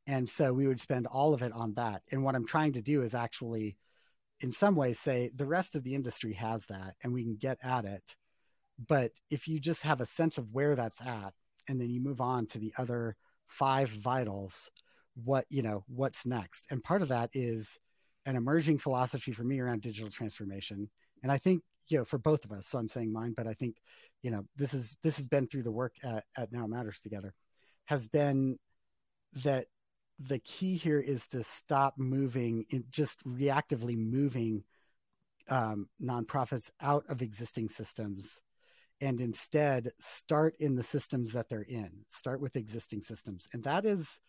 And 0.08 0.28
so 0.28 0.54
we 0.54 0.68
would 0.68 0.82
spend 0.82 1.08
all 1.08 1.34
of 1.34 1.42
it 1.42 1.54
on 1.54 1.74
that. 1.76 2.02
And 2.12 2.24
what 2.24 2.36
I'm 2.36 2.46
trying 2.46 2.74
to 2.74 2.82
do 2.82 3.04
is 3.04 3.14
actually, 3.14 3.78
in 4.42 4.52
some 4.52 4.76
ways, 4.76 5.00
say 5.00 5.32
the 5.36 5.46
rest 5.46 5.76
of 5.76 5.84
the 5.84 5.96
industry 5.96 6.34
has 6.34 6.66
that 6.68 6.96
and 7.04 7.14
we 7.14 7.24
can 7.24 7.36
get 7.36 7.58
at 7.64 7.86
it. 7.86 8.04
But 8.88 9.12
if 9.30 9.48
you 9.48 9.60
just 9.60 9.82
have 9.84 10.02
a 10.02 10.06
sense 10.06 10.38
of 10.38 10.52
where 10.52 10.76
that's 10.76 11.00
at 11.02 11.34
and 11.68 11.80
then 11.80 11.90
you 11.90 12.02
move 12.02 12.20
on 12.20 12.48
to 12.48 12.60
the 12.60 12.74
other 12.78 13.16
five 13.48 13.90
vitals 13.90 14.70
what 15.24 15.46
you 15.50 15.62
know 15.62 15.84
what's 15.88 16.26
next? 16.26 16.66
And 16.72 16.84
part 16.84 17.04
of 17.04 17.10
that 17.10 17.30
is 17.34 17.78
an 18.26 18.36
emerging 18.36 18.80
philosophy 18.80 19.32
for 19.32 19.44
me 19.44 19.60
around 19.60 19.82
digital 19.82 20.10
transformation. 20.10 20.90
And 21.22 21.32
i 21.32 21.38
think 21.38 21.62
you 21.88 21.98
know 21.98 22.06
for 22.06 22.18
both 22.18 22.46
of 22.46 22.52
us 22.52 22.68
so 22.68 22.78
i'm 22.78 22.90
saying 22.90 23.12
mine 23.12 23.34
but 23.36 23.48
i 23.48 23.54
think 23.54 23.76
you 24.22 24.32
know 24.32 24.46
this 24.56 24.74
is 24.74 24.98
this 25.04 25.18
has 25.18 25.28
been 25.28 25.48
through 25.48 25.64
the 25.64 25.72
work 25.72 25.94
at, 26.04 26.24
at 26.38 26.52
now 26.52 26.66
matters 26.66 27.00
together 27.02 27.34
has 27.86 28.08
been 28.08 28.58
that 29.44 29.68
the 30.20 30.40
key 30.40 30.78
here 30.78 31.00
is 31.00 31.28
to 31.28 31.44
stop 31.44 31.96
moving 31.98 32.66
in 32.70 32.84
just 32.90 33.24
reactively 33.26 33.98
moving 33.98 34.64
um, 35.50 35.88
nonprofits 36.02 36.70
out 36.82 37.04
of 37.10 37.22
existing 37.22 37.70
systems 37.70 38.42
and 39.02 39.20
instead 39.20 39.92
start 40.00 40.56
in 40.60 40.76
the 40.76 40.84
systems 40.84 41.34
that 41.34 41.50
they're 41.50 41.62
in 41.62 41.92
start 42.10 42.40
with 42.40 42.56
existing 42.56 43.02
systems. 43.02 43.48
And 43.54 43.64
that 43.64 43.86
is 43.86 44.20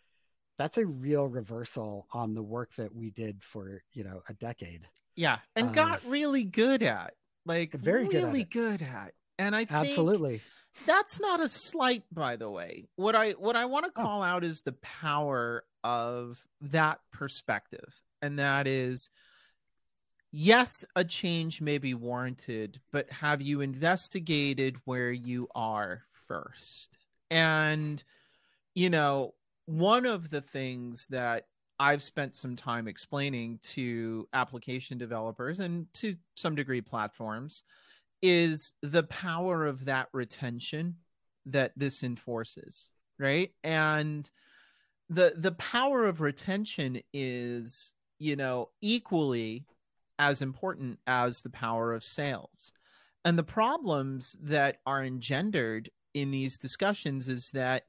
that's 0.58 0.78
a 0.78 0.86
real 0.86 1.26
reversal 1.26 2.06
on 2.12 2.34
the 2.34 2.42
work 2.42 2.74
that 2.76 2.94
we 2.94 3.10
did 3.10 3.42
for 3.42 3.82
you 3.92 4.04
know 4.04 4.22
a 4.28 4.34
decade. 4.34 4.88
Yeah 5.14 5.38
and 5.54 5.68
uh, 5.68 5.72
got 5.72 6.04
really 6.06 6.44
good 6.44 6.82
at 6.82 7.14
like 7.46 7.72
very 7.72 8.06
really 8.08 8.44
good 8.44 8.80
at, 8.82 8.88
good 8.88 8.88
at. 8.88 9.12
and 9.38 9.54
i 9.54 9.64
think 9.64 9.72
absolutely 9.72 10.40
that's 10.86 11.20
not 11.20 11.40
a 11.40 11.48
slight 11.48 12.02
by 12.12 12.36
the 12.36 12.50
way 12.50 12.84
what 12.96 13.14
i 13.14 13.32
what 13.32 13.56
i 13.56 13.64
want 13.64 13.84
to 13.84 13.92
oh. 13.96 14.02
call 14.02 14.20
oh. 14.20 14.24
out 14.24 14.44
is 14.44 14.62
the 14.62 14.72
power 14.72 15.64
of 15.82 16.38
that 16.60 17.00
perspective 17.12 18.02
and 18.22 18.38
that 18.38 18.66
is 18.66 19.10
yes, 20.36 20.84
a 20.96 21.04
change 21.04 21.60
may 21.60 21.78
be 21.78 21.94
warranted, 21.94 22.80
but 22.90 23.08
have 23.10 23.40
you 23.40 23.60
investigated 23.60 24.76
where 24.84 25.12
you 25.12 25.46
are 25.54 26.02
first? 26.26 26.98
And, 27.30 28.02
you 28.74 28.90
know, 28.90 29.34
one 29.66 30.06
of 30.06 30.30
the 30.30 30.40
things 30.40 31.06
that 31.10 31.46
I've 31.78 32.02
spent 32.02 32.36
some 32.36 32.56
time 32.56 32.88
explaining 32.88 33.58
to 33.74 34.28
application 34.32 34.98
developers 34.98 35.60
and 35.60 35.86
to 35.94 36.16
some 36.34 36.56
degree 36.56 36.80
platforms 36.80 37.62
is 38.24 38.72
the 38.80 39.02
power 39.02 39.66
of 39.66 39.84
that 39.84 40.08
retention 40.14 40.96
that 41.44 41.72
this 41.76 42.02
enforces, 42.02 42.88
right? 43.18 43.50
And 43.62 44.28
the 45.10 45.34
the 45.36 45.52
power 45.52 46.06
of 46.06 46.22
retention 46.22 47.02
is, 47.12 47.92
you 48.18 48.34
know, 48.34 48.70
equally 48.80 49.66
as 50.18 50.40
important 50.40 50.98
as 51.06 51.42
the 51.42 51.50
power 51.50 51.92
of 51.92 52.02
sales. 52.02 52.72
And 53.26 53.38
the 53.38 53.42
problems 53.42 54.34
that 54.40 54.78
are 54.86 55.04
engendered 55.04 55.90
in 56.14 56.30
these 56.30 56.56
discussions 56.56 57.28
is 57.28 57.50
that 57.52 57.82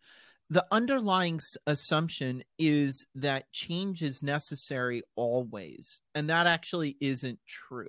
the 0.49 0.65
underlying 0.69 1.39
assumption 1.65 2.43
is 2.59 3.05
that 3.15 3.51
change 3.53 4.01
is 4.03 4.21
necessary 4.21 5.01
always. 5.15 6.01
And 6.13 6.29
that 6.29 6.45
actually 6.45 6.97
isn't 6.99 7.39
true. 7.47 7.88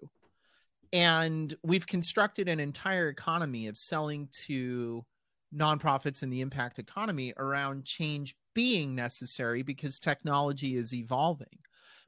And 0.97 1.55
we've 1.63 1.87
constructed 1.87 2.49
an 2.49 2.59
entire 2.59 3.11
economy 3.11 3.67
of 3.67 3.77
selling 3.77 4.31
to 4.47 5.05
nonprofits 5.55 6.23
in 6.23 6.31
the 6.31 6.41
impact 6.41 6.79
economy 6.79 7.35
around 7.37 7.85
change 7.85 8.35
being 8.55 8.95
necessary 8.95 9.63
because 9.63 9.99
technology 9.99 10.75
is 10.75 10.95
evolving. 10.95 11.59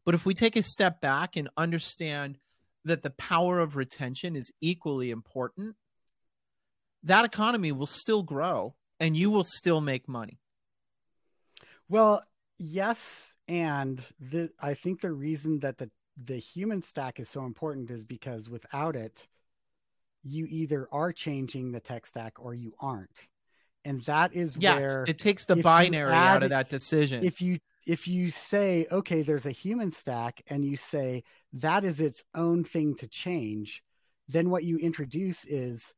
But 0.06 0.14
if 0.14 0.24
we 0.24 0.32
take 0.32 0.56
a 0.56 0.62
step 0.62 1.02
back 1.02 1.36
and 1.36 1.50
understand 1.58 2.38
that 2.86 3.02
the 3.02 3.10
power 3.10 3.60
of 3.60 3.76
retention 3.76 4.34
is 4.34 4.50
equally 4.62 5.10
important, 5.10 5.76
that 7.02 7.26
economy 7.26 7.72
will 7.72 7.84
still 7.84 8.22
grow 8.22 8.74
and 8.98 9.14
you 9.14 9.28
will 9.28 9.44
still 9.44 9.82
make 9.82 10.08
money. 10.08 10.38
Well, 11.90 12.22
yes, 12.56 13.34
and 13.48 14.02
the, 14.18 14.50
I 14.58 14.72
think 14.72 15.02
the 15.02 15.12
reason 15.12 15.58
that 15.58 15.76
the 15.76 15.90
the 16.24 16.36
human 16.36 16.82
stack 16.82 17.20
is 17.20 17.28
so 17.28 17.44
important 17.44 17.90
is 17.90 18.04
because 18.04 18.50
without 18.50 18.96
it, 18.96 19.26
you 20.24 20.46
either 20.48 20.88
are 20.90 21.12
changing 21.12 21.72
the 21.72 21.80
tech 21.80 22.06
stack 22.06 22.34
or 22.38 22.54
you 22.54 22.72
aren't. 22.80 23.28
And 23.84 24.02
that 24.02 24.34
is 24.34 24.56
yes, 24.58 24.80
where 24.80 25.04
it 25.06 25.18
takes 25.18 25.44
the 25.44 25.56
binary 25.56 26.12
add, 26.12 26.36
out 26.36 26.42
of 26.42 26.50
that 26.50 26.68
decision. 26.68 27.24
If 27.24 27.40
you 27.40 27.58
if 27.86 28.06
you 28.06 28.30
say, 28.30 28.86
okay, 28.90 29.22
there's 29.22 29.46
a 29.46 29.50
human 29.50 29.90
stack, 29.90 30.42
and 30.48 30.64
you 30.64 30.76
say 30.76 31.22
that 31.54 31.84
is 31.84 32.00
its 32.00 32.22
own 32.34 32.64
thing 32.64 32.96
to 32.96 33.06
change, 33.06 33.82
then 34.28 34.50
what 34.50 34.64
you 34.64 34.76
introduce 34.78 35.46
is 35.46 35.94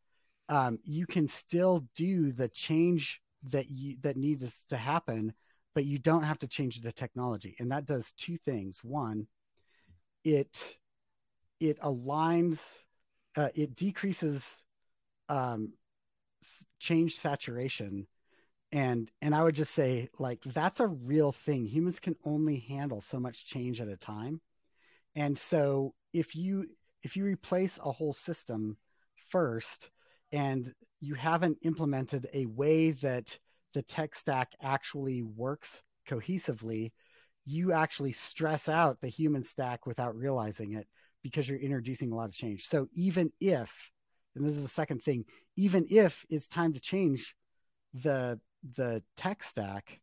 um, 0.48 0.78
you 0.84 1.06
can 1.06 1.26
still 1.26 1.84
do 1.96 2.30
the 2.30 2.48
change 2.48 3.20
that 3.50 3.70
you 3.70 3.96
that 4.02 4.16
needs 4.16 4.44
to 4.68 4.76
happen, 4.76 5.32
but 5.74 5.84
you 5.84 5.98
don't 5.98 6.22
have 6.22 6.38
to 6.40 6.46
change 6.46 6.80
the 6.80 6.92
technology, 6.92 7.56
and 7.58 7.72
that 7.72 7.86
does 7.86 8.12
two 8.16 8.36
things. 8.36 8.80
One, 8.84 9.26
it 10.24 10.78
it 11.60 11.78
aligns, 11.80 12.58
uh, 13.36 13.50
it 13.54 13.76
decreases 13.76 14.64
um, 15.28 15.74
change 16.78 17.18
saturation. 17.18 18.06
And 18.72 19.10
and 19.20 19.34
i 19.34 19.42
would 19.42 19.56
just 19.56 19.74
say 19.74 20.08
like 20.20 20.40
that's 20.44 20.78
a 20.78 20.86
real 20.86 21.32
thing. 21.32 21.66
Humans 21.66 21.98
can 21.98 22.14
only 22.24 22.60
handle 22.60 23.00
so 23.00 23.18
much 23.18 23.46
change 23.46 23.80
at 23.80 23.88
a 23.88 23.96
time. 23.96 24.40
And 25.16 25.36
so 25.36 25.94
if 26.12 26.36
you 26.36 26.66
if 27.02 27.16
you 27.16 27.24
replace 27.24 27.78
a 27.84 27.90
whole 27.90 28.12
system 28.12 28.76
first 29.28 29.90
and 30.32 30.72
you 31.00 31.14
haven't 31.14 31.58
implemented 31.62 32.28
a 32.32 32.46
way 32.46 32.92
that 32.92 33.36
the 33.74 33.82
tech 33.82 34.14
stack 34.14 34.52
actually 34.62 35.22
works 35.22 35.82
cohesively 36.08 36.92
you 37.50 37.72
actually 37.72 38.12
stress 38.12 38.68
out 38.68 39.00
the 39.00 39.08
human 39.08 39.44
stack 39.44 39.86
without 39.86 40.16
realizing 40.16 40.74
it 40.74 40.86
because 41.22 41.48
you're 41.48 41.58
introducing 41.58 42.12
a 42.12 42.14
lot 42.14 42.28
of 42.28 42.34
change 42.34 42.66
so 42.66 42.86
even 42.94 43.30
if 43.40 43.90
and 44.34 44.44
this 44.44 44.54
is 44.54 44.62
the 44.62 44.68
second 44.68 45.02
thing 45.02 45.24
even 45.56 45.86
if 45.90 46.24
it's 46.30 46.48
time 46.48 46.72
to 46.72 46.80
change 46.80 47.34
the 47.94 48.40
the 48.76 49.02
tech 49.16 49.42
stack, 49.42 50.00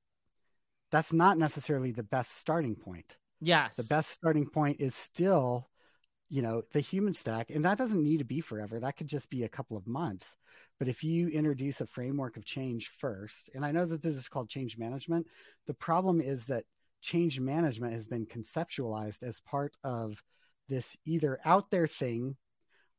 that's 0.92 1.14
not 1.14 1.38
necessarily 1.38 1.92
the 1.92 2.04
best 2.04 2.38
starting 2.38 2.76
point. 2.76 3.18
Yes. 3.40 3.76
The 3.76 3.84
best 3.84 4.10
starting 4.10 4.50
point 4.50 4.78
is 4.80 4.96
still, 4.96 5.70
you 6.30 6.42
know, 6.42 6.64
the 6.74 6.80
human 6.80 7.14
stack. 7.14 7.50
And 7.52 7.66
that 7.66 7.78
doesn't 7.78 8.04
need 8.04 8.18
to 8.18 8.26
be 8.26 8.42
forever. 8.42 8.80
That 8.80 8.98
could 8.98 9.08
just 9.08 9.30
be 9.30 9.44
a 9.44 9.50
couple 9.50 9.78
of 9.78 9.88
months. 9.88 10.36
But 10.80 10.88
if 10.88 11.04
you 11.04 11.28
introduce 11.28 11.82
a 11.82 11.88
framework 11.88 12.38
of 12.38 12.46
change 12.46 12.90
first, 13.00 13.50
and 13.54 13.66
I 13.66 13.72
know 13.72 13.86
that 13.86 14.02
this 14.02 14.16
is 14.16 14.28
called 14.28 14.50
change 14.50 14.78
management, 14.78 15.28
the 15.68 15.74
problem 15.74 16.22
is 16.22 16.46
that 16.48 16.64
change 17.08 17.40
management 17.40 17.94
has 17.94 18.06
been 18.06 18.26
conceptualized 18.26 19.24
as 19.24 19.40
part 19.40 19.78
of 19.82 20.22
this 20.68 20.98
either 21.06 21.40
out 21.46 21.72
there 21.72 21.88
thing 21.88 22.36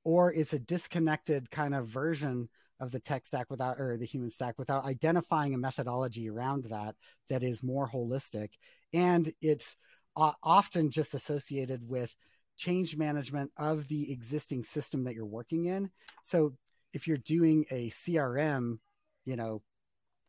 or 0.02 0.32
it's 0.32 0.54
a 0.54 0.58
disconnected 0.58 1.50
kind 1.50 1.74
of 1.74 1.86
version 1.86 2.48
of 2.80 2.90
the 2.90 3.00
tech 3.00 3.26
stack 3.26 3.50
without 3.50 3.78
or 3.78 3.98
the 3.98 4.06
human 4.06 4.30
stack 4.30 4.54
without 4.58 4.86
identifying 4.86 5.52
a 5.52 5.58
methodology 5.58 6.30
around 6.30 6.64
that 6.64 6.94
that 7.28 7.42
is 7.42 7.62
more 7.62 7.86
holistic. 7.86 8.48
And 8.94 9.30
it's 9.42 9.76
often 10.16 10.90
just 10.90 11.12
associated 11.12 11.86
with 11.86 12.14
change 12.56 12.96
management 12.96 13.50
of 13.58 13.86
the 13.88 14.10
existing 14.10 14.64
system 14.64 15.04
that 15.04 15.14
you're 15.14 15.26
working 15.26 15.66
in. 15.66 15.90
So 16.24 16.54
if 16.94 17.06
you're 17.06 17.18
doing 17.18 17.66
a 17.70 17.90
crm 17.90 18.78
you 19.26 19.36
know 19.36 19.60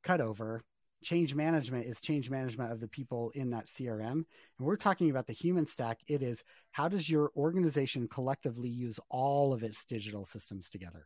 cutover 0.06 0.60
change 1.02 1.34
management 1.36 1.86
is 1.86 2.02
change 2.02 2.30
management 2.30 2.72
of 2.72 2.80
the 2.80 2.88
people 2.88 3.32
in 3.36 3.50
that 3.50 3.68
crm 3.68 4.12
and 4.12 4.26
we're 4.60 4.76
talking 4.76 5.10
about 5.10 5.28
the 5.28 5.34
human 5.34 5.66
stack. 5.66 6.00
It 6.08 6.22
is 6.22 6.44
how 6.72 6.88
does 6.88 7.10
your 7.10 7.32
organization 7.36 8.08
collectively 8.08 8.70
use 8.70 9.00
all 9.10 9.54
of 9.54 9.64
its 9.64 9.86
digital 9.86 10.26
systems 10.26 10.70
together? 10.70 11.06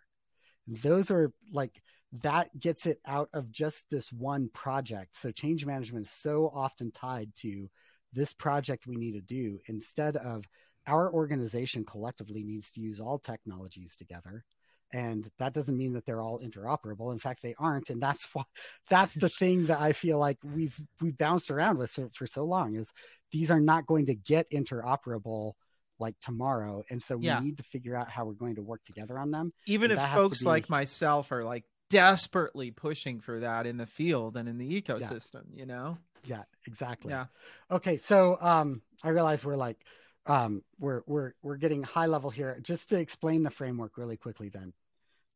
Those 0.68 1.12
are 1.12 1.32
like 1.52 1.82
that 2.22 2.58
gets 2.60 2.86
it 2.86 3.00
out 3.06 3.30
of 3.34 3.52
just 3.52 3.86
this 3.90 4.12
one 4.12 4.50
project. 4.54 5.16
So 5.20 5.32
change 5.32 5.66
management 5.66 6.06
is 6.08 6.12
so 6.12 6.52
often 6.54 6.92
tied 6.92 7.32
to 7.38 7.70
this 8.14 8.34
project 8.34 8.88
we 8.88 8.96
need 8.96 9.14
to 9.14 9.22
do 9.22 9.60
instead 9.68 10.18
of 10.18 10.46
our 10.86 11.12
organization 11.12 11.86
collectively 11.86 12.44
needs 12.44 12.70
to 12.72 12.82
use 12.82 13.00
all 13.00 13.18
technologies 13.18 13.96
together 13.96 14.46
and 14.94 15.30
that 15.40 15.54
doesn't 15.54 15.78
mean 15.78 15.94
that 15.94 16.06
they're 16.06 16.22
all 16.22 16.40
interoperable. 16.40 17.12
In 17.12 17.20
fact 17.20 17.42
they 17.42 17.56
aren't 17.60 17.90
and 17.90 18.02
that's 18.02 18.28
why 18.34 18.44
that's 18.90 19.14
the 19.14 19.30
thing 19.30 19.68
that 19.68 19.80
i 19.80 19.94
feel 19.94 20.18
like 20.18 20.38
we've 20.44 20.80
we've 21.02 21.18
bounced 21.18 21.52
around 21.52 21.78
with 21.78 21.92
so, 21.92 22.10
for 22.14 22.28
so 22.28 22.44
long 22.44 22.76
is 22.76 22.90
these 23.32 23.52
are 23.52 23.60
not 23.60 23.86
going 23.86 24.08
to 24.08 24.16
get 24.16 24.50
interoperable 24.52 25.54
like 26.00 26.16
tomorrow 26.22 26.84
and 26.90 27.02
so 27.02 27.16
we 27.18 27.28
yeah. 27.28 27.40
need 27.40 27.58
to 27.58 27.64
figure 27.64 27.96
out 27.96 28.10
how 28.10 28.26
we're 28.26 28.34
going 28.34 28.56
to 28.56 28.62
work 28.62 28.84
together 28.84 29.18
on 29.18 29.32
them 29.32 29.54
even 29.68 29.92
if 29.92 30.02
folks 30.12 30.40
be... 30.40 30.50
like 30.50 30.70
myself 30.70 31.32
are 31.32 31.44
like 31.44 31.64
desperately 31.90 32.72
pushing 32.72 33.20
for 33.20 33.42
that 33.42 33.68
in 33.68 33.78
the 33.78 33.86
field 33.86 34.36
and 34.36 34.50
in 34.50 34.58
the 34.58 34.82
ecosystem 34.82 35.44
yeah. 35.52 35.60
you 35.60 35.66
know? 35.66 35.98
Yeah 36.26 36.44
exactly. 36.66 37.12
Yeah. 37.12 37.26
Okay 37.70 37.98
so 37.98 38.38
um 38.42 38.82
i 39.04 39.10
realize 39.10 39.46
we're 39.46 39.56
like 39.56 39.78
um 40.26 40.64
we're 40.80 41.04
we're 41.06 41.34
we're 41.42 41.58
getting 41.58 41.84
high 41.84 42.06
level 42.06 42.30
here. 42.30 42.58
Just 42.62 42.90
to 42.90 42.98
explain 42.98 43.44
the 43.44 43.52
framework 43.52 43.98
really 43.98 44.16
quickly 44.16 44.50
then 44.50 44.74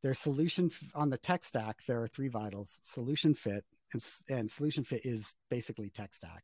there's 0.04 0.20
solution 0.20 0.72
on 0.94 1.10
the 1.10 1.18
tech 1.18 1.44
stack. 1.44 1.78
There 1.88 2.02
are 2.02 2.08
three 2.08 2.28
vitals: 2.28 2.80
solution 2.84 3.34
fit, 3.34 3.66
and, 3.94 4.04
and 4.30 4.52
solution 4.52 4.84
fit 4.84 5.06
is 5.06 5.34
basically 5.50 5.90
tech 5.90 6.14
stack. 6.14 6.44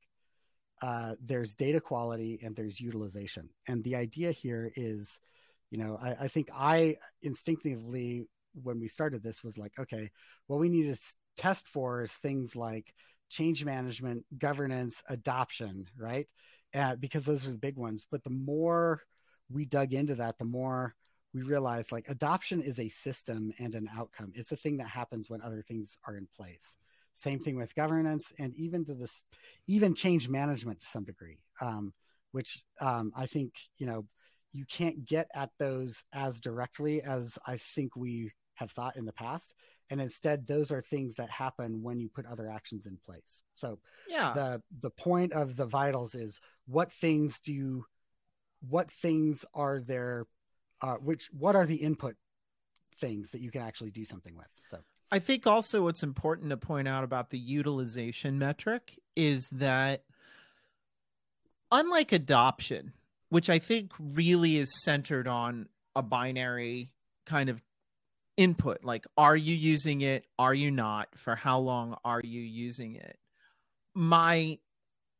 Uh, 0.81 1.15
there's 1.23 1.55
data 1.55 1.79
quality 1.79 2.39
and 2.43 2.55
there's 2.55 2.79
utilization. 2.79 3.47
And 3.67 3.83
the 3.85 3.95
idea 3.95 4.31
here 4.31 4.69
is, 4.75 5.19
you 5.71 5.77
know, 5.77 5.97
I, 6.01 6.25
I, 6.25 6.27
think 6.27 6.49
I 6.53 6.97
instinctively, 7.21 8.25
when 8.61 8.81
we 8.81 8.89
started 8.89 9.23
this, 9.23 9.43
was 9.43 9.57
like, 9.57 9.71
okay, 9.79 10.11
what 10.47 10.59
we 10.59 10.67
need 10.67 10.93
to 10.93 10.99
test 11.37 11.69
for 11.69 12.03
is 12.03 12.11
things 12.11 12.53
like 12.53 12.93
change 13.29 13.63
management, 13.63 14.25
governance, 14.37 15.01
adoption, 15.07 15.85
right? 15.97 16.27
Uh, 16.75 16.95
because 16.97 17.23
those 17.23 17.47
are 17.47 17.51
the 17.51 17.57
big 17.57 17.77
ones. 17.77 18.05
But 18.11 18.23
the 18.25 18.29
more 18.29 19.01
we 19.49 19.63
dug 19.63 19.93
into 19.93 20.15
that, 20.15 20.37
the 20.37 20.45
more 20.45 20.95
we 21.33 21.41
realize 21.41 21.91
like 21.91 22.09
adoption 22.09 22.61
is 22.61 22.79
a 22.79 22.89
system 22.89 23.51
and 23.59 23.75
an 23.75 23.89
outcome. 23.97 24.31
It's 24.35 24.51
a 24.51 24.55
thing 24.55 24.77
that 24.77 24.87
happens 24.87 25.29
when 25.29 25.41
other 25.41 25.61
things 25.61 25.97
are 26.07 26.15
in 26.15 26.27
place. 26.35 26.75
Same 27.15 27.39
thing 27.39 27.55
with 27.55 27.75
governance 27.75 28.25
and 28.39 28.55
even 28.55 28.85
to 28.85 28.93
this, 28.93 29.23
even 29.67 29.95
change 29.95 30.29
management 30.29 30.81
to 30.81 30.87
some 30.87 31.03
degree, 31.03 31.39
um, 31.61 31.93
which 32.31 32.63
um, 32.81 33.11
I 33.15 33.27
think, 33.27 33.53
you 33.77 33.85
know, 33.85 34.05
you 34.51 34.65
can't 34.65 35.05
get 35.05 35.27
at 35.33 35.49
those 35.57 36.03
as 36.13 36.39
directly 36.39 37.01
as 37.01 37.37
I 37.45 37.57
think 37.57 37.95
we 37.95 38.31
have 38.55 38.71
thought 38.71 38.95
in 38.95 39.05
the 39.05 39.13
past. 39.13 39.53
And 39.89 39.99
instead, 39.99 40.47
those 40.47 40.71
are 40.71 40.81
things 40.81 41.15
that 41.15 41.29
happen 41.29 41.83
when 41.83 41.99
you 41.99 42.09
put 42.09 42.25
other 42.25 42.49
actions 42.49 42.85
in 42.85 42.97
place. 43.05 43.41
So 43.55 43.79
yeah, 44.07 44.33
the 44.33 44.61
the 44.81 44.89
point 44.89 45.33
of 45.33 45.55
the 45.55 45.65
vitals 45.65 46.15
is 46.15 46.39
what 46.65 46.91
things 46.91 47.39
do 47.39 47.53
you, 47.53 47.85
what 48.67 48.91
things 48.91 49.45
are 49.53 49.79
there 49.79 50.25
uh, 50.83 50.95
which 50.95 51.29
what 51.37 51.55
are 51.55 51.65
the 51.65 51.75
input 51.75 52.15
things 52.99 53.31
that 53.31 53.41
you 53.41 53.49
can 53.49 53.61
actually 53.61 53.89
do 53.89 54.05
something 54.05 54.35
with? 54.35 54.47
So 54.69 54.77
i 55.11 55.19
think 55.19 55.47
also 55.47 55.83
what's 55.83 56.03
important 56.03 56.49
to 56.49 56.57
point 56.57 56.87
out 56.87 57.03
about 57.03 57.29
the 57.29 57.37
utilization 57.37 58.37
metric 58.39 58.99
is 59.15 59.47
that 59.51 60.03
unlike 61.71 62.11
adoption 62.11 62.93
which 63.29 63.49
i 63.49 63.59
think 63.59 63.91
really 63.99 64.57
is 64.57 64.83
centered 64.83 65.27
on 65.27 65.67
a 65.95 66.01
binary 66.01 66.91
kind 67.25 67.49
of 67.49 67.61
input 68.37 68.83
like 68.83 69.05
are 69.17 69.35
you 69.35 69.55
using 69.55 70.01
it? 70.01 70.25
Are 70.39 70.53
you 70.53 70.71
not? 70.71 71.09
For 71.15 71.35
how 71.35 71.59
long 71.59 71.97
are 72.03 72.21
you 72.23 72.41
using 72.41 72.95
it? 72.95 73.17
My 73.93 74.57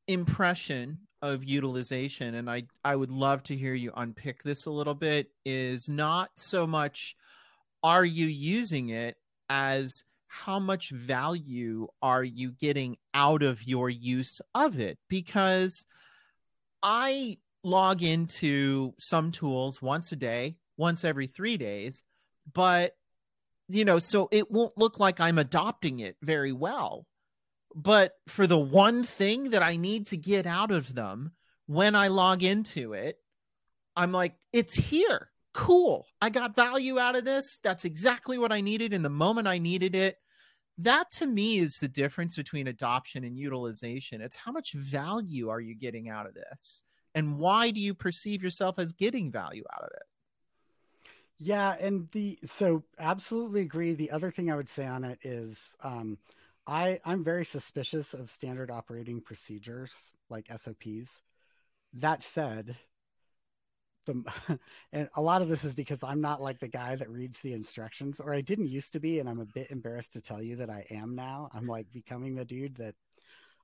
impression 0.07 0.97
of 1.21 1.43
utilization 1.43 2.35
and 2.35 2.49
I 2.49 2.63
I 2.83 2.95
would 2.95 3.11
love 3.11 3.43
to 3.43 3.55
hear 3.55 3.73
you 3.73 3.93
unpick 3.95 4.43
this 4.43 4.65
a 4.65 4.71
little 4.71 4.93
bit 4.93 5.31
is 5.45 5.87
not 5.87 6.31
so 6.35 6.67
much 6.67 7.15
are 7.81 8.03
you 8.03 8.27
using 8.27 8.89
it 8.89 9.15
as 9.49 10.03
how 10.27 10.59
much 10.59 10.89
value 10.89 11.87
are 12.01 12.23
you 12.23 12.51
getting 12.53 12.97
out 13.13 13.43
of 13.43 13.63
your 13.67 13.89
use 13.89 14.41
of 14.55 14.79
it? 14.79 14.97
Because 15.07 15.85
I 16.81 17.37
log 17.63 18.01
into 18.01 18.93
some 18.97 19.31
tools 19.31 19.81
once 19.81 20.11
a 20.11 20.15
day, 20.15 20.57
once 20.75 21.03
every 21.05 21.27
3 21.27 21.57
days, 21.57 22.03
but 22.51 22.97
you 23.69 23.85
know, 23.85 23.99
so 23.99 24.27
it 24.31 24.51
won't 24.51 24.77
look 24.77 24.99
like 24.99 25.19
I'm 25.19 25.37
adopting 25.37 25.99
it 25.99 26.17
very 26.21 26.51
well 26.51 27.05
but 27.75 28.13
for 28.27 28.47
the 28.47 28.57
one 28.57 29.03
thing 29.03 29.49
that 29.51 29.63
I 29.63 29.75
need 29.75 30.07
to 30.07 30.17
get 30.17 30.45
out 30.45 30.71
of 30.71 30.93
them 30.93 31.31
when 31.67 31.95
I 31.95 32.07
log 32.07 32.43
into 32.43 32.93
it, 32.93 33.17
I'm 33.95 34.11
like, 34.11 34.35
it's 34.51 34.73
here. 34.73 35.29
Cool. 35.53 36.07
I 36.21 36.29
got 36.29 36.55
value 36.55 36.99
out 36.99 37.15
of 37.15 37.25
this. 37.25 37.57
That's 37.63 37.85
exactly 37.85 38.37
what 38.37 38.51
I 38.51 38.61
needed 38.61 38.93
in 38.93 39.03
the 39.03 39.09
moment 39.09 39.47
I 39.47 39.59
needed 39.59 39.95
it. 39.95 40.17
That 40.79 41.09
to 41.11 41.27
me 41.27 41.59
is 41.59 41.77
the 41.77 41.87
difference 41.87 42.35
between 42.35 42.67
adoption 42.67 43.23
and 43.23 43.37
utilization. 43.37 44.21
It's 44.21 44.35
how 44.35 44.51
much 44.51 44.73
value 44.73 45.49
are 45.49 45.59
you 45.59 45.75
getting 45.75 46.09
out 46.09 46.25
of 46.25 46.33
this? 46.33 46.83
And 47.13 47.37
why 47.37 47.69
do 47.69 47.79
you 47.79 47.93
perceive 47.93 48.41
yourself 48.41 48.79
as 48.79 48.91
getting 48.91 49.31
value 49.31 49.63
out 49.75 49.83
of 49.83 49.89
it? 49.93 50.03
Yeah, 51.39 51.75
and 51.79 52.09
the 52.11 52.39
so 52.45 52.83
absolutely 52.97 53.61
agree. 53.61 53.93
The 53.93 54.11
other 54.11 54.31
thing 54.31 54.49
I 54.49 54.55
would 54.55 54.69
say 54.69 54.85
on 54.85 55.03
it 55.03 55.19
is 55.23 55.75
um, 55.83 56.17
I 56.65 56.99
I'm 57.05 57.23
very 57.23 57.45
suspicious 57.45 58.13
of 58.13 58.29
standard 58.29 58.71
operating 58.71 59.21
procedures 59.21 59.91
like 60.29 60.47
SOPs. 60.49 61.21
That 61.93 62.23
said, 62.23 62.75
the 64.05 64.23
and 64.93 65.09
a 65.15 65.21
lot 65.21 65.41
of 65.41 65.49
this 65.49 65.63
is 65.63 65.73
because 65.73 66.03
I'm 66.03 66.21
not 66.21 66.41
like 66.41 66.59
the 66.59 66.67
guy 66.67 66.95
that 66.95 67.09
reads 67.09 67.39
the 67.39 67.53
instructions, 67.53 68.19
or 68.19 68.33
I 68.33 68.41
didn't 68.41 68.69
used 68.69 68.93
to 68.93 68.99
be, 68.99 69.19
and 69.19 69.29
I'm 69.29 69.39
a 69.39 69.45
bit 69.45 69.71
embarrassed 69.71 70.13
to 70.13 70.21
tell 70.21 70.41
you 70.41 70.57
that 70.57 70.69
I 70.69 70.85
am 70.89 71.15
now. 71.15 71.49
I'm 71.53 71.67
like 71.67 71.91
becoming 71.91 72.35
the 72.35 72.45
dude 72.45 72.75
that 72.77 72.95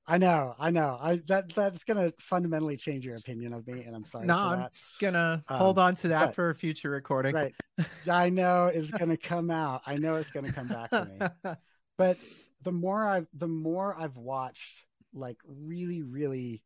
I 0.08 0.18
know, 0.18 0.56
I 0.58 0.72
know. 0.72 0.98
I 1.00 1.22
that 1.28 1.54
that's 1.56 1.84
gonna 1.84 2.12
fundamentally 2.20 2.78
change 2.78 3.06
your 3.06 3.16
opinion 3.16 3.54
of 3.54 3.68
me, 3.68 3.84
and 3.84 3.96
I'm 3.96 4.06
sorry. 4.06 4.26
No, 4.26 4.38
I'm 4.38 4.68
just 4.72 5.00
gonna 5.00 5.44
um, 5.48 5.58
hold 5.58 5.80
on 5.80 5.96
to 5.98 6.10
that 6.10 6.28
but, 6.28 6.36
for 6.36 6.50
a 6.50 6.56
future 6.56 6.90
recording. 6.90 7.36
Right. 7.36 7.54
I 8.10 8.30
know 8.30 8.66
it's 8.66 8.90
gonna 8.90 9.18
come 9.18 9.52
out. 9.52 9.84
I 9.86 9.98
know 9.98 10.16
it's 10.16 10.32
gonna 10.32 10.52
come 10.52 10.68
back 10.68 10.90
to 10.90 11.06
me. 11.06 11.54
But 11.98 12.18
the 12.64 12.72
more 12.72 13.08
I've 13.08 13.28
the 13.34 13.48
more 13.48 13.96
I've 13.98 14.18
watched 14.18 14.84
like 15.14 15.38
really 15.46 16.02
really 16.02 16.64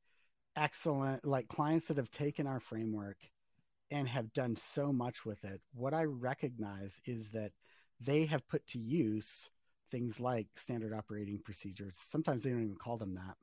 excellent 0.55 1.25
like 1.25 1.47
clients 1.47 1.87
that 1.87 1.97
have 1.97 2.11
taken 2.11 2.45
our 2.45 2.59
framework 2.59 3.17
and 3.89 4.07
have 4.07 4.33
done 4.33 4.55
so 4.55 4.91
much 4.93 5.25
with 5.25 5.43
it 5.43 5.61
what 5.73 5.93
i 5.93 6.03
recognize 6.03 6.91
is 7.05 7.29
that 7.29 7.51
they 7.99 8.25
have 8.25 8.47
put 8.47 8.65
to 8.67 8.77
use 8.77 9.49
things 9.89 10.19
like 10.19 10.47
standard 10.55 10.93
operating 10.93 11.39
procedures. 11.39 11.95
Sometimes 12.09 12.43
they 12.43 12.49
don't 12.49 12.63
even 12.63 12.75
call 12.75 12.97
them 12.97 13.15
that 13.15 13.37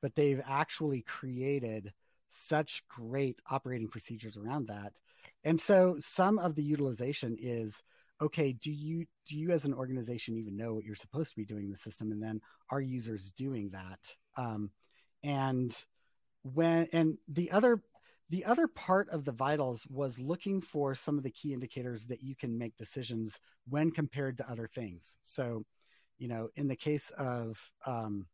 but 0.00 0.14
they've 0.14 0.40
actually 0.46 1.02
created 1.02 1.92
such 2.28 2.82
great 2.88 3.40
operating 3.50 3.88
procedures 3.88 4.36
around 4.36 4.68
that. 4.68 4.92
And 5.44 5.60
so 5.60 5.96
some 5.98 6.38
of 6.38 6.54
the 6.54 6.62
utilization 6.62 7.36
is 7.40 7.82
okay 8.20 8.52
do 8.52 8.70
you 8.70 9.06
do 9.26 9.36
you 9.36 9.50
as 9.50 9.64
an 9.64 9.74
organization 9.74 10.36
even 10.36 10.56
know 10.56 10.74
what 10.74 10.84
you're 10.84 10.94
supposed 10.94 11.30
to 11.30 11.36
be 11.36 11.44
doing 11.44 11.64
in 11.64 11.70
the 11.70 11.76
system? 11.76 12.12
And 12.12 12.22
then 12.22 12.40
are 12.70 12.80
users 12.80 13.30
doing 13.36 13.70
that? 13.70 14.14
Um, 14.36 14.70
and 15.22 15.76
when 16.42 16.88
and 16.92 17.18
the 17.28 17.50
other 17.50 17.82
the 18.30 18.44
other 18.44 18.68
part 18.68 19.08
of 19.08 19.24
the 19.24 19.32
vitals 19.32 19.86
was 19.88 20.20
looking 20.20 20.60
for 20.60 20.94
some 20.94 21.18
of 21.18 21.24
the 21.24 21.30
key 21.30 21.52
indicators 21.52 22.06
that 22.06 22.22
you 22.22 22.36
can 22.36 22.56
make 22.56 22.76
decisions 22.76 23.40
when 23.68 23.90
compared 23.90 24.38
to 24.38 24.50
other 24.50 24.68
things. 24.74 25.16
So 25.22 25.64
you 26.18 26.28
know 26.28 26.48
in 26.56 26.68
the 26.68 26.76
case 26.76 27.10
of 27.18 27.58
um, 27.86 28.26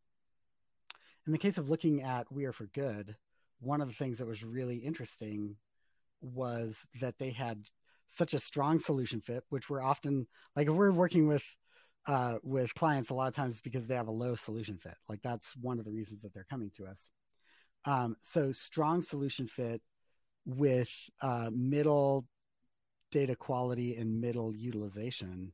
in 1.26 1.32
the 1.32 1.39
case 1.39 1.59
of 1.59 1.70
looking 1.70 2.03
at 2.03 2.30
we 2.30 2.45
are 2.45 2.53
for 2.53 2.66
good 2.74 3.16
one 3.61 3.80
of 3.80 3.89
the 3.89 3.95
things 3.95 4.18
that 4.18 4.26
was 4.26 4.45
really 4.45 4.76
interesting 4.76 5.57
was 6.20 6.84
that 7.01 7.18
they 7.18 7.30
had 7.30 7.64
such 8.09 8.35
a 8.35 8.39
strong 8.39 8.79
solution 8.79 9.21
fit, 9.21 9.45
which 9.49 9.69
we're 9.69 9.83
often 9.83 10.27
like 10.55 10.69
if 10.69 10.75
we're 10.75 10.93
working 10.93 11.27
with 11.27 11.45
uh, 12.07 12.39
with 12.43 12.75
clients 12.75 13.11
a 13.11 13.15
lot 13.15 13.29
of 13.29 13.35
times 13.35 13.61
because 13.61 13.87
they 13.87 13.95
have 13.95 14.09
a 14.09 14.13
low 14.13 14.37
solution 14.37 14.79
fit. 14.79 14.95
Like 15.09 15.21
that's 15.23 15.57
one 15.57 15.79
of 15.79 15.85
the 15.85 15.91
reasons 15.91 16.23
that 16.23 16.33
they're 16.33 16.47
coming 16.49 16.71
to 16.77 16.87
us. 16.87 17.11
Um, 17.85 18.17
so 18.21 18.53
strong 18.53 19.03
solution 19.03 19.49
fit 19.49 19.83
with 20.45 20.91
uh, 21.21 21.51
middle 21.53 22.27
data 23.11 23.35
quality 23.35 23.97
and 23.97 24.21
middle 24.21 24.55
utilization. 24.55 25.53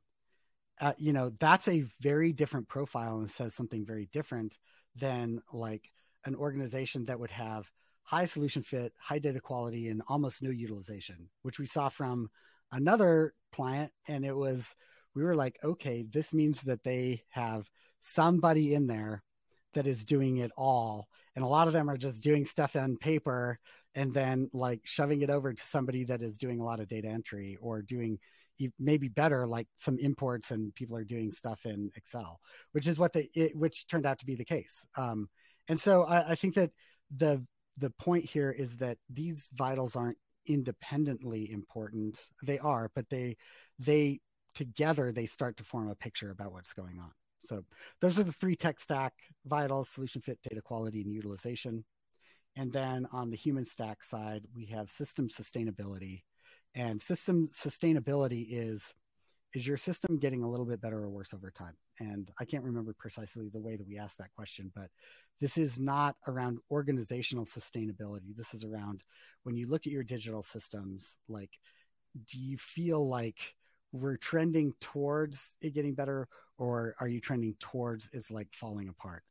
Uh, 0.80 0.92
you 0.98 1.12
know 1.12 1.30
that's 1.38 1.68
a 1.68 1.84
very 2.00 2.32
different 2.32 2.68
profile 2.68 3.18
and 3.18 3.30
says 3.30 3.54
something 3.54 3.84
very 3.86 4.08
different 4.12 4.58
than 4.96 5.40
like 5.52 5.90
an 6.24 6.34
organization 6.34 7.04
that 7.06 7.18
would 7.18 7.30
have 7.30 7.70
high 8.02 8.24
solution 8.24 8.62
fit, 8.62 8.92
high 8.98 9.18
data 9.18 9.40
quality, 9.40 9.88
and 9.88 10.02
almost 10.08 10.42
no 10.42 10.50
utilization, 10.50 11.28
which 11.42 11.58
we 11.58 11.66
saw 11.66 11.88
from 11.88 12.28
another 12.72 13.34
client. 13.52 13.92
And 14.08 14.24
it 14.24 14.36
was, 14.36 14.74
we 15.14 15.22
were 15.22 15.36
like, 15.36 15.58
okay, 15.62 16.04
this 16.10 16.32
means 16.32 16.60
that 16.62 16.82
they 16.84 17.22
have 17.30 17.70
somebody 18.00 18.74
in 18.74 18.86
there 18.86 19.22
that 19.74 19.86
is 19.86 20.04
doing 20.04 20.38
it 20.38 20.50
all. 20.56 21.08
And 21.34 21.44
a 21.44 21.48
lot 21.48 21.66
of 21.66 21.72
them 21.72 21.88
are 21.88 21.96
just 21.96 22.20
doing 22.20 22.44
stuff 22.44 22.76
on 22.76 22.96
paper 22.98 23.58
and 23.94 24.12
then 24.12 24.50
like 24.52 24.80
shoving 24.84 25.22
it 25.22 25.30
over 25.30 25.52
to 25.52 25.62
somebody 25.66 26.04
that 26.04 26.22
is 26.22 26.36
doing 26.36 26.60
a 26.60 26.64
lot 26.64 26.80
of 26.80 26.88
data 26.88 27.08
entry 27.08 27.58
or 27.60 27.82
doing 27.82 28.18
maybe 28.78 29.08
better 29.08 29.46
like 29.46 29.66
some 29.76 29.98
imports 29.98 30.50
and 30.50 30.74
people 30.74 30.96
are 30.96 31.04
doing 31.04 31.32
stuff 31.32 31.64
in 31.64 31.90
excel 31.96 32.38
which 32.72 32.86
is 32.86 32.96
what 32.96 33.12
they 33.12 33.28
it, 33.34 33.56
which 33.56 33.86
turned 33.88 34.06
out 34.06 34.18
to 34.20 34.26
be 34.26 34.36
the 34.36 34.44
case 34.44 34.86
um, 34.96 35.28
and 35.68 35.80
so 35.80 36.04
I, 36.04 36.30
I 36.30 36.34
think 36.36 36.54
that 36.54 36.70
the 37.16 37.44
the 37.78 37.90
point 37.90 38.24
here 38.24 38.50
is 38.50 38.76
that 38.78 38.98
these 39.08 39.48
vitals 39.54 39.96
aren't 39.96 40.18
independently 40.46 41.50
important. 41.50 42.18
They 42.42 42.58
are, 42.58 42.90
but 42.94 43.08
they 43.10 43.36
they 43.78 44.20
together 44.54 45.12
they 45.12 45.26
start 45.26 45.56
to 45.56 45.64
form 45.64 45.88
a 45.88 45.94
picture 45.94 46.30
about 46.30 46.52
what's 46.52 46.74
going 46.74 46.98
on. 46.98 47.10
So 47.40 47.64
those 48.00 48.18
are 48.18 48.24
the 48.24 48.32
three 48.32 48.56
tech 48.56 48.80
stack 48.80 49.14
vitals, 49.46 49.88
solution 49.88 50.22
fit, 50.22 50.38
data 50.48 50.62
quality, 50.62 51.02
and 51.02 51.12
utilization. 51.12 51.84
And 52.56 52.72
then 52.72 53.06
on 53.12 53.30
the 53.30 53.36
human 53.36 53.64
stack 53.64 54.04
side, 54.04 54.44
we 54.54 54.66
have 54.66 54.90
system 54.90 55.28
sustainability. 55.28 56.22
And 56.74 57.00
system 57.00 57.48
sustainability 57.52 58.46
is 58.50 58.94
is 59.54 59.66
your 59.66 59.76
system 59.76 60.18
getting 60.18 60.42
a 60.42 60.48
little 60.48 60.64
bit 60.64 60.80
better 60.80 60.98
or 60.98 61.10
worse 61.10 61.34
over 61.34 61.50
time? 61.50 61.74
And 62.00 62.30
I 62.40 62.44
can't 62.44 62.64
remember 62.64 62.94
precisely 62.98 63.48
the 63.48 63.60
way 63.60 63.76
that 63.76 63.86
we 63.86 63.98
asked 63.98 64.18
that 64.18 64.32
question, 64.34 64.72
but 64.74 64.88
this 65.40 65.58
is 65.58 65.78
not 65.78 66.16
around 66.26 66.58
organizational 66.70 67.44
sustainability. 67.44 68.34
This 68.36 68.54
is 68.54 68.64
around 68.64 69.02
when 69.42 69.56
you 69.56 69.68
look 69.68 69.86
at 69.86 69.92
your 69.92 70.04
digital 70.04 70.42
systems, 70.42 71.16
like, 71.28 71.50
do 72.30 72.38
you 72.38 72.56
feel 72.58 73.08
like 73.08 73.38
we're 73.92 74.16
trending 74.16 74.72
towards 74.80 75.38
it 75.60 75.74
getting 75.74 75.94
better 75.94 76.28
or 76.58 76.94
are 76.98 77.08
you 77.08 77.20
trending 77.20 77.54
towards 77.58 78.08
it's 78.12 78.30
like 78.30 78.48
falling 78.52 78.88
apart? 78.88 79.22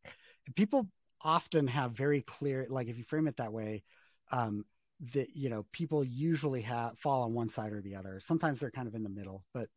People 0.55 0.87
often 1.21 1.67
have 1.67 1.91
very 1.91 2.21
clear, 2.21 2.67
like, 2.69 2.87
if 2.87 2.97
you 2.97 3.03
frame 3.03 3.27
it 3.27 3.37
that 3.37 3.53
way, 3.53 3.83
um, 4.31 4.65
that 5.13 5.35
you 5.35 5.49
know 5.49 5.65
people 5.71 6.03
usually 6.03 6.61
have 6.61 6.97
fall 6.99 7.23
on 7.23 7.33
one 7.33 7.49
side 7.49 7.73
or 7.73 7.81
the 7.81 7.95
other 7.95 8.19
sometimes 8.19 8.59
they're 8.59 8.69
kind 8.69 8.87
of 8.87 8.93
in 8.93 9.01
the 9.01 9.09
middle 9.09 9.43
but 9.53 9.67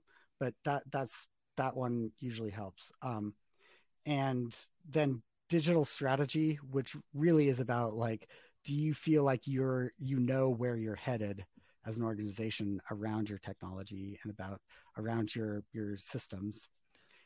but 0.44 0.54
that 0.64 0.82
that's 0.92 1.26
that 1.56 1.74
one 1.74 2.10
usually 2.18 2.50
helps 2.50 2.92
um 3.00 3.32
and 4.04 4.54
then 4.90 5.22
digital 5.48 5.84
strategy 5.84 6.58
which 6.70 6.94
really 7.14 7.48
is 7.48 7.60
about 7.60 7.94
like 7.94 8.28
do 8.64 8.74
you 8.74 8.92
feel 8.92 9.24
like 9.24 9.40
you're 9.46 9.90
you 9.98 10.20
know 10.20 10.50
where 10.50 10.76
you're 10.76 10.94
headed 10.94 11.44
as 11.86 11.96
an 11.96 12.02
organization 12.02 12.78
around 12.90 13.28
your 13.28 13.38
technology 13.38 14.18
and 14.22 14.30
about 14.30 14.60
around 14.98 15.34
your 15.34 15.62
your 15.72 15.96
systems 15.96 16.68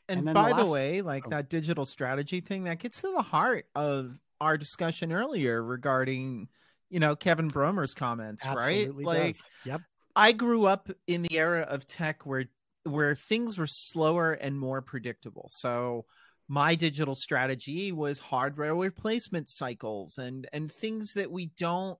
and, 0.07 0.19
and 0.19 0.33
by 0.33 0.49
the, 0.49 0.55
last, 0.55 0.65
the, 0.65 0.71
way 0.71 1.01
like 1.01 1.27
oh. 1.27 1.29
that 1.29 1.49
digital 1.49 1.85
strategy 1.85 2.39
thing 2.39 2.63
that 2.63 2.79
gets 2.79 3.01
to 3.01 3.11
the 3.11 3.21
heart 3.21 3.65
of 3.75 4.17
our 4.39 4.57
discussion 4.57 5.11
earlier 5.11 5.61
regarding 5.61 6.47
you 6.89 6.99
know 6.99 7.15
Kevin 7.15 7.49
Bromer's 7.49 7.93
comments, 7.93 8.45
Absolutely 8.45 9.05
right? 9.05 9.19
Like, 9.19 9.35
does. 9.35 9.49
yep. 9.65 9.81
I 10.15 10.31
grew 10.31 10.65
up 10.65 10.89
in 11.07 11.21
the 11.21 11.37
era 11.37 11.61
of 11.61 11.85
tech 11.85 12.25
where 12.25 12.45
where 12.91 13.15
things 13.15 13.57
were 13.57 13.67
slower 13.67 14.33
and 14.33 14.59
more 14.59 14.81
predictable. 14.81 15.49
So 15.53 16.05
my 16.47 16.75
digital 16.75 17.15
strategy 17.15 17.91
was 17.91 18.19
hardware 18.19 18.75
replacement 18.75 19.49
cycles 19.49 20.17
and 20.17 20.47
and 20.51 20.71
things 20.71 21.13
that 21.13 21.31
we 21.31 21.51
don't 21.57 21.97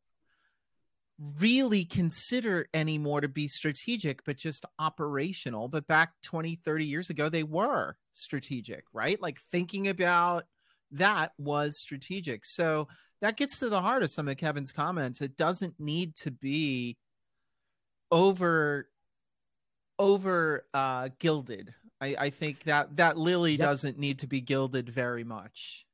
really 1.37 1.83
consider 1.83 2.67
anymore 2.73 3.19
to 3.19 3.27
be 3.27 3.47
strategic 3.47 4.23
but 4.23 4.37
just 4.37 4.65
operational 4.79 5.67
but 5.67 5.85
back 5.85 6.13
20 6.23 6.55
30 6.63 6.85
years 6.85 7.09
ago 7.09 7.27
they 7.27 7.43
were 7.43 7.97
strategic 8.13 8.85
right 8.93 9.21
like 9.21 9.37
thinking 9.51 9.89
about 9.89 10.45
that 10.91 11.33
was 11.37 11.77
strategic 11.77 12.45
so 12.45 12.87
that 13.21 13.37
gets 13.37 13.59
to 13.59 13.69
the 13.69 13.81
heart 13.81 14.03
of 14.03 14.11
some 14.11 14.27
of 14.27 14.37
Kevin's 14.37 14.71
comments. 14.71 15.21
It 15.21 15.35
doesn't 15.35 15.79
need 15.79 16.15
to 16.17 16.31
be 16.31 16.97
over 18.11 18.89
over 19.99 20.65
uh 20.73 21.09
gilded. 21.19 21.73
I, 22.01 22.15
I 22.17 22.29
think 22.29 22.63
that 22.63 22.95
that 22.97 23.17
lily 23.17 23.51
yep. 23.51 23.59
doesn't 23.59 23.99
need 23.99 24.19
to 24.19 24.27
be 24.27 24.41
gilded 24.41 24.89
very 24.89 25.23
much. 25.23 25.85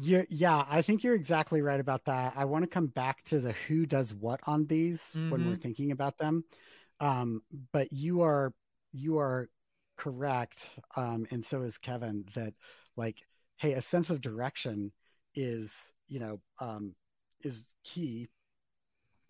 Yeah, 0.00 0.22
yeah, 0.30 0.64
I 0.68 0.80
think 0.80 1.04
you're 1.04 1.14
exactly 1.14 1.60
right 1.60 1.80
about 1.80 2.06
that. 2.06 2.32
I 2.34 2.46
want 2.46 2.62
to 2.64 2.68
come 2.68 2.86
back 2.86 3.24
to 3.24 3.40
the 3.40 3.52
who 3.52 3.84
does 3.84 4.14
what 4.14 4.40
on 4.44 4.66
these 4.66 5.00
mm-hmm. 5.00 5.30
when 5.30 5.44
we're 5.44 5.52
mm-hmm. 5.52 5.62
thinking 5.62 5.90
about 5.90 6.16
them. 6.18 6.44
Um, 7.00 7.42
but 7.72 7.92
you 7.92 8.22
are 8.22 8.54
you 8.92 9.18
are 9.18 9.50
correct, 9.96 10.66
um, 10.96 11.26
and 11.30 11.44
so 11.44 11.62
is 11.62 11.76
Kevin. 11.76 12.24
That 12.34 12.54
like, 12.96 13.16
hey, 13.56 13.74
a 13.74 13.82
sense 13.82 14.08
of 14.08 14.20
direction 14.20 14.92
is 15.34 15.74
you 16.08 16.20
know 16.20 16.40
um, 16.58 16.94
is 17.42 17.66
key 17.84 18.28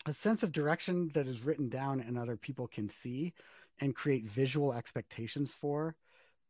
a 0.06 0.14
sense 0.14 0.42
of 0.42 0.52
direction 0.52 1.10
that 1.14 1.26
is 1.26 1.44
written 1.44 1.68
down 1.68 2.00
and 2.00 2.18
other 2.18 2.36
people 2.36 2.66
can 2.66 2.88
see 2.88 3.32
and 3.80 3.94
create 3.94 4.26
visual 4.26 4.72
expectations 4.72 5.56
for 5.60 5.96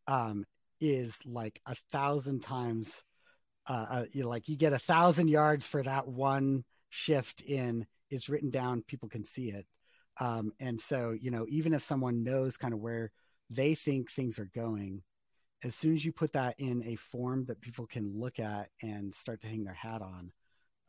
um, 0.07 0.45
is 0.81 1.15
like 1.25 1.61
a 1.67 1.77
thousand 1.91 2.41
times 2.43 3.03
uh, 3.67 3.87
uh, 3.91 4.05
you 4.11 4.25
like 4.27 4.49
you 4.49 4.57
get 4.57 4.73
a 4.73 4.79
thousand 4.79 5.29
yards 5.29 5.67
for 5.67 5.83
that 5.83 6.09
one 6.09 6.65
shift 6.91 7.41
in 7.43 7.87
is 8.11 8.29
written 8.29 8.51
down 8.51 8.83
people 8.83 9.09
can 9.09 9.25
see 9.25 9.51
it. 9.51 9.67
Um, 10.19 10.53
and 10.59 10.81
so 10.81 11.17
you 11.19 11.31
know 11.31 11.47
even 11.49 11.73
if 11.73 11.85
someone 11.85 12.25
knows 12.25 12.57
kind 12.57 12.75
of 12.75 12.81
where 12.81 13.13
they 13.51 13.75
think 13.77 14.11
things 14.11 14.39
are 14.39 14.51
going 14.55 15.03
as 15.65 15.75
soon 15.75 15.95
as 15.95 16.05
you 16.05 16.13
put 16.13 16.33
that 16.33 16.57
in 16.59 16.83
a 16.85 16.97
form 16.97 17.45
that 17.47 17.61
people 17.61 17.87
can 17.87 18.19
look 18.19 18.39
at 18.41 18.69
and 18.83 19.15
start 19.15 19.41
to 19.43 19.47
hang 19.47 19.65
their 19.65 19.75
hat 19.75 20.03
on, 20.03 20.33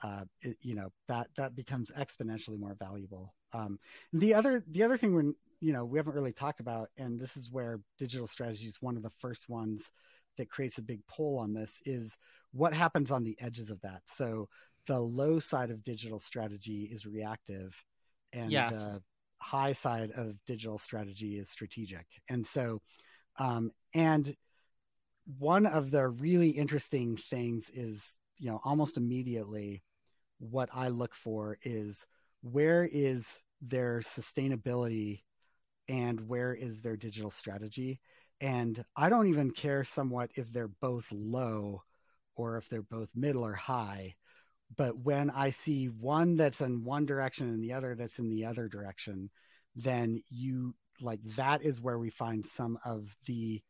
uh, 0.04 0.26
it, 0.42 0.58
you 0.62 0.76
know 0.76 0.92
that 1.08 1.28
that 1.38 1.56
becomes 1.56 1.90
exponentially 1.98 2.60
more 2.60 2.76
valuable. 2.78 3.34
Um, 3.54 3.80
the 4.12 4.34
other 4.34 4.64
the 4.70 4.84
other 4.84 4.98
thing 4.98 5.14
we're 5.14 5.32
you 5.62 5.72
know 5.72 5.86
we 5.86 5.98
haven't 5.98 6.14
really 6.16 6.34
talked 6.34 6.60
about, 6.60 6.90
and 6.98 7.20
this 7.20 7.38
is 7.38 7.50
where 7.50 7.80
digital 7.98 8.28
strategy 8.28 8.68
is 8.68 8.76
one 8.82 8.98
of 8.98 9.04
the 9.04 9.14
first 9.20 9.50
ones 9.50 9.92
that 10.38 10.50
creates 10.50 10.78
a 10.78 10.82
big 10.82 11.00
pull 11.08 11.38
on 11.38 11.54
this 11.54 11.82
is 11.86 12.18
what 12.52 12.74
happens 12.74 13.12
on 13.12 13.24
the 13.24 13.38
edges 13.40 13.70
of 13.70 13.80
that. 13.82 14.02
So 14.06 14.50
the 14.88 15.00
low 15.00 15.40
side 15.40 15.70
of 15.70 15.84
digital 15.84 16.20
strategy 16.20 16.90
is 16.92 17.06
reactive, 17.06 17.74
and 18.34 18.52
yes. 18.52 18.88
the 18.88 19.02
high 19.40 19.74
side 19.74 20.12
of 20.16 20.36
digital 20.46 20.78
strategy 20.78 21.38
is 21.38 21.50
strategic. 21.50 22.06
And 22.30 22.46
so, 22.46 22.82
um, 23.38 23.72
and 23.94 24.36
one 25.38 25.66
of 25.66 25.92
the 25.92 26.10
really 26.10 26.50
interesting 26.50 27.16
things 27.16 27.70
is, 27.74 28.16
you 28.38 28.50
know, 28.50 28.60
almost 28.66 28.98
immediately 28.98 29.82
what 30.50 30.70
I 30.74 30.90
look 30.90 31.16
for 31.16 31.58
is 31.64 32.06
where 32.42 32.88
is 32.92 33.42
their 33.62 34.02
sustainability 34.02 35.22
and 35.88 36.28
where 36.28 36.54
is 36.54 36.82
their 36.82 36.98
digital 36.98 37.32
strategy? 37.32 38.00
And 38.42 38.84
I 38.96 39.10
don't 39.10 39.28
even 39.28 39.52
care 39.52 39.84
somewhat 39.84 40.32
if 40.36 40.52
they're 40.52 40.68
both 40.68 41.06
low 41.12 41.84
or 42.36 42.58
if 42.58 42.68
they're 42.68 42.82
both 42.82 43.10
middle 43.16 43.46
or 43.46 43.54
high. 43.54 44.16
But 44.76 44.98
when 44.98 45.30
I 45.30 45.52
see 45.52 45.86
one 45.86 46.36
that's 46.36 46.62
in 46.62 46.84
one 46.84 47.06
direction 47.06 47.48
and 47.50 47.64
the 47.64 47.74
other 47.74 47.96
that's 47.96 48.18
in 48.18 48.30
the 48.30 48.46
other 48.46 48.68
direction, 48.68 49.30
then 49.76 50.22
you 50.30 50.76
like 51.02 51.22
that 51.36 51.64
is 51.64 51.82
where 51.82 51.98
we 51.98 52.10
find 52.10 52.46
some 52.46 52.78
of 52.86 53.16
the 53.26 53.62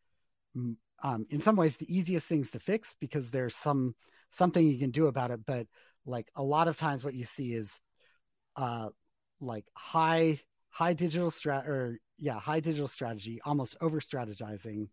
um, 1.04 1.26
in 1.30 1.42
some 1.42 1.56
ways 1.56 1.78
the 1.78 1.94
easiest 1.94 2.28
things 2.28 2.52
to 2.52 2.60
fix 2.60 2.96
because 3.00 3.32
there's 3.32 3.56
some 3.56 3.96
something 4.32 4.66
you 4.66 4.80
can 4.80 4.92
do 4.92 5.08
about 5.08 5.32
it 5.32 5.40
but 5.46 5.68
like 6.06 6.30
a 6.36 6.44
lot 6.44 6.68
of 6.68 6.78
times 6.78 7.04
what 7.04 7.14
you 7.14 7.24
see 7.24 7.54
is 7.54 7.80
uh 8.56 8.90
like 9.40 9.66
high 9.74 10.40
high 10.70 10.94
digital 10.94 11.32
strat 11.32 11.68
or 11.68 12.00
yeah 12.18 12.40
high 12.40 12.60
digital 12.60 12.88
strategy 12.88 13.40
almost 13.46 13.78
over 13.82 14.00
strategizing 14.00 14.88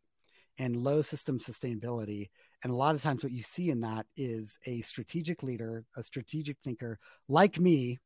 and 0.58 0.76
low 0.76 1.00
system 1.00 1.38
sustainability. 1.38 2.28
And 2.62 2.70
a 2.70 2.76
lot 2.76 2.94
of 2.94 3.02
times 3.02 3.22
what 3.22 3.32
you 3.32 3.42
see 3.42 3.70
in 3.70 3.80
that 3.80 4.04
is 4.16 4.58
a 4.66 4.82
strategic 4.82 5.42
leader 5.42 5.84
a 5.96 6.02
strategic 6.02 6.58
thinker 6.62 6.98
like 7.28 7.58
me 7.58 7.98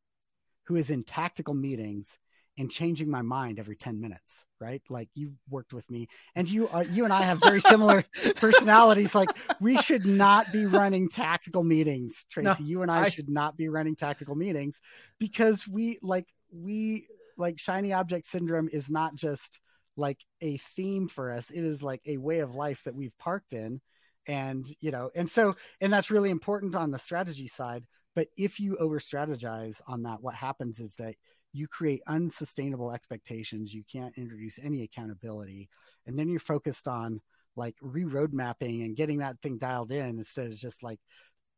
who 0.64 0.76
is 0.76 0.90
in 0.90 1.02
tactical 1.02 1.54
meetings 1.54 2.16
and 2.56 2.70
changing 2.70 3.10
my 3.10 3.22
mind 3.22 3.58
every 3.58 3.76
10 3.76 4.00
minutes 4.00 4.46
right? 4.64 4.82
Like 4.88 5.08
you 5.14 5.34
worked 5.50 5.74
with 5.74 5.88
me 5.90 6.08
and 6.34 6.48
you 6.48 6.68
are 6.68 6.84
you 6.84 7.04
and 7.04 7.12
i 7.12 7.22
have 7.22 7.38
very 7.40 7.60
similar 7.60 8.02
personalities. 8.36 9.14
Like 9.14 9.28
we 9.60 9.76
should 9.76 10.06
not 10.06 10.50
be 10.52 10.64
running 10.66 11.08
tactical 11.08 11.62
meetings 11.62 12.24
tracy. 12.30 12.46
No, 12.46 12.56
you 12.60 12.82
and 12.82 12.90
I, 12.90 13.04
I 13.04 13.08
should 13.10 13.28
not 13.28 13.56
be 13.56 13.68
running 13.68 13.94
tactical 13.94 14.34
meetings 14.34 14.80
because 15.18 15.68
we 15.68 15.98
like 16.02 16.26
we 16.50 17.06
like 17.36 17.58
shiny 17.58 17.92
object 17.92 18.30
syndrome 18.30 18.68
is 18.72 18.88
not 18.88 19.14
just 19.16 19.60
like 19.96 20.18
a 20.40 20.56
theme 20.56 21.08
for 21.08 21.30
us. 21.30 21.44
It 21.50 21.62
is 21.62 21.82
like 21.82 22.00
a 22.06 22.16
way 22.16 22.40
of 22.40 22.54
life 22.54 22.82
that 22.84 22.94
we've 22.94 23.16
parked 23.18 23.52
in 23.52 23.80
and 24.26 24.66
you 24.80 24.90
know 24.90 25.10
and 25.14 25.30
so 25.30 25.54
and 25.82 25.92
that's 25.92 26.10
really 26.10 26.30
important 26.30 26.74
on 26.74 26.90
the 26.90 26.98
strategy 26.98 27.48
side. 27.48 27.84
But 28.14 28.28
if 28.36 28.60
you 28.60 28.76
over 28.76 28.98
strategize 28.98 29.80
on 29.86 30.04
that 30.04 30.22
what 30.22 30.34
happens 30.34 30.78
is 30.80 30.94
that 30.94 31.16
you 31.54 31.68
create 31.68 32.02
unsustainable 32.06 32.92
expectations. 32.92 33.72
You 33.72 33.84
can't 33.90 34.18
introduce 34.18 34.58
any 34.58 34.82
accountability. 34.82 35.68
And 36.06 36.18
then 36.18 36.28
you're 36.28 36.40
focused 36.40 36.88
on 36.88 37.20
like 37.56 37.76
re 37.80 38.04
road 38.04 38.34
mapping 38.34 38.82
and 38.82 38.96
getting 38.96 39.18
that 39.18 39.40
thing 39.40 39.58
dialed 39.58 39.92
in 39.92 40.18
instead 40.18 40.46
of 40.46 40.56
just 40.56 40.82
like 40.82 40.98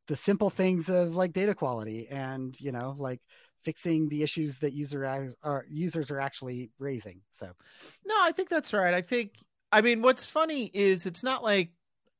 the 0.07 0.14
simple 0.14 0.51
things 0.51 0.90
of 0.90 1.16
like 1.16 1.32
data 1.32 1.55
quality 1.55 2.09
and, 2.11 2.55
you 2.61 2.72
know, 2.72 2.94
like 2.99 3.20
fixing 3.64 4.09
the 4.11 4.22
issues 4.22 4.59
that 4.59 4.74
user 4.74 5.32
are 5.42 5.64
users 5.70 6.11
are 6.11 6.20
actually 6.20 6.70
raising. 6.78 7.22
So, 7.30 7.47
no, 8.05 8.14
I 8.20 8.32
think 8.32 8.51
that's 8.51 8.74
right. 8.74 8.92
I 8.92 9.01
think, 9.01 9.32
I 9.72 9.80
mean, 9.80 10.03
what's 10.03 10.26
funny 10.26 10.70
is 10.74 11.07
it's 11.07 11.24
not 11.24 11.42
like 11.42 11.70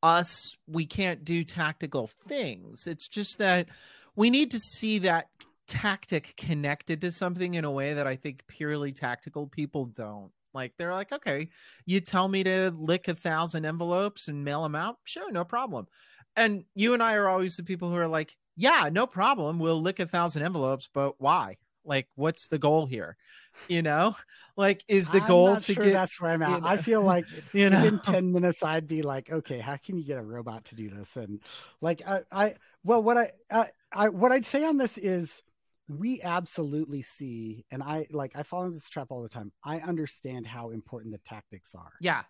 us, 0.03 0.57
we 0.67 0.87
can't 0.87 1.25
do 1.25 1.45
tactical 1.45 2.11
things. 2.27 2.87
It's 2.87 3.07
just 3.07 3.39
that 3.39 3.69
we 4.17 4.31
need 4.31 4.51
to 4.53 4.59
see 4.59 5.01
that 5.01 5.29
tactic 5.67 6.35
connected 6.37 7.01
to 7.01 7.13
something 7.13 7.55
in 7.55 7.65
a 7.65 7.71
way 7.71 7.95
that 7.95 8.07
I 8.07 8.17
think 8.17 8.45
purely 8.49 8.93
tactical 8.93 9.47
people 9.47 9.87
don't. 9.87 10.31
Like 10.55 10.73
they're 10.79 10.95
like, 10.95 11.13
okay, 11.13 11.49
you 11.85 12.01
tell 12.01 12.29
me 12.29 12.43
to 12.45 12.71
lick 12.71 13.09
a 13.09 13.15
thousand 13.15 13.65
envelopes 13.67 14.29
and 14.29 14.45
mail 14.45 14.63
them 14.63 14.75
out, 14.75 14.97
sure, 15.05 15.31
no 15.31 15.45
problem. 15.45 15.87
And 16.35 16.65
you 16.75 16.95
and 16.95 17.03
I 17.03 17.15
are 17.15 17.29
always 17.29 17.57
the 17.57 17.63
people 17.63 17.91
who 17.91 17.97
are 17.97 18.09
like, 18.09 18.35
yeah, 18.57 18.89
no 18.91 19.07
problem, 19.07 19.59
we'll 19.59 19.81
lick 19.83 20.01
a 20.01 20.07
thousand 20.07 20.43
envelopes, 20.43 20.89
but 20.93 21.21
why? 21.21 21.57
Like, 21.85 22.09
what's 22.17 22.49
the 22.49 22.59
goal 22.59 22.87
here? 22.87 23.17
You 23.69 23.83
know, 23.83 24.17
like, 24.57 24.83
is 24.89 25.09
the 25.11 25.21
I'm 25.21 25.27
goal 25.27 25.57
to 25.57 25.75
sure 25.75 25.85
get? 25.85 25.93
that's 25.93 26.21
where 26.21 26.31
I'm 26.33 26.43
at. 26.43 26.51
you 26.51 26.61
know- 26.61 26.67
I 26.67 26.77
feel 26.79 27.03
like 27.03 27.27
You 27.53 27.71
know, 27.71 27.83
within 27.83 28.01
10 28.01 28.33
minutes 28.33 28.63
i'd 28.63 28.87
be 28.87 29.03
like 29.03 29.31
okay 29.31 29.59
how 29.61 29.77
can 29.77 29.97
you 29.97 30.05
get 30.05 30.19
a 30.19 30.23
robot 30.23 30.65
to 30.67 30.75
do 30.75 30.89
this 30.91 31.17
and 31.17 31.41
like 31.81 32.03
i, 32.07 32.21
I 32.31 32.55
well 32.85 33.03
what 33.03 33.17
I, 33.17 33.33
I 33.51 33.71
i 33.93 34.09
what 34.11 34.31
i'd 34.33 34.45
say 34.45 34.65
on 34.65 34.77
this 34.77 34.99
is 34.99 35.43
we 35.89 36.21
absolutely 36.23 37.03
see 37.03 37.65
and 37.71 37.83
i 37.83 38.07
like 38.11 38.33
i 38.35 38.43
fall 38.43 38.65
into 38.65 38.75
this 38.75 38.89
trap 38.89 39.07
all 39.11 39.23
the 39.23 39.29
time 39.29 39.53
i 39.65 39.79
understand 39.79 40.47
how 40.47 40.71
important 40.71 41.13
the 41.13 41.21
tactics 41.29 41.75
are. 41.75 41.93
Yeah, 42.01 42.23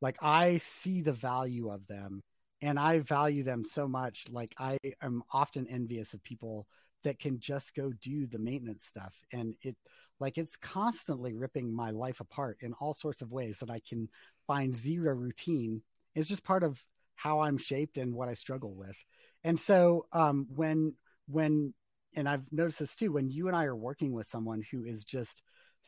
like 0.00 0.16
i 0.20 0.58
see 0.58 1.00
the 1.00 1.12
value 1.12 1.70
of 1.70 1.86
them 1.86 2.22
and 2.60 2.78
i 2.78 2.98
value 2.98 3.42
them 3.42 3.64
so 3.64 3.88
much 3.88 4.26
like 4.30 4.54
i 4.58 4.78
am 5.02 5.22
often 5.32 5.66
envious 5.68 6.14
of 6.14 6.22
people 6.22 6.66
that 7.02 7.18
can 7.18 7.40
just 7.40 7.74
go 7.74 7.92
do 8.00 8.26
the 8.26 8.38
maintenance 8.38 8.84
stuff 8.84 9.14
and 9.32 9.54
it 9.62 9.76
like 10.20 10.38
it's 10.38 10.54
constantly 10.56 11.34
ripping 11.34 11.74
my 11.74 11.90
life 11.90 12.20
apart 12.20 12.58
in 12.60 12.72
all 12.74 12.94
sorts 12.94 13.22
of 13.22 13.32
ways 13.32 13.56
that 13.58 13.70
i 13.70 13.80
can 13.88 14.08
find 14.46 14.76
zero 14.76 15.14
routine. 15.14 15.82
It's 16.14 16.28
just 16.28 16.44
part 16.44 16.62
of 16.62 16.82
how 17.14 17.40
i'm 17.40 17.58
shaped 17.58 17.96
and 17.96 18.14
what 18.14 18.28
i 18.28 18.34
struggle 18.34 18.74
with. 18.74 18.96
And 19.44 19.58
so 19.58 20.06
um 20.12 20.46
when 20.54 20.94
when 21.26 21.74
and 22.14 22.28
i've 22.28 22.44
noticed 22.50 22.78
this 22.78 22.96
too 22.96 23.12
when 23.12 23.30
you 23.30 23.48
and 23.48 23.56
i 23.56 23.64
are 23.64 23.76
working 23.76 24.12
with 24.12 24.26
someone 24.26 24.62
who 24.70 24.84
is 24.84 25.04
just 25.04 25.42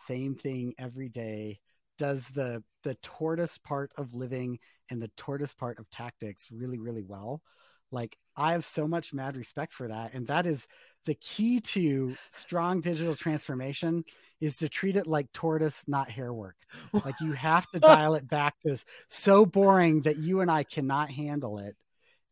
same 0.07 0.35
thing 0.35 0.75
every 0.79 1.09
day 1.09 1.59
does 1.99 2.25
the 2.35 2.62
the 2.83 2.95
tortoise 2.97 3.59
part 3.59 3.93
of 3.97 4.14
living 4.14 4.59
and 4.91 5.01
the 5.01 5.11
tortoise 5.16 5.55
part 5.55 5.79
of 5.79 5.89
tactics 5.91 6.49
really 6.51 6.79
really 6.79 7.03
well. 7.03 7.43
Like 7.91 8.16
i 8.37 8.53
have 8.53 8.64
so 8.64 8.89
much 8.89 9.14
mad 9.14 9.37
respect 9.37 9.72
for 9.72 9.89
that 9.89 10.14
and 10.14 10.27
that 10.27 10.47
is 10.47 10.66
the 11.07 11.14
key 11.14 11.61
to 11.61 12.16
strong 12.31 12.81
digital 12.81 13.14
transformation 13.14 14.03
is 14.41 14.57
to 14.57 14.68
treat 14.68 14.97
it 14.97 15.07
like 15.07 15.31
tortoise 15.33 15.81
not 15.87 16.11
hare 16.11 16.33
work. 16.33 16.57
Like 16.93 17.14
you 17.20 17.33
have 17.33 17.68
to 17.70 17.81
dial 17.81 18.14
it 18.14 18.29
back 18.29 18.59
to 18.66 18.79
so 19.09 19.47
boring 19.47 20.03
that 20.03 20.16
you 20.18 20.41
and 20.41 20.51
i 20.51 20.64
cannot 20.64 21.11
handle 21.11 21.59
it 21.59 21.77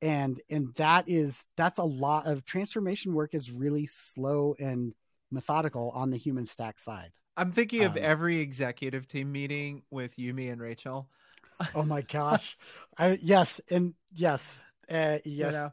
and 0.03 0.41
and 0.51 0.75
that 0.75 1.05
is 1.09 1.39
that's 1.57 1.79
a 1.79 1.85
lot 1.85 2.27
of 2.27 2.45
transformation 2.45 3.15
work 3.15 3.35
is 3.35 3.51
really 3.51 3.87
slow 3.87 4.55
and 4.59 4.93
methodical 5.31 5.91
on 5.95 6.11
the 6.11 6.17
human 6.19 6.45
stack 6.47 6.79
side 6.79 7.11
I'm 7.37 7.51
thinking 7.53 7.83
of 7.85 7.93
Um, 7.93 8.03
every 8.03 8.41
executive 8.41 9.07
team 9.07 9.33
meeting 9.33 9.83
with 9.91 10.17
Yumi 10.17 10.53
and 10.53 10.61
Rachel. 10.61 11.09
oh 11.75 11.85
my 11.85 12.03
gosh 12.03 12.57
i 12.99 13.19
yes 13.23 13.61
and 13.71 13.95
yes 14.13 14.63
uh, 14.91 15.19
yes 15.25 15.25
You 15.25 15.59
know? 15.59 15.73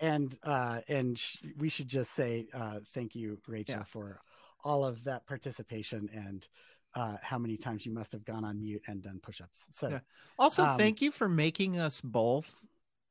and 0.00 0.38
uh 0.42 0.80
and 0.88 1.18
sh- 1.18 1.38
we 1.56 1.68
should 1.68 1.88
just 1.88 2.14
say 2.14 2.48
uh 2.52 2.80
thank 2.94 3.14
you 3.14 3.38
rachel 3.46 3.76
Yeah. 3.78 3.84
for 3.84 4.20
all 4.64 4.84
of 4.84 5.04
that 5.04 5.26
participation 5.26 6.10
and 6.12 6.46
uh 6.94 7.16
how 7.22 7.38
many 7.38 7.56
times 7.56 7.86
you 7.86 7.92
must 7.92 8.12
have 8.12 8.24
gone 8.24 8.44
on 8.44 8.60
mute 8.60 8.82
and 8.86 9.02
done 9.02 9.20
push-ups 9.22 9.60
so 9.78 9.88
Yeah. 9.88 10.00
Also, 10.38 10.64
Um, 10.64 10.76
thank 10.76 11.00
you 11.00 11.10
for 11.10 11.28
making 11.28 11.78
us 11.78 12.00
both 12.00 12.60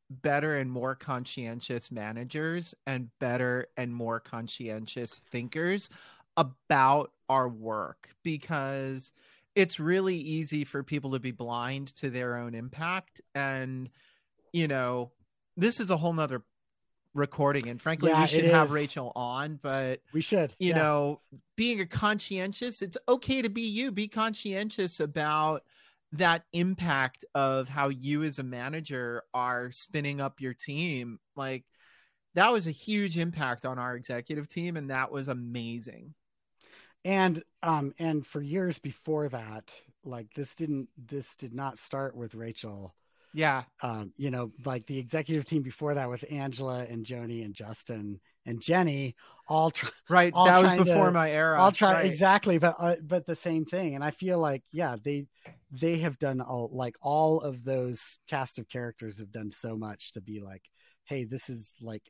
better 0.09 0.57
and 0.57 0.71
more 0.71 0.95
conscientious 0.95 1.91
managers 1.91 2.73
and 2.85 3.09
better 3.19 3.67
and 3.75 3.93
more 3.93 4.19
conscientious 4.19 5.21
thinkers 5.31 5.89
about 6.37 7.11
our 7.29 7.49
work 7.49 8.09
because 8.23 9.11
it's 9.55 9.79
really 9.79 10.15
easy 10.15 10.63
for 10.63 10.83
people 10.83 11.11
to 11.11 11.19
be 11.19 11.31
blind 11.31 11.87
to 11.95 12.09
their 12.09 12.37
own 12.37 12.53
impact. 12.53 13.21
And 13.35 13.89
you 14.53 14.67
know 14.67 15.11
this 15.55 15.79
is 15.79 15.91
a 15.91 15.97
whole 15.97 16.13
nother 16.13 16.43
recording 17.13 17.67
and 17.67 17.81
frankly 17.81 18.11
Yeah, 18.11 18.21
we 18.21 18.27
should 18.27 18.45
have 18.45 18.71
rachel 18.71 19.11
on 19.15 19.59
but 19.61 20.01
we 20.13 20.21
should 20.21 20.53
you 20.59 20.69
yeah. 20.69 20.77
know 20.77 21.21
being 21.55 21.81
a 21.81 21.85
conscientious 21.85 22.81
it's 22.81 22.97
okay 23.09 23.41
to 23.41 23.49
be 23.49 23.63
you. 23.63 23.91
Be 23.91 24.07
conscientious 24.07 24.99
about 24.99 25.63
that 26.17 26.43
impact 26.53 27.25
of 27.35 27.67
how 27.67 27.89
you 27.89 28.23
as 28.23 28.39
a 28.39 28.43
manager 28.43 29.23
are 29.33 29.71
spinning 29.71 30.21
up 30.21 30.39
your 30.39 30.53
team 30.53 31.19
like 31.35 31.63
that 32.37 32.53
was 32.53 32.67
a 32.67 32.71
huge 32.71 33.17
impact 33.17 33.65
on 33.65 33.79
our 33.79 33.95
executive 33.95 34.47
team 34.47 34.77
and 34.77 34.91
that 34.91 35.11
was 35.11 35.27
amazing. 35.27 36.13
And 37.03 37.41
um 37.63 37.93
and 37.97 38.25
for 38.25 38.41
years 38.41 38.77
before 38.77 39.27
that 39.29 39.73
like 40.03 40.27
this 40.35 40.53
didn't 40.53 40.89
this 40.97 41.33
did 41.35 41.55
not 41.55 41.79
start 41.79 42.15
with 42.15 42.35
rachel. 42.35 42.93
Yeah. 43.33 43.63
Um 43.81 44.13
you 44.17 44.29
know 44.29 44.51
like 44.65 44.85
the 44.85 44.99
executive 44.99 45.45
team 45.45 45.63
before 45.63 45.95
that 45.95 46.09
with 46.09 46.25
angela 46.29 46.85
and 46.87 47.03
joni 47.03 47.43
and 47.43 47.55
justin 47.55 48.19
and 48.45 48.61
jenny 48.61 49.15
all 49.47 49.71
try, 49.71 49.89
right 50.09 50.33
All 50.33 50.45
that 50.45 50.61
was 50.61 50.73
before 50.73 51.07
to- 51.07 51.11
my 51.11 51.31
era 51.31 51.61
i'll 51.61 51.71
try 51.71 51.93
right. 51.93 52.05
exactly 52.05 52.57
but 52.57 52.75
uh, 52.79 52.95
but 53.01 53.25
the 53.25 53.35
same 53.35 53.65
thing 53.65 53.95
and 53.95 54.03
i 54.03 54.11
feel 54.11 54.39
like 54.39 54.63
yeah 54.71 54.95
they 55.03 55.25
they 55.71 55.97
have 55.99 56.17
done 56.19 56.41
all 56.41 56.69
like 56.73 56.95
all 57.01 57.41
of 57.41 57.63
those 57.63 58.17
cast 58.29 58.59
of 58.59 58.67
characters 58.69 59.17
have 59.19 59.31
done 59.31 59.51
so 59.51 59.75
much 59.77 60.11
to 60.11 60.21
be 60.21 60.39
like 60.41 60.63
hey 61.05 61.23
this 61.23 61.49
is 61.49 61.71
like 61.81 62.03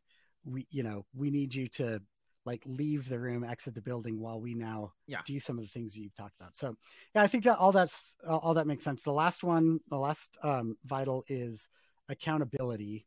we 0.46 0.66
you 0.72 0.84
know 0.84 1.06
we 1.16 1.30
need 1.32 1.54
you 1.54 1.68
to 1.68 2.00
like 2.46 2.64
leave 2.66 3.10
the 3.10 3.20
room 3.20 3.44
exit 3.44 3.76
the 3.76 3.82
building 3.82 4.20
while 4.22 4.40
we 4.40 4.54
now 4.56 4.94
Yeah. 5.06 5.20
do 5.28 5.38
some 5.40 5.58
of 5.60 5.66
the 5.66 5.70
things 5.70 5.98
you've 5.98 6.16
talked 6.16 6.36
about 6.40 6.56
so 6.56 6.76
yeah 7.14 7.22
i 7.22 7.28
think 7.28 7.44
that 7.44 7.58
all 7.58 7.72
that's 7.72 8.16
all 8.28 8.54
that 8.54 8.68
makes 8.68 8.84
sense 8.84 9.02
the 9.04 9.12
last 9.12 9.44
one 9.44 9.80
the 9.90 9.98
last 9.98 10.38
um 10.44 10.78
vital 10.86 11.24
is 11.28 11.68
accountability 12.10 13.06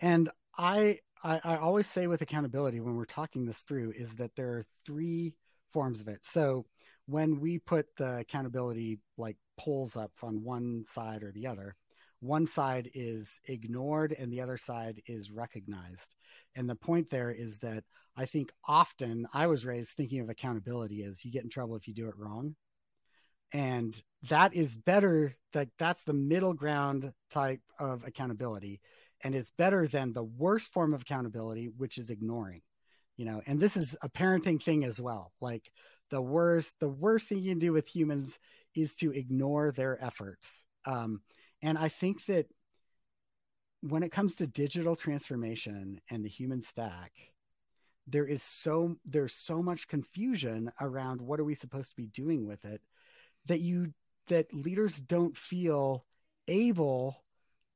and 0.00 0.28
I, 0.56 0.98
I 1.24 1.40
i 1.42 1.56
always 1.56 1.88
say 1.88 2.06
with 2.06 2.22
accountability 2.22 2.80
when 2.80 2.94
we're 2.94 3.06
talking 3.06 3.44
this 3.46 3.58
through 3.58 3.92
is 3.96 4.14
that 4.16 4.36
there 4.36 4.50
are 4.50 4.64
three 4.86 5.34
forms 5.72 6.00
of 6.00 6.08
it. 6.08 6.20
So 6.22 6.66
when 7.06 7.40
we 7.40 7.58
put 7.58 7.86
the 7.96 8.18
accountability 8.18 9.00
like 9.18 9.36
poles 9.58 9.96
up 9.96 10.12
on 10.22 10.44
one 10.44 10.84
side 10.86 11.22
or 11.22 11.32
the 11.32 11.46
other 11.46 11.74
one 12.20 12.46
side 12.46 12.90
is 12.94 13.38
ignored 13.46 14.14
and 14.18 14.32
the 14.32 14.40
other 14.40 14.56
side 14.56 15.02
is 15.06 15.30
recognized. 15.30 16.14
And 16.56 16.70
the 16.70 16.76
point 16.76 17.10
there 17.10 17.30
is 17.30 17.58
that 17.58 17.84
i 18.16 18.26
think 18.26 18.52
often 18.66 19.26
i 19.34 19.46
was 19.46 19.66
raised 19.66 19.90
thinking 19.90 20.20
of 20.20 20.28
accountability 20.30 21.02
as 21.02 21.24
you 21.24 21.32
get 21.32 21.42
in 21.44 21.50
trouble 21.50 21.76
if 21.76 21.88
you 21.88 21.94
do 21.94 22.08
it 22.08 22.16
wrong. 22.18 22.54
And 23.52 24.00
that 24.28 24.54
is 24.54 24.74
better 24.74 25.36
that 25.52 25.68
that's 25.78 26.02
the 26.02 26.12
middle 26.12 26.54
ground 26.54 27.12
type 27.30 27.60
of 27.78 28.04
accountability 28.04 28.80
and 29.24 29.34
it's 29.34 29.50
better 29.58 29.88
than 29.88 30.12
the 30.12 30.22
worst 30.22 30.72
form 30.72 30.94
of 30.94 31.02
accountability 31.02 31.70
which 31.76 31.98
is 31.98 32.10
ignoring 32.10 32.60
you 33.16 33.24
know 33.24 33.42
and 33.46 33.58
this 33.58 33.76
is 33.76 33.96
a 34.02 34.08
parenting 34.08 34.62
thing 34.62 34.84
as 34.84 35.00
well. 35.00 35.32
Like 35.40 35.70
the 36.10 36.22
worst 36.22 36.72
the 36.80 36.88
worst 36.88 37.28
thing 37.28 37.38
you 37.38 37.50
can 37.50 37.58
do 37.58 37.72
with 37.72 37.88
humans 37.88 38.38
is 38.74 38.94
to 38.96 39.12
ignore 39.12 39.72
their 39.72 40.02
efforts. 40.04 40.46
Um, 40.84 41.22
and 41.64 41.78
i 41.78 41.88
think 41.88 42.24
that 42.26 42.46
when 43.80 44.02
it 44.02 44.12
comes 44.12 44.36
to 44.36 44.46
digital 44.46 44.94
transformation 44.94 46.00
and 46.10 46.24
the 46.24 46.28
human 46.28 46.62
stack 46.62 47.12
there 48.06 48.26
is 48.26 48.42
so 48.42 48.96
there's 49.06 49.34
so 49.34 49.62
much 49.62 49.88
confusion 49.88 50.70
around 50.80 51.20
what 51.20 51.40
are 51.40 51.44
we 51.44 51.54
supposed 51.54 51.90
to 51.90 51.96
be 51.96 52.06
doing 52.06 52.46
with 52.46 52.64
it 52.64 52.80
that 53.46 53.60
you 53.60 53.92
that 54.28 54.52
leaders 54.52 54.96
don't 55.00 55.36
feel 55.36 56.04
able 56.46 57.23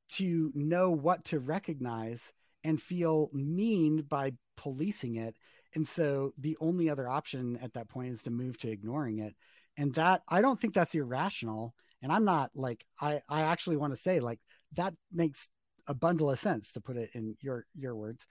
to 0.09 0.51
know 0.55 0.91
what 0.91 1.23
to 1.25 1.39
recognize 1.39 2.31
and 2.63 2.81
feel 2.81 3.29
mean 3.33 4.03
by 4.07 4.33
policing 4.57 5.15
it. 5.15 5.35
And 5.75 5.87
so 5.87 6.33
the 6.37 6.57
only 6.59 6.89
other 6.89 7.07
option 7.07 7.57
at 7.61 7.73
that 7.73 7.89
point 7.89 8.13
is 8.13 8.23
to 8.23 8.31
move 8.31 8.57
to 8.59 8.69
ignoring 8.69 9.19
it. 9.19 9.35
And 9.77 9.93
that 9.95 10.23
i 10.27 10.41
don't 10.41 10.59
think 10.59 10.73
that's 10.73 10.95
irrational. 10.95 11.73
And 12.01 12.11
i'm 12.11 12.25
not 12.25 12.51
like 12.55 12.85
i 12.99 13.21
i 13.29 13.41
actually 13.41 13.77
want 13.77 13.93
to 13.93 14.01
say 14.01 14.19
like 14.19 14.39
that 14.75 14.93
makes 15.11 15.47
a 15.87 15.93
bundle 15.93 16.31
of 16.31 16.39
sense 16.39 16.71
to 16.73 16.81
put 16.81 16.97
it 16.97 17.11
in 17.13 17.35
your 17.41 17.65
your 17.75 17.95
words. 17.95 18.25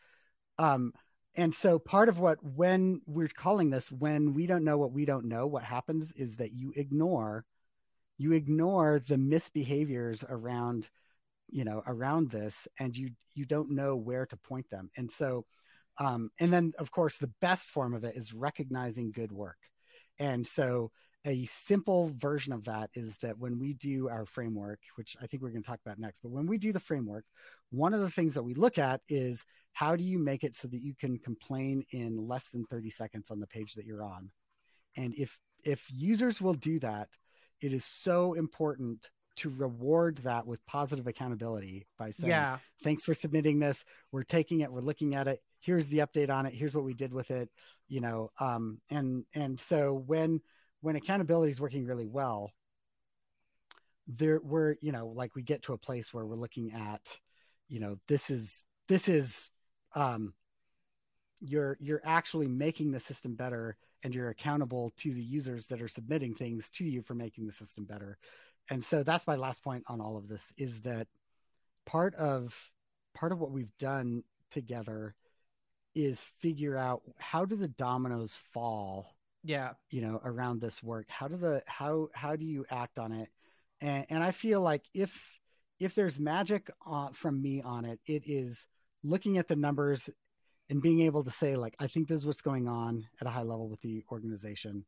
Um 0.59 0.93
and 1.35 1.55
so 1.55 1.79
part 1.79 2.09
of 2.09 2.18
what 2.18 2.43
when 2.43 3.01
we're 3.07 3.29
calling 3.29 3.70
this 3.70 3.91
when 3.91 4.35
we 4.35 4.47
don't 4.47 4.64
know 4.64 4.76
what 4.76 4.93
we 4.93 5.05
don't 5.05 5.26
know 5.26 5.47
what 5.47 5.62
happens 5.62 6.12
is 6.12 6.37
that 6.37 6.53
you 6.53 6.72
ignore 6.76 7.45
you 8.18 8.33
ignore 8.33 9.01
the 9.07 9.16
misbehaviors 9.16 10.24
around 10.29 10.89
you 11.49 11.64
know 11.64 11.82
around 11.86 12.30
this 12.30 12.68
and 12.78 12.96
you 12.96 13.11
you 13.34 13.44
don't 13.44 13.70
know 13.70 13.96
where 13.96 14.26
to 14.26 14.36
point 14.36 14.68
them. 14.70 14.90
And 14.96 15.11
so 15.11 15.44
um 15.99 16.30
and 16.38 16.53
then 16.53 16.72
of 16.78 16.90
course 16.90 17.18
the 17.18 17.32
best 17.40 17.68
form 17.68 17.94
of 17.94 18.05
it 18.05 18.16
is 18.16 18.34
recognizing 18.34 19.12
good 19.12 19.32
work. 19.32 19.59
And 20.18 20.46
so 20.46 20.90
a 21.24 21.46
simple 21.46 22.12
version 22.16 22.53
of 22.53 22.64
that 22.64 22.90
is 22.94 23.16
that 23.18 23.38
when 23.38 23.59
we 23.59 23.74
do 23.74 24.09
our 24.09 24.24
framework 24.24 24.78
which 24.94 25.16
i 25.20 25.26
think 25.26 25.42
we're 25.42 25.51
going 25.51 25.62
to 25.62 25.68
talk 25.68 25.80
about 25.84 25.99
next 25.99 26.20
but 26.22 26.30
when 26.30 26.46
we 26.46 26.57
do 26.57 26.72
the 26.72 26.78
framework 26.78 27.24
one 27.70 27.92
of 27.92 28.01
the 28.01 28.11
things 28.11 28.34
that 28.34 28.42
we 28.44 28.55
look 28.55 28.78
at 28.78 29.01
is 29.09 29.44
how 29.78 29.94
do 29.94 30.03
you 30.03 30.18
make 30.18 30.42
it 30.42 30.57
so 30.57 30.66
that 30.66 30.82
you 30.82 30.92
can 30.92 31.16
complain 31.18 31.84
in 31.92 32.16
less 32.26 32.49
than 32.49 32.64
30 32.64 32.90
seconds 32.90 33.30
on 33.30 33.38
the 33.38 33.46
page 33.46 33.74
that 33.74 33.84
you're 33.84 34.03
on? 34.03 34.28
And 34.96 35.14
if 35.16 35.38
if 35.62 35.84
users 35.88 36.40
will 36.40 36.55
do 36.55 36.80
that 36.80 37.09
it 37.61 37.72
is 37.72 37.84
so 37.84 38.34
important 38.34 39.09
to 39.39 39.53
reward 39.57 40.18
that 40.24 40.47
with 40.47 40.64
positive 40.66 41.07
accountability 41.07 41.86
by 41.99 42.11
saying 42.11 42.30
yeah. 42.30 42.59
Thanks 42.82 43.05
for 43.05 43.14
submitting 43.14 43.59
this. 43.59 43.84
We're 44.12 44.22
taking 44.22 44.61
it. 44.61 44.72
We're 44.72 44.80
looking 44.80 45.14
at 45.14 45.28
it. 45.28 45.43
Here's 45.61 45.89
the 45.89 45.99
update 45.99 46.30
on 46.30 46.47
it. 46.47 46.55
Here's 46.55 46.74
what 46.74 46.84
we 46.84 46.95
did 46.95 47.12
with 47.12 47.30
it 47.30 47.51
you 47.89 48.01
know 48.01 48.30
um 48.39 48.78
and 48.91 49.24
and 49.34 49.59
so 49.59 50.05
when 50.07 50.41
when 50.80 50.97
accountability 50.97 51.51
is 51.51 51.61
working 51.61 51.84
really 51.84 52.07
well 52.07 52.53
there 54.07 54.41
we're 54.43 54.76
you 54.80 54.93
know 54.93 55.09
like 55.09 55.34
we 55.34 55.43
get 55.43 55.62
to 55.62 55.72
a 55.72 55.78
place 55.78 56.12
where 56.12 56.24
we're 56.24 56.36
looking 56.36 56.72
at 56.72 57.18
you 57.68 57.80
know 57.80 57.97
this 58.07 58.30
is 58.30 58.64
this 58.89 59.09
is 59.09 59.51
um 59.95 60.32
you're 61.41 61.76
you're 61.80 62.03
actually 62.05 62.49
making 62.49 62.91
the 62.91 63.01
system 63.01 63.34
better 63.34 63.76
and 64.05 64.14
you're 64.14 64.30
accountable 64.30 64.93
to 64.97 65.12
the 65.12 65.22
users 65.22 65.66
that 65.66 65.82
are 65.82 65.89
submitting 65.89 66.34
things 66.34 66.70
to 66.70 66.84
you 66.84 67.03
for 67.03 67.14
making 67.14 67.47
the 67.47 67.53
system 67.53 67.84
better 67.84 68.18
and 68.71 68.85
so 68.85 69.03
that's 69.03 69.27
my 69.27 69.37
last 69.37 69.62
point 69.62 69.85
on 69.87 70.01
all 70.01 70.16
of 70.16 70.29
this 70.29 70.53
is 70.57 70.83
that 70.83 71.07
part 71.87 72.14
of 72.14 72.55
part 73.14 73.33
of 73.33 73.41
what 73.41 73.51
we've 73.51 73.77
done 73.79 74.23
together 74.51 75.14
is 75.95 76.21
figure 76.41 76.77
out 76.77 77.03
how 77.19 77.45
do 77.45 77.57
the 77.57 77.69
dominoes 77.69 78.39
fall 78.53 79.14
yeah. 79.43 79.71
you 79.91 80.03
know 80.03 80.21
around 80.25 80.61
this 80.61 80.83
work? 80.83 81.07
How 81.09 81.29
do 81.29 81.37
the 81.37 81.62
how 81.66 82.09
how 82.12 82.37
do 82.37 82.45
you 82.45 82.64
act 82.71 82.99
on 82.99 83.12
it? 83.12 83.29
And 83.81 84.07
and 84.11 84.23
i 84.23 84.31
feel 84.33 84.61
like 84.61 84.83
if 84.95 85.12
if 85.79 85.95
there's 85.95 86.19
magic 86.19 86.71
uh, 86.87 87.09
from 87.12 87.41
me 87.41 87.62
on 87.62 87.85
it 87.85 88.01
it 88.07 88.25
is 88.27 88.66
looking 89.03 89.39
at 89.39 89.49
the 89.49 89.57
numbers 89.57 90.11
and 90.71 90.83
being 90.83 91.01
able 91.01 91.25
to 91.25 91.31
say 91.31 91.57
like 91.57 91.75
i 91.79 91.87
think 91.87 92.09
this 92.09 92.19
is 92.19 92.27
what's 92.27 92.41
going 92.41 92.69
on 92.69 93.07
at 93.21 93.27
a 93.27 93.31
high 93.31 93.43
level 93.43 93.69
with 93.69 93.81
the 93.81 94.05
organization 94.11 94.85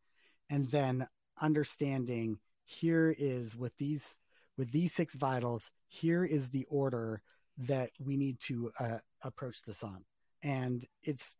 and 0.51 0.68
then 0.70 1.07
understanding 1.41 2.39
here 2.71 3.14
is 3.18 3.57
with 3.57 3.77
these 3.79 4.18
with 4.57 4.71
these 4.73 4.93
six 4.93 5.14
vitals 5.14 5.71
here 5.89 6.25
is 6.25 6.51
the 6.51 6.66
order 6.68 7.23
that 7.59 7.91
we 7.99 8.16
need 8.16 8.39
to 8.41 8.71
uh, 8.79 8.99
approach 9.23 9.62
this 9.66 9.83
on. 9.83 10.05
And 10.43 10.87
it's 11.03 11.35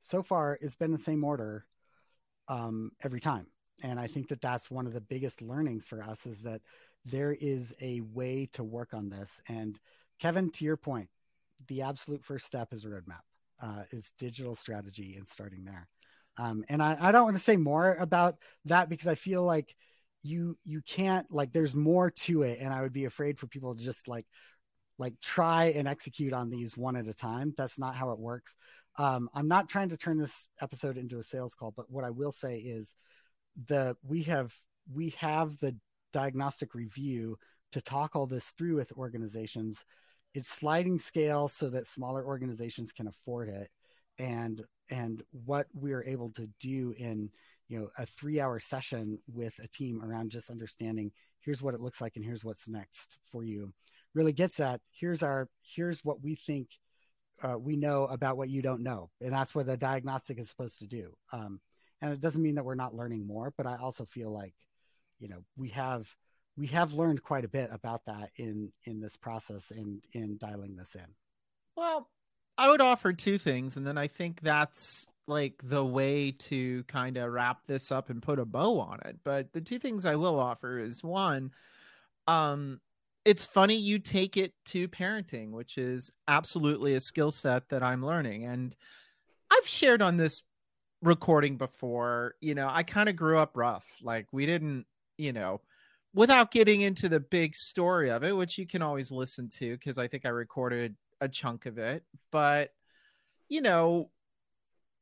so 0.00 0.22
far 0.22 0.58
it's 0.60 0.74
been 0.74 0.92
the 0.92 0.98
same 0.98 1.24
order 1.24 1.64
um, 2.48 2.92
every 3.02 3.20
time. 3.20 3.46
And 3.82 3.98
i 3.98 4.06
think 4.06 4.28
that 4.28 4.40
that's 4.40 4.70
one 4.70 4.86
of 4.86 4.92
the 4.92 5.00
biggest 5.00 5.42
learnings 5.42 5.86
for 5.86 6.02
us 6.02 6.26
is 6.26 6.42
that 6.42 6.60
there 7.04 7.32
is 7.32 7.74
a 7.80 8.00
way 8.00 8.48
to 8.52 8.64
work 8.64 8.94
on 8.94 9.08
this. 9.08 9.40
And 9.48 9.78
kevin 10.18 10.50
to 10.52 10.64
your 10.64 10.76
point 10.76 11.08
the 11.68 11.82
absolute 11.82 12.24
first 12.24 12.46
step 12.46 12.72
is 12.72 12.84
a 12.84 12.88
roadmap 12.88 13.24
uh, 13.62 13.84
is 13.90 14.04
digital 14.18 14.54
strategy 14.54 15.16
and 15.16 15.28
starting 15.28 15.64
there. 15.64 15.88
Um, 16.36 16.64
and 16.68 16.82
I, 16.82 16.96
I 17.00 17.12
don't 17.12 17.24
want 17.24 17.36
to 17.36 17.42
say 17.42 17.56
more 17.56 17.94
about 17.94 18.36
that 18.64 18.88
because 18.88 19.06
I 19.06 19.14
feel 19.14 19.42
like 19.42 19.74
you 20.24 20.56
you 20.64 20.80
can't 20.82 21.26
like 21.30 21.52
there's 21.52 21.74
more 21.74 22.10
to 22.10 22.42
it, 22.42 22.58
and 22.60 22.72
I 22.72 22.82
would 22.82 22.92
be 22.92 23.04
afraid 23.04 23.38
for 23.38 23.46
people 23.46 23.74
to 23.74 23.82
just 23.82 24.08
like 24.08 24.26
like 24.98 25.14
try 25.20 25.66
and 25.66 25.86
execute 25.86 26.32
on 26.32 26.50
these 26.50 26.76
one 26.76 26.96
at 26.96 27.06
a 27.06 27.14
time. 27.14 27.54
That's 27.56 27.78
not 27.78 27.94
how 27.94 28.10
it 28.10 28.18
works. 28.18 28.56
Um, 28.96 29.28
I'm 29.34 29.48
not 29.48 29.68
trying 29.68 29.90
to 29.90 29.96
turn 29.96 30.18
this 30.18 30.48
episode 30.60 30.98
into 30.98 31.18
a 31.18 31.22
sales 31.22 31.54
call, 31.54 31.72
but 31.76 31.90
what 31.90 32.04
I 32.04 32.10
will 32.10 32.32
say 32.32 32.58
is 32.58 32.94
the 33.66 33.96
we 34.02 34.22
have 34.24 34.52
we 34.92 35.10
have 35.18 35.58
the 35.60 35.76
diagnostic 36.12 36.74
review 36.74 37.36
to 37.72 37.80
talk 37.80 38.16
all 38.16 38.26
this 38.26 38.52
through 38.56 38.76
with 38.76 38.92
organizations 38.92 39.84
it's 40.34 40.48
sliding 40.48 40.98
scale 40.98 41.48
so 41.48 41.70
that 41.70 41.86
smaller 41.86 42.24
organizations 42.24 42.92
can 42.92 43.06
afford 43.06 43.48
it 43.48 43.70
and 44.18 44.62
and 44.90 45.22
what 45.44 45.66
we're 45.72 46.04
able 46.04 46.30
to 46.30 46.48
do 46.60 46.94
in 46.98 47.30
you 47.68 47.78
know 47.78 47.88
a 47.98 48.06
three 48.06 48.40
hour 48.40 48.58
session 48.60 49.18
with 49.32 49.54
a 49.62 49.68
team 49.68 50.02
around 50.02 50.30
just 50.30 50.50
understanding 50.50 51.10
here's 51.40 51.62
what 51.62 51.74
it 51.74 51.80
looks 51.80 52.00
like 52.00 52.16
and 52.16 52.24
here's 52.24 52.44
what's 52.44 52.68
next 52.68 53.18
for 53.30 53.44
you. 53.44 53.72
Really 54.14 54.32
gets 54.32 54.60
at 54.60 54.80
here's 54.92 55.22
our 55.22 55.48
here's 55.74 56.04
what 56.04 56.22
we 56.22 56.36
think 56.36 56.68
uh, 57.42 57.58
we 57.58 57.76
know 57.76 58.06
about 58.06 58.36
what 58.36 58.48
you 58.48 58.62
don't 58.62 58.82
know 58.82 59.10
and 59.20 59.32
that's 59.32 59.54
what 59.54 59.68
a 59.68 59.76
diagnostic 59.76 60.38
is 60.38 60.48
supposed 60.48 60.78
to 60.78 60.86
do 60.86 61.12
um, 61.32 61.60
and 62.00 62.12
it 62.12 62.20
doesn't 62.20 62.42
mean 62.42 62.54
that 62.54 62.64
we're 62.64 62.74
not 62.74 62.94
learning 62.94 63.26
more 63.26 63.52
but 63.56 63.66
i 63.66 63.76
also 63.76 64.04
feel 64.06 64.32
like 64.32 64.54
you 65.18 65.28
know 65.28 65.44
we 65.56 65.68
have 65.68 66.08
we 66.56 66.68
have 66.68 66.92
learned 66.92 67.22
quite 67.22 67.44
a 67.44 67.48
bit 67.48 67.68
about 67.72 68.04
that 68.06 68.30
in 68.36 68.72
in 68.84 69.00
this 69.00 69.16
process 69.16 69.72
and 69.72 70.04
in, 70.12 70.22
in 70.22 70.38
dialing 70.38 70.76
this 70.76 70.94
in. 70.94 71.06
Well 71.76 72.08
i 72.56 72.68
would 72.68 72.80
offer 72.80 73.12
two 73.12 73.36
things 73.36 73.76
and 73.76 73.86
then 73.86 73.98
i 73.98 74.06
think 74.06 74.40
that's 74.40 75.08
like 75.26 75.54
the 75.64 75.84
way 75.84 76.30
to 76.30 76.82
kind 76.84 77.16
of 77.16 77.32
wrap 77.32 77.58
this 77.66 77.90
up 77.90 78.10
and 78.10 78.22
put 78.22 78.38
a 78.38 78.44
bow 78.44 78.78
on 78.78 78.98
it 79.04 79.16
but 79.24 79.52
the 79.52 79.60
two 79.60 79.78
things 79.78 80.04
i 80.04 80.14
will 80.14 80.38
offer 80.38 80.78
is 80.78 81.02
one 81.02 81.50
um 82.26 82.80
it's 83.24 83.44
funny 83.44 83.76
you 83.76 83.98
take 83.98 84.36
it 84.36 84.52
to 84.64 84.86
parenting 84.88 85.50
which 85.50 85.78
is 85.78 86.10
absolutely 86.28 86.94
a 86.94 87.00
skill 87.00 87.30
set 87.30 87.68
that 87.68 87.82
i'm 87.82 88.04
learning 88.04 88.44
and 88.44 88.76
i've 89.50 89.66
shared 89.66 90.02
on 90.02 90.16
this 90.16 90.42
recording 91.02 91.56
before 91.56 92.34
you 92.40 92.54
know 92.54 92.68
i 92.70 92.82
kind 92.82 93.08
of 93.08 93.16
grew 93.16 93.38
up 93.38 93.56
rough 93.56 93.86
like 94.02 94.26
we 94.32 94.46
didn't 94.46 94.86
you 95.16 95.32
know 95.32 95.60
without 96.14 96.52
getting 96.52 96.82
into 96.82 97.08
the 97.08 97.20
big 97.20 97.54
story 97.54 98.10
of 98.10 98.22
it, 98.22 98.34
which 98.34 98.56
you 98.56 98.66
can 98.66 98.82
always 98.82 99.10
listen 99.10 99.48
to 99.48 99.76
because 99.76 99.98
I 99.98 100.06
think 100.08 100.24
I 100.24 100.28
recorded 100.28 100.94
a 101.20 101.28
chunk 101.28 101.66
of 101.66 101.78
it. 101.78 102.04
But, 102.30 102.70
you 103.48 103.60
know, 103.60 104.10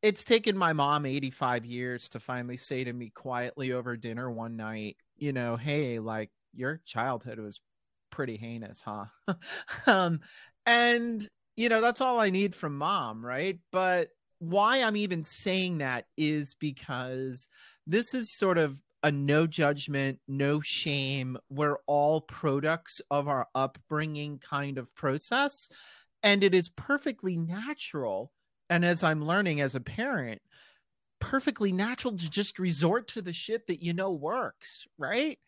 it's 0.03 0.25
taken 0.25 0.57
my 0.59 0.73
mom 0.73 1.07
85 1.07 1.65
years 1.65 2.09
to 2.11 2.21
finally 2.21 2.57
say 2.57 2.85
to 2.85 2.93
me 2.93 3.11
quietly 3.11 3.73
over 3.73 3.97
dinner 3.97 4.31
one 4.31 4.57
night, 4.57 4.97
you 5.17 5.33
know, 5.33 5.57
hey, 5.57 6.01
like 6.01 6.31
your 6.53 6.81
childhood 6.85 7.39
was 7.39 7.61
pretty 8.11 8.37
heinous, 8.37 8.83
huh? 8.83 9.05
um, 9.87 10.21
and, 10.67 11.27
you 11.57 11.69
know, 11.69 11.81
that's 11.81 12.01
all 12.01 12.19
I 12.19 12.31
need 12.31 12.55
from 12.55 12.77
mom, 12.77 13.25
right? 13.25 13.59
But 13.71 14.09
why 14.41 14.83
I'm 14.83 14.97
even 14.97 15.23
saying 15.23 15.79
that 15.79 16.07
is 16.17 16.55
because 16.55 17.47
this 17.87 18.13
is 18.13 18.37
sort 18.37 18.59
of 18.59 18.81
a 19.05 19.13
no 19.13 19.47
judgment, 19.47 20.19
no 20.27 20.61
shame. 20.61 21.37
We're 21.49 21.79
all 21.87 22.21
products 22.23 23.01
of 23.11 23.29
our 23.29 23.47
upbringing 23.55 24.39
kind 24.39 24.79
of 24.79 24.93
process. 24.95 25.69
And 26.25 26.43
it 26.43 26.55
is 26.55 26.69
perfectly 26.69 27.37
natural. 27.37 28.33
And 28.71 28.85
as 28.85 29.03
I'm 29.03 29.25
learning 29.25 29.61
as 29.61 29.75
a 29.75 29.81
parent, 29.81 30.41
perfectly 31.21 31.73
natural 31.73 32.17
to 32.17 32.31
just 32.31 32.59
resort 32.59 33.09
to 33.09 33.23
the 33.23 33.33
shit 33.33 33.67
that 33.67 33.83
you 33.83 33.93
know 33.93 34.13
works, 34.13 34.87
right? 34.99 35.39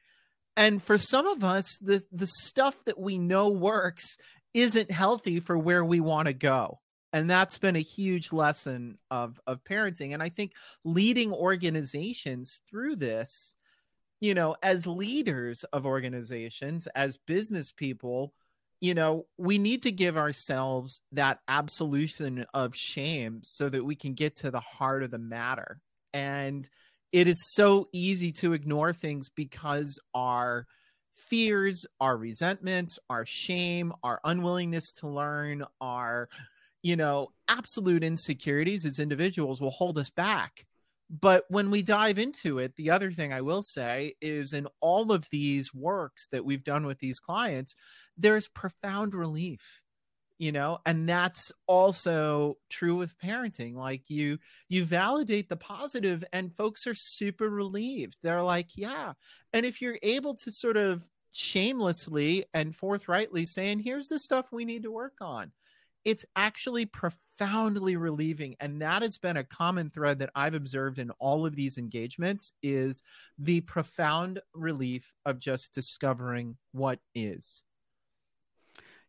And 0.57 0.83
for 0.83 0.99
some 0.99 1.27
of 1.27 1.43
us, 1.43 1.79
the 1.81 2.05
the 2.13 2.27
stuff 2.27 2.77
that 2.85 2.99
we 2.99 3.19
know 3.19 3.49
works 3.49 4.17
isn't 4.53 4.91
healthy 4.91 5.41
for 5.41 5.59
where 5.59 5.85
we 5.85 6.01
want 6.01 6.27
to 6.27 6.35
go 6.35 6.79
and 7.15 7.31
that's 7.31 7.59
been 7.59 7.77
a 7.77 7.81
huge 7.81 8.33
lesson 8.33 8.99
of 9.11 9.41
of 9.47 9.65
parenting 9.65 10.13
and 10.13 10.23
i 10.23 10.29
think 10.29 10.53
leading 10.85 11.33
organizations 11.33 12.61
through 12.69 12.97
this 12.97 13.57
you 14.21 14.35
know 14.35 14.55
as 14.63 14.87
leaders 14.87 15.65
of 15.73 15.87
organizations 15.87 16.87
as 16.95 17.17
business 17.17 17.73
people 17.73 18.35
you 18.81 18.95
know 18.95 19.27
we 19.39 19.59
need 19.59 19.83
to 19.83 19.93
give 19.93 20.17
ourselves 20.17 21.01
that 21.13 21.39
absolution 21.49 22.45
of 22.55 22.75
shame 22.75 23.41
so 23.43 23.69
that 23.69 23.85
we 23.85 23.95
can 23.95 24.15
get 24.15 24.37
to 24.37 24.51
the 24.51 24.61
heart 24.61 25.03
of 25.03 25.11
the 25.11 25.19
matter 25.19 25.79
and 26.13 26.69
it 27.13 27.29
is 27.29 27.55
so 27.55 27.87
easy 27.93 28.33
to 28.33 28.53
ignore 28.53 28.93
things 28.93 29.29
because 29.29 29.99
our 30.15 30.67
fears 31.15 31.87
our 32.01 32.17
resentments 32.17 32.99
our 33.09 33.25
shame 33.27 33.93
our 34.03 34.21
unwillingness 34.25 34.93
to 34.93 35.09
learn 35.09 35.65
our 35.81 36.29
you 36.85 36.97
know, 36.97 37.33
absolute 37.49 38.05
insecurities 38.05 38.85
as 38.85 38.99
individuals 38.99 39.59
will 39.59 39.71
hold 39.71 39.97
us 39.99 40.11
back. 40.11 40.67
But 41.21 41.45
when 41.49 41.71
we 41.71 41.83
dive 41.83 42.19
into 42.19 42.59
it, 42.59 42.75
the 42.75 42.91
other 42.91 43.13
thing 43.13 43.33
I 43.33 43.41
will 43.41 43.63
say 43.63 44.15
is 44.21 44.53
in 44.53 44.67
all 44.81 45.13
of 45.13 45.27
these 45.31 45.73
works 45.73 46.29
that 46.31 46.45
we've 46.45 46.65
done 46.65 46.87
with 46.87 46.99
these 46.99 47.21
clients, 47.21 47.75
there's 48.17 48.49
profound 48.49 49.15
relief 49.15 49.81
you 50.39 50.51
know 50.51 50.79
and 50.85 51.09
that's 51.09 51.53
also 51.67 52.57
true 52.69 52.97
with 52.97 53.17
parenting. 53.19 53.75
Like 53.77 54.11
you 54.11 54.39
you 54.69 54.85
validate 54.85 55.49
the 55.49 55.57
positive 55.57 56.25
and 56.33 56.55
folks 56.55 56.87
are 56.87 56.95
super 56.95 57.49
relieved. 57.49 58.17
They're 58.23 58.43
like 58.43 58.71
yeah. 58.77 59.13
And 59.53 59.65
if 59.65 59.81
you're 59.81 59.99
able 60.03 60.35
to 60.37 60.51
sort 60.51 60.77
of 60.77 61.09
shamelessly 61.33 62.45
and 62.53 62.75
forthrightly 62.75 63.47
saying 63.47 63.81
here's 63.81 64.09
the 64.09 64.19
stuff 64.19 64.47
we 64.51 64.65
need 64.65 64.83
to 64.83 64.91
work 64.91 65.19
on 65.21 65.53
it's 66.05 66.25
actually 66.37 66.87
profoundly 66.87 67.97
relieving 67.97 68.55
and 68.61 68.81
that 68.81 69.03
has 69.03 69.19
been 69.19 69.37
a 69.37 69.45
common 69.45 69.91
thread 69.91 70.19
that 70.19 70.31
i've 70.35 70.55
observed 70.55 70.99
in 70.99 71.11
all 71.13 71.47
of 71.47 71.57
these 71.57 71.79
engagements 71.79 72.53
is 72.63 73.03
the 73.39 73.61
profound 73.63 74.41
relief 74.55 75.15
of 75.27 75.39
just 75.39 75.73
discovering 75.73 76.57
what 76.73 76.99
is 77.15 77.63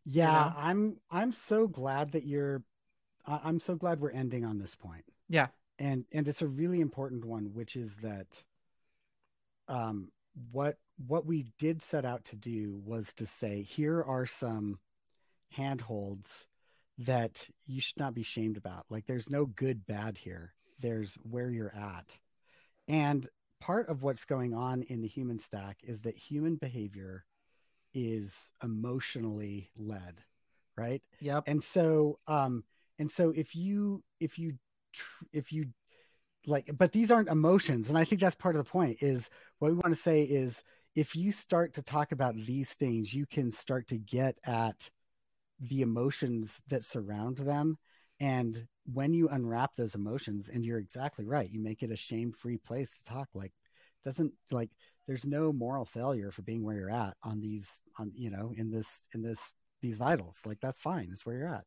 yeah 0.04 0.44
you 0.44 0.50
know? 0.50 0.56
i'm 0.58 0.96
i'm 1.10 1.32
so 1.32 1.66
glad 1.66 2.12
that 2.12 2.24
you're 2.24 2.62
i'm 3.26 3.60
so 3.60 3.74
glad 3.74 4.00
we're 4.00 4.10
ending 4.10 4.44
on 4.44 4.58
this 4.58 4.74
point 4.74 5.04
yeah 5.28 5.48
and 5.78 6.04
and 6.12 6.28
it's 6.28 6.42
a 6.42 6.46
really 6.46 6.80
important 6.80 7.24
one 7.24 7.50
which 7.52 7.76
is 7.76 7.90
that 8.02 8.42
um 9.68 10.08
what 10.52 10.78
what 11.06 11.26
we 11.26 11.46
did 11.58 11.82
set 11.82 12.04
out 12.04 12.24
to 12.24 12.36
do 12.36 12.80
was 12.84 13.12
to 13.14 13.26
say 13.26 13.62
here 13.62 14.02
are 14.02 14.26
some 14.26 14.78
handholds 15.50 16.46
that 16.98 17.48
you 17.66 17.80
should 17.80 17.98
not 17.98 18.14
be 18.14 18.22
shamed 18.22 18.56
about. 18.56 18.86
Like 18.90 19.06
there's 19.06 19.30
no 19.30 19.46
good 19.46 19.86
bad 19.86 20.16
here. 20.16 20.54
There's 20.80 21.14
where 21.22 21.50
you're 21.50 21.74
at. 21.74 22.18
And 22.88 23.28
part 23.60 23.88
of 23.88 24.02
what's 24.02 24.24
going 24.24 24.54
on 24.54 24.82
in 24.82 25.02
the 25.02 25.08
human 25.08 25.38
stack 25.38 25.78
is 25.82 26.02
that 26.02 26.16
human 26.16 26.56
behavior 26.56 27.24
is 27.94 28.34
emotionally 28.62 29.70
led, 29.78 30.22
right? 30.76 31.02
Yep. 31.20 31.44
And 31.46 31.64
so 31.64 32.18
um 32.26 32.64
and 32.98 33.10
so 33.10 33.30
if 33.30 33.54
you 33.54 34.02
if 34.20 34.38
you 34.38 34.54
if 35.32 35.52
you 35.52 35.66
like 36.46 36.70
but 36.76 36.92
these 36.92 37.10
aren't 37.10 37.28
emotions 37.28 37.88
and 37.88 37.98
I 37.98 38.04
think 38.04 38.20
that's 38.20 38.36
part 38.36 38.54
of 38.54 38.64
the 38.64 38.70
point 38.70 39.02
is 39.02 39.28
what 39.58 39.70
we 39.70 39.76
want 39.76 39.94
to 39.94 40.00
say 40.00 40.22
is 40.22 40.62
if 40.94 41.14
you 41.14 41.32
start 41.32 41.74
to 41.74 41.82
talk 41.82 42.12
about 42.12 42.36
these 42.36 42.70
things 42.70 43.12
you 43.12 43.26
can 43.26 43.50
start 43.52 43.88
to 43.88 43.98
get 43.98 44.36
at 44.44 44.90
the 45.60 45.82
emotions 45.82 46.60
that 46.68 46.84
surround 46.84 47.38
them. 47.38 47.78
And 48.20 48.66
when 48.92 49.12
you 49.12 49.28
unwrap 49.28 49.74
those 49.76 49.94
emotions 49.94 50.48
and 50.52 50.64
you're 50.64 50.78
exactly 50.78 51.24
right 51.24 51.50
you 51.50 51.60
make 51.60 51.82
it 51.82 51.90
a 51.90 51.96
shame-free 51.96 52.58
place 52.58 52.90
to 52.90 53.04
talk 53.04 53.28
like 53.34 53.52
doesn't 54.04 54.32
like 54.50 54.70
there's 55.06 55.24
no 55.24 55.52
moral 55.52 55.84
failure 55.84 56.30
for 56.30 56.42
being 56.42 56.62
where 56.62 56.76
you're 56.76 56.90
at 56.90 57.16
on 57.24 57.40
these 57.40 57.66
on 57.98 58.12
you 58.14 58.30
know 58.30 58.52
in 58.56 58.70
this 58.70 58.86
in 59.14 59.22
this 59.22 59.38
these 59.82 59.98
vitals. 59.98 60.40
Like 60.46 60.60
that's 60.60 60.78
fine 60.78 61.08
it's 61.12 61.26
where 61.26 61.36
you're 61.36 61.54
at. 61.54 61.64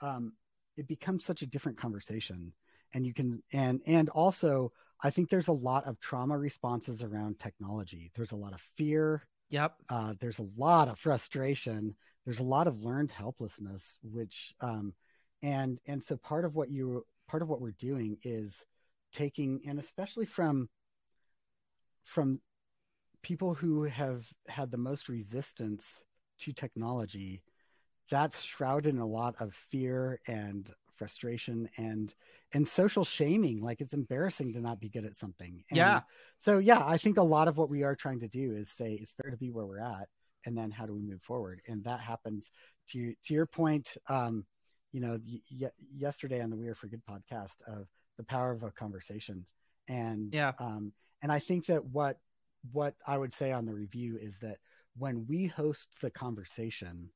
Um 0.00 0.32
it 0.76 0.88
becomes 0.88 1.24
such 1.24 1.42
a 1.42 1.46
different 1.46 1.78
conversation 1.78 2.52
and 2.94 3.06
you 3.06 3.12
can 3.14 3.42
and 3.52 3.80
and 3.86 4.08
also 4.08 4.72
i 5.02 5.10
think 5.10 5.28
there's 5.28 5.48
a 5.48 5.52
lot 5.52 5.84
of 5.86 6.00
trauma 6.00 6.36
responses 6.36 7.02
around 7.02 7.38
technology. 7.38 8.10
There's 8.16 8.32
a 8.32 8.36
lot 8.36 8.54
of 8.54 8.60
fear. 8.76 9.22
Yep. 9.50 9.74
uh, 9.90 10.14
there's 10.20 10.38
a 10.38 10.48
lot 10.56 10.88
of 10.88 10.98
frustration 10.98 11.94
there's 12.24 12.40
a 12.40 12.44
lot 12.44 12.66
of 12.66 12.84
learned 12.84 13.10
helplessness 13.10 13.98
which 14.02 14.54
um, 14.60 14.92
and 15.42 15.78
and 15.86 16.02
so 16.02 16.16
part 16.16 16.44
of 16.44 16.54
what 16.54 16.70
you 16.70 17.04
part 17.28 17.42
of 17.42 17.48
what 17.48 17.60
we're 17.60 17.72
doing 17.72 18.18
is 18.24 18.54
taking 19.12 19.60
and 19.66 19.78
especially 19.78 20.26
from 20.26 20.68
from 22.04 22.40
people 23.22 23.54
who 23.54 23.84
have 23.84 24.26
had 24.48 24.70
the 24.70 24.76
most 24.76 25.08
resistance 25.08 26.04
to 26.38 26.52
technology 26.52 27.42
that's 28.10 28.42
shrouded 28.42 28.94
in 28.94 29.00
a 29.00 29.06
lot 29.06 29.34
of 29.40 29.54
fear 29.54 30.20
and 30.26 30.70
frustration 30.96 31.68
and 31.78 32.14
and 32.52 32.68
social 32.68 33.04
shaming. 33.04 33.60
Like 33.62 33.80
it's 33.80 33.94
embarrassing 33.94 34.52
to 34.52 34.60
not 34.60 34.80
be 34.80 34.88
good 34.88 35.04
at 35.04 35.16
something. 35.16 35.64
And 35.70 35.78
Yeah. 35.78 36.00
so 36.38 36.58
yeah 36.58 36.82
i 36.86 36.98
think 36.98 37.16
a 37.16 37.22
lot 37.22 37.48
of 37.48 37.56
what 37.56 37.70
we 37.70 37.82
are 37.82 37.96
trying 37.96 38.20
to 38.20 38.28
do 38.28 38.52
is 38.54 38.68
say 38.70 38.92
it's 39.00 39.12
fair 39.12 39.30
to 39.30 39.36
be 39.36 39.50
where 39.50 39.66
we're 39.66 39.80
at 39.80 40.08
and 40.46 40.56
then 40.56 40.70
how 40.70 40.86
do 40.86 40.94
we 40.94 41.02
move 41.02 41.22
forward? 41.22 41.60
And 41.68 41.82
that 41.84 42.00
happens 42.00 42.50
to 42.90 43.14
to 43.24 43.34
your 43.34 43.46
point 43.46 43.96
um 44.08 44.44
you 44.92 45.00
know 45.00 45.18
y- 45.26 45.70
yesterday 45.96 46.40
on 46.42 46.50
the 46.50 46.56
we 46.56 46.68
are 46.68 46.74
for 46.74 46.86
good 46.86 47.02
podcast 47.08 47.62
of 47.66 47.86
the 48.18 48.24
power 48.24 48.52
of 48.52 48.62
a 48.62 48.70
conversation. 48.70 49.44
And 49.88 50.32
Yeah. 50.34 50.52
um 50.58 50.92
and 51.22 51.32
i 51.32 51.38
think 51.38 51.66
that 51.66 51.84
what 51.84 52.18
what 52.72 52.94
i 53.06 53.16
would 53.16 53.34
say 53.34 53.52
on 53.52 53.66
the 53.66 53.72
review 53.74 54.18
is 54.20 54.34
that 54.40 54.58
when 54.96 55.26
we 55.26 55.46
host 55.46 55.88
the 56.00 56.10
conversation 56.10 57.10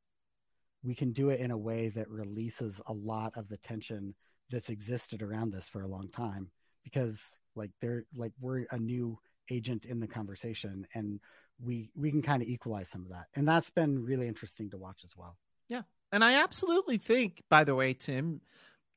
we 0.83 0.95
can 0.95 1.13
do 1.13 1.31
it 1.31 1.41
in 1.41 1.51
a 1.51 1.57
way 1.57 1.89
that 1.89 2.09
releases 2.09 2.81
a 2.87 2.93
lot 2.93 3.33
of 3.37 3.49
the 3.49 3.57
tension 3.57 4.15
that's 4.51 4.69
existed 4.71 5.23
around 5.23 5.53
this 5.53 5.69
for 5.69 5.83
a 5.83 5.89
long 5.89 6.09
time 6.09 6.51
because 6.85 7.19
like 7.57 7.71
they're 7.81 8.05
like 8.15 8.33
we're 8.41 8.65
a 8.71 8.79
new 8.79 9.19
agent 9.51 9.85
in 9.87 9.99
the 10.01 10.07
conversation. 10.07 10.87
And 10.95 11.21
we 11.63 11.91
we 11.97 12.11
can 12.11 12.23
kind 12.23 12.43
of 12.43 12.49
equalize 12.49 12.89
some 12.89 13.03
of 13.03 13.11
that 13.11 13.27
and 13.35 13.47
that's 13.47 13.71
been 13.71 14.05
really 14.05 14.29
interesting 14.29 14.71
to 14.71 14.77
watch 14.77 15.01
as 15.05 15.17
well 15.17 15.37
Yeah. 15.69 15.83
And 16.11 16.25
I 16.25 16.43
absolutely 16.43 16.97
think, 16.99 17.43
by 17.51 17.65
the 17.65 17.75
way, 17.75 17.93
Tim, 17.93 18.41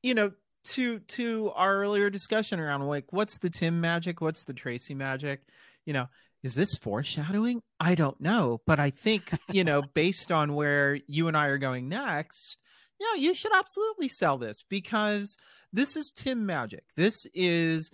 you 0.02 0.14
know, 0.14 0.32
to 0.64 1.00
to 1.00 1.50
our 1.54 1.76
earlier 1.76 2.08
discussion 2.08 2.60
around 2.60 2.86
like 2.86 3.12
what's 3.12 3.38
the 3.38 3.50
Tim 3.50 3.80
magic, 3.80 4.20
what's 4.20 4.44
the 4.44 4.54
Tracy 4.54 4.94
magic, 4.94 5.42
you 5.84 5.92
know, 5.92 6.08
is 6.42 6.54
this 6.54 6.74
foreshadowing? 6.74 7.62
I 7.78 7.94
don't 7.94 8.20
know, 8.20 8.60
but 8.66 8.80
I 8.80 8.90
think, 8.90 9.30
you 9.50 9.64
know, 9.64 9.82
based 9.94 10.32
on 10.32 10.54
where 10.54 10.98
you 11.06 11.28
and 11.28 11.36
I 11.36 11.46
are 11.46 11.58
going 11.58 11.88
next, 11.88 12.58
you 12.98 13.06
know, 13.06 13.20
you 13.20 13.34
should 13.34 13.52
absolutely 13.54 14.08
sell 14.08 14.38
this 14.38 14.62
because 14.68 15.36
this 15.72 15.96
is 15.96 16.12
Tim 16.14 16.46
magic. 16.46 16.84
This 16.96 17.26
is 17.34 17.90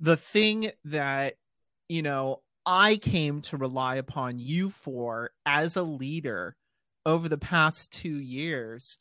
the 0.00 0.16
thing 0.16 0.70
that, 0.84 1.34
you 1.88 2.02
know, 2.02 2.40
I 2.64 2.96
came 2.96 3.40
to 3.42 3.56
rely 3.56 3.96
upon 3.96 4.38
you 4.38 4.70
for 4.70 5.30
as 5.44 5.76
a 5.76 5.82
leader 5.82 6.56
over 7.04 7.28
the 7.28 7.38
past 7.38 7.92
two 7.92 8.20
years 8.20 8.98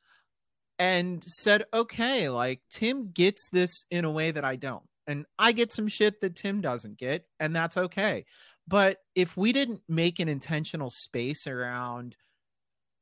and 0.80 1.24
said, 1.24 1.66
okay, 1.74 2.30
like 2.30 2.62
Tim 2.70 3.12
gets 3.12 3.49
this 3.49 3.86
in 3.91 4.05
a 4.05 4.12
way 4.12 4.32
that 4.32 4.43
I 4.43 4.55
don't. 4.55 4.84
And 5.07 5.26
I 5.38 5.51
get 5.51 5.72
some 5.72 5.88
shit 5.88 6.22
that 6.22 6.36
Tim 6.36 6.62
doesn't 6.62 6.97
get, 6.97 7.26
and 7.39 7.55
that's 7.55 7.78
okay. 7.78 8.26
But 8.68 8.97
if 9.16 9.36
we 9.36 9.51
didn't 9.51 9.82
make 9.88 10.20
an 10.20 10.28
intentional 10.30 10.89
space 10.89 11.45
around 11.47 12.16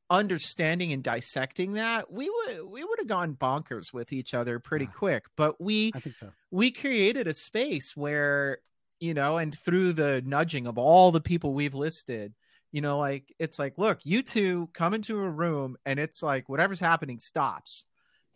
understanding 0.09 0.91
and 0.91 1.03
dissecting 1.03 1.73
that, 1.73 2.11
we 2.11 2.29
would 2.29 2.63
we 2.67 2.83
would 2.83 2.99
have 2.99 3.07
gone 3.07 3.35
bonkers 3.35 3.93
with 3.93 4.11
each 4.11 4.33
other 4.33 4.59
pretty 4.59 4.85
Yeah. 4.85 4.91
quick. 4.91 5.25
But 5.37 5.61
we 5.61 5.91
i 5.93 5.99
think 5.99 6.17
so 6.17 6.31
we 6.51 6.71
created 6.71 7.27
a 7.27 7.33
space 7.33 7.95
where 7.95 8.59
you 8.99 9.13
know 9.13 9.37
and 9.37 9.57
through 9.57 9.93
the 9.93 10.21
nudging 10.25 10.67
of 10.67 10.77
all 10.77 11.11
the 11.11 11.21
people 11.21 11.53
we've 11.53 11.75
listed 11.75 12.33
you 12.71 12.81
know 12.81 12.97
like 12.99 13.33
it's 13.39 13.57
like 13.59 13.77
look 13.77 13.99
you 14.03 14.21
two 14.21 14.69
come 14.73 14.93
into 14.93 15.19
a 15.19 15.29
room 15.29 15.77
and 15.85 15.99
it's 15.99 16.21
like 16.21 16.47
whatever's 16.49 16.79
happening 16.79 17.17
stops 17.19 17.85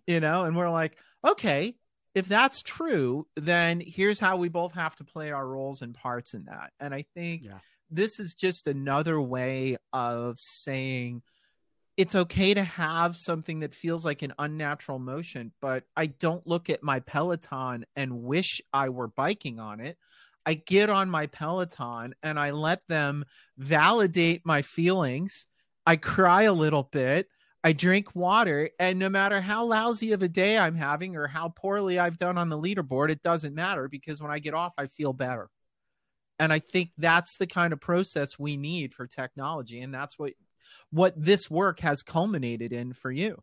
you 0.07 0.19
know 0.19 0.43
and 0.43 0.55
we're 0.55 0.69
like 0.69 0.97
okay 1.25 1.75
if 2.15 2.27
that's 2.27 2.61
true 2.61 3.27
then 3.35 3.81
here's 3.85 4.19
how 4.19 4.37
we 4.37 4.49
both 4.49 4.73
have 4.73 4.95
to 4.95 5.03
play 5.03 5.31
our 5.31 5.45
roles 5.45 5.81
and 5.81 5.93
parts 5.95 6.33
in 6.33 6.45
that 6.45 6.71
and 6.79 6.93
i 6.93 7.03
think 7.13 7.43
Yeah. 7.45 7.59
this 7.91 8.19
is 8.19 8.33
just 8.35 8.67
another 8.67 9.19
way 9.19 9.77
of 9.91 10.39
saying 10.39 11.21
it's 11.95 12.15
okay 12.15 12.55
to 12.55 12.63
have 12.63 13.15
something 13.15 13.59
that 13.59 13.75
feels 13.75 14.03
like 14.03 14.23
an 14.23 14.33
unnatural 14.39 14.97
motion, 14.97 15.51
but 15.61 15.83
I 15.95 16.07
don't 16.07 16.47
look 16.47 16.71
at 16.71 16.81
my 16.81 17.01
Peloton 17.01 17.85
and 17.95 18.23
wish 18.23 18.63
I 18.73 18.89
were 18.89 19.07
biking 19.07 19.59
on 19.59 19.79
it. 19.79 19.99
I 20.45 20.55
get 20.55 20.89
on 20.89 21.09
my 21.09 21.27
Peloton 21.27 22.13
and 22.21 22.39
I 22.39 22.51
let 22.51 22.85
them 22.87 23.25
validate 23.57 24.45
my 24.45 24.61
feelings. 24.61 25.45
I 25.85 25.95
cry 25.95 26.43
a 26.43 26.53
little 26.53 26.83
bit. 26.83 27.27
I 27.63 27.71
drink 27.71 28.15
water. 28.15 28.69
And 28.77 28.99
no 28.99 29.09
matter 29.09 29.39
how 29.39 29.65
lousy 29.65 30.11
of 30.11 30.21
a 30.21 30.27
day 30.27 30.57
I'm 30.57 30.75
having 30.75 31.15
or 31.15 31.27
how 31.27 31.49
poorly 31.49 31.97
I've 31.97 32.17
done 32.17 32.37
on 32.37 32.49
the 32.49 32.59
leaderboard, 32.59 33.09
it 33.09 33.21
doesn't 33.21 33.55
matter 33.55 33.87
because 33.87 34.21
when 34.21 34.31
I 34.31 34.39
get 34.39 34.53
off, 34.53 34.73
I 34.77 34.87
feel 34.87 35.13
better. 35.13 35.49
And 36.39 36.51
I 36.51 36.59
think 36.59 36.91
that's 36.97 37.37
the 37.37 37.47
kind 37.47 37.71
of 37.71 37.79
process 37.79 38.37
we 38.37 38.57
need 38.57 38.93
for 38.93 39.07
technology. 39.07 39.81
And 39.81 39.93
that's 39.93 40.19
what 40.19 40.33
what 40.89 41.13
this 41.15 41.49
work 41.49 41.79
has 41.79 42.03
culminated 42.03 42.73
in 42.73 42.93
for 42.93 43.11
you. 43.11 43.41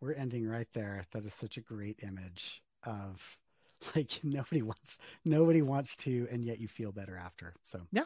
we're 0.00 0.12
ending 0.14 0.46
right 0.46 0.66
there 0.74 1.06
that 1.12 1.24
is 1.24 1.32
such 1.32 1.56
a 1.56 1.60
great 1.60 2.00
image 2.02 2.60
of 2.82 3.38
like 3.96 4.20
nobody 4.22 4.62
wants 4.62 4.98
nobody 5.24 5.62
wants 5.62 5.94
to 5.96 6.26
and 6.30 6.44
yet 6.44 6.60
you 6.60 6.68
feel 6.68 6.92
better 6.92 7.16
after 7.16 7.54
so 7.64 7.80
Yeah. 7.92 8.04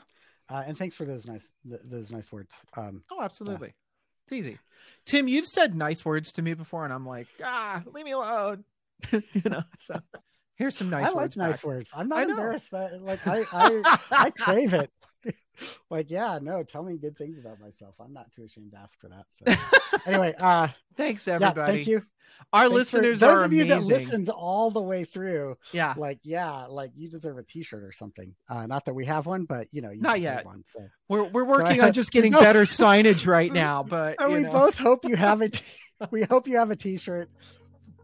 uh, 0.49 0.63
and 0.67 0.77
thanks 0.79 0.95
for 0.97 1.05
those 1.05 1.27
nice 1.27 1.53
th- 1.69 1.81
those 1.85 2.11
nice 2.11 2.31
words 2.33 2.55
um 2.77 3.03
Oh, 3.11 3.23
absolutely. 3.23 3.75
It's 4.25 4.33
easy. 4.33 4.59
Tim, 5.05 5.29
you've 5.29 5.47
said 5.47 5.77
nice 5.77 6.05
words 6.05 6.33
to 6.33 6.43
me 6.43 6.55
before, 6.55 6.83
and 6.85 6.93
I'm 6.93 7.07
like, 7.07 7.29
ah, 7.45 7.81
leave 7.87 8.05
me 8.05 8.11
alone. 8.11 8.65
you 9.13 9.23
know, 9.45 9.63
so 9.79 9.95
here's 10.57 10.77
some 10.77 10.91
nice 10.91 11.07
I 11.07 11.11
like 11.11 11.17
words. 11.17 11.37
nice 11.37 11.57
back. 11.59 11.65
words. 11.65 11.91
I'm 11.95 12.09
not 12.09 12.29
embarrassed. 12.29 12.67
Like 12.73 13.25
I, 13.25 13.45
I, 13.53 13.99
I 14.11 14.31
crave 14.31 14.75
it. 14.75 14.91
like, 15.91 16.11
yeah, 16.11 16.39
no, 16.43 16.63
tell 16.63 16.83
me 16.83 16.97
good 16.97 17.17
things 17.17 17.39
about 17.39 17.61
myself. 17.61 17.95
I'm 18.01 18.13
not 18.13 18.33
too 18.33 18.45
ashamed 18.45 18.73
to 18.73 18.79
ask 18.79 18.93
for 19.01 19.09
that. 19.09 19.27
So 19.47 19.99
anyway, 20.11 20.35
uh, 20.41 20.69
Thanks, 20.97 21.27
yeah, 21.27 21.35
everybody. 21.35 21.73
thank 21.73 21.87
you. 21.87 22.03
Our 22.53 22.63
Thanks 22.69 22.71
for- 22.73 22.75
listeners 22.99 23.21
those 23.21 23.31
are 23.31 23.45
of 23.45 23.53
you 23.53 23.63
amazing. 23.63 23.89
that 23.89 24.01
listened 24.03 24.29
all 24.29 24.71
the 24.71 24.81
way 24.83 25.05
through. 25.05 25.57
yeah. 25.73 25.95
Like, 25.97 26.19
yeah, 26.23 26.67
like 26.67 26.91
you 26.95 27.09
deserve 27.09 27.39
a 27.39 27.43
T-shirt 27.43 27.83
or 27.83 27.93
something. 27.93 28.35
Uh, 28.49 28.67
not 28.67 28.85
that 28.85 28.95
we 28.95 29.07
have 29.07 29.25
one, 29.27 29.45
but 29.45 29.69
you 29.73 29.81
know, 29.81 29.91
you 29.91 30.03
Not 30.03 30.21
yet. 30.21 30.45
one. 30.45 30.63
So, 30.73 30.81
We're 31.09 31.25
we're 31.25 31.45
working 31.45 31.81
I- 31.81 31.87
on 31.87 31.93
just 31.93 32.13
getting 32.13 32.33
better 32.33 32.63
signage 32.63 33.27
right 33.27 33.53
now, 33.65 33.83
but 33.83 34.17
you 34.21 34.29
we 34.29 34.41
know. 34.41 34.51
both 34.51 34.77
hope 34.77 35.05
you 35.07 35.17
have 35.17 35.41
a. 35.41 35.49
T- 35.49 35.65
we 36.11 36.25
hope 36.25 36.47
you 36.47 36.59
have 36.59 36.71
a 36.71 36.77
T-shirt. 36.77 37.31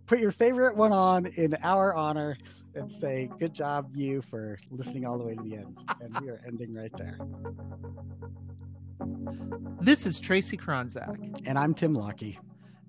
Put 0.07 0.19
your 0.21 0.33
favorite 0.33 0.77
one 0.77 0.93
on 0.93 1.27
in 1.27 1.57
our 1.63 1.95
honor. 1.95 2.37
And 2.75 2.91
say, 2.91 3.29
oh. 3.31 3.37
good 3.37 3.53
job, 3.53 3.95
you, 3.95 4.23
for 4.23 4.59
listening 4.71 5.05
all 5.05 5.19
the 5.19 5.25
way 5.25 5.35
to 5.35 5.43
the 5.43 5.57
end. 5.57 5.79
And 6.01 6.19
we 6.23 6.31
are 6.31 6.41
ending 6.47 6.73
right 6.73 6.91
there. 6.97 7.19
This 9.83 10.07
is 10.07 10.19
Tracy 10.19 10.57
Kronzak. 10.57 11.43
And 11.47 11.59
I'm 11.59 11.75
Tim 11.75 11.93
Lockie. 11.93 12.39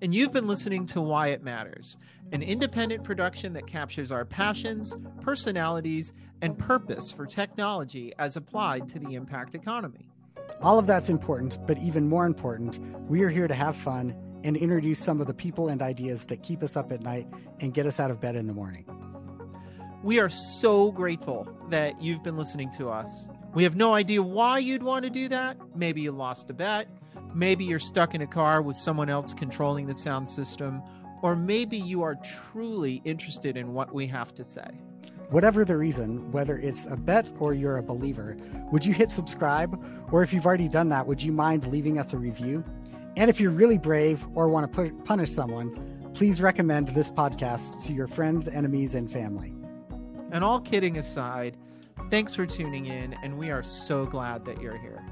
and 0.00 0.14
you've 0.14 0.32
been 0.32 0.46
listening 0.46 0.86
to 0.86 1.00
Why 1.00 1.28
It 1.28 1.42
Matters, 1.42 1.98
an 2.32 2.42
independent 2.42 3.04
production 3.04 3.52
that 3.54 3.66
captures 3.66 4.10
our 4.12 4.24
passions, 4.24 4.96
personalities, 5.20 6.12
and 6.42 6.58
purpose 6.58 7.10
for 7.10 7.26
technology 7.26 8.12
as 8.18 8.36
applied 8.36 8.88
to 8.88 8.98
the 8.98 9.14
impact 9.14 9.54
economy. 9.54 10.08
All 10.62 10.78
of 10.78 10.86
that's 10.86 11.08
important, 11.08 11.58
but 11.66 11.78
even 11.78 12.08
more 12.08 12.26
important, 12.26 12.78
we 13.08 13.22
are 13.22 13.30
here 13.30 13.48
to 13.48 13.54
have 13.54 13.76
fun, 13.76 14.14
and 14.44 14.56
introduce 14.56 15.00
some 15.00 15.20
of 15.20 15.26
the 15.26 15.34
people 15.34 15.68
and 15.68 15.82
ideas 15.82 16.26
that 16.26 16.42
keep 16.42 16.62
us 16.62 16.76
up 16.76 16.92
at 16.92 17.02
night 17.02 17.26
and 17.60 17.74
get 17.74 17.86
us 17.86 17.98
out 17.98 18.10
of 18.10 18.20
bed 18.20 18.36
in 18.36 18.46
the 18.46 18.52
morning. 18.52 18.84
We 20.04 20.20
are 20.20 20.28
so 20.28 20.92
grateful 20.92 21.48
that 21.70 22.00
you've 22.00 22.22
been 22.22 22.36
listening 22.36 22.70
to 22.76 22.90
us. 22.90 23.26
We 23.54 23.62
have 23.62 23.74
no 23.74 23.94
idea 23.94 24.22
why 24.22 24.58
you'd 24.58 24.82
want 24.82 25.04
to 25.04 25.10
do 25.10 25.28
that. 25.28 25.56
Maybe 25.74 26.02
you 26.02 26.12
lost 26.12 26.50
a 26.50 26.52
bet. 26.52 26.88
Maybe 27.34 27.64
you're 27.64 27.78
stuck 27.78 28.14
in 28.14 28.20
a 28.20 28.26
car 28.26 28.60
with 28.60 28.76
someone 28.76 29.08
else 29.08 29.32
controlling 29.32 29.86
the 29.86 29.94
sound 29.94 30.28
system. 30.28 30.82
Or 31.22 31.34
maybe 31.34 31.78
you 31.78 32.02
are 32.02 32.16
truly 32.16 33.00
interested 33.04 33.56
in 33.56 33.72
what 33.72 33.94
we 33.94 34.06
have 34.08 34.34
to 34.34 34.44
say. 34.44 34.68
Whatever 35.30 35.64
the 35.64 35.76
reason, 35.78 36.30
whether 36.32 36.58
it's 36.58 36.84
a 36.86 36.96
bet 36.96 37.32
or 37.38 37.54
you're 37.54 37.78
a 37.78 37.82
believer, 37.82 38.36
would 38.70 38.84
you 38.84 38.92
hit 38.92 39.10
subscribe? 39.10 39.82
Or 40.12 40.22
if 40.22 40.34
you've 40.34 40.44
already 40.44 40.68
done 40.68 40.90
that, 40.90 41.06
would 41.06 41.22
you 41.22 41.32
mind 41.32 41.66
leaving 41.68 41.98
us 41.98 42.12
a 42.12 42.18
review? 42.18 42.62
And 43.16 43.30
if 43.30 43.40
you're 43.40 43.50
really 43.50 43.78
brave 43.78 44.24
or 44.34 44.48
want 44.48 44.72
to 44.72 44.90
punish 45.04 45.32
someone, 45.32 46.10
please 46.14 46.40
recommend 46.40 46.88
this 46.88 47.10
podcast 47.10 47.84
to 47.84 47.92
your 47.92 48.08
friends, 48.08 48.48
enemies, 48.48 48.94
and 48.94 49.10
family. 49.10 49.54
And 50.32 50.42
all 50.42 50.60
kidding 50.60 50.98
aside, 50.98 51.56
thanks 52.10 52.34
for 52.34 52.44
tuning 52.44 52.86
in, 52.86 53.14
and 53.22 53.38
we 53.38 53.50
are 53.50 53.62
so 53.62 54.04
glad 54.04 54.44
that 54.46 54.60
you're 54.60 54.76
here. 54.76 55.04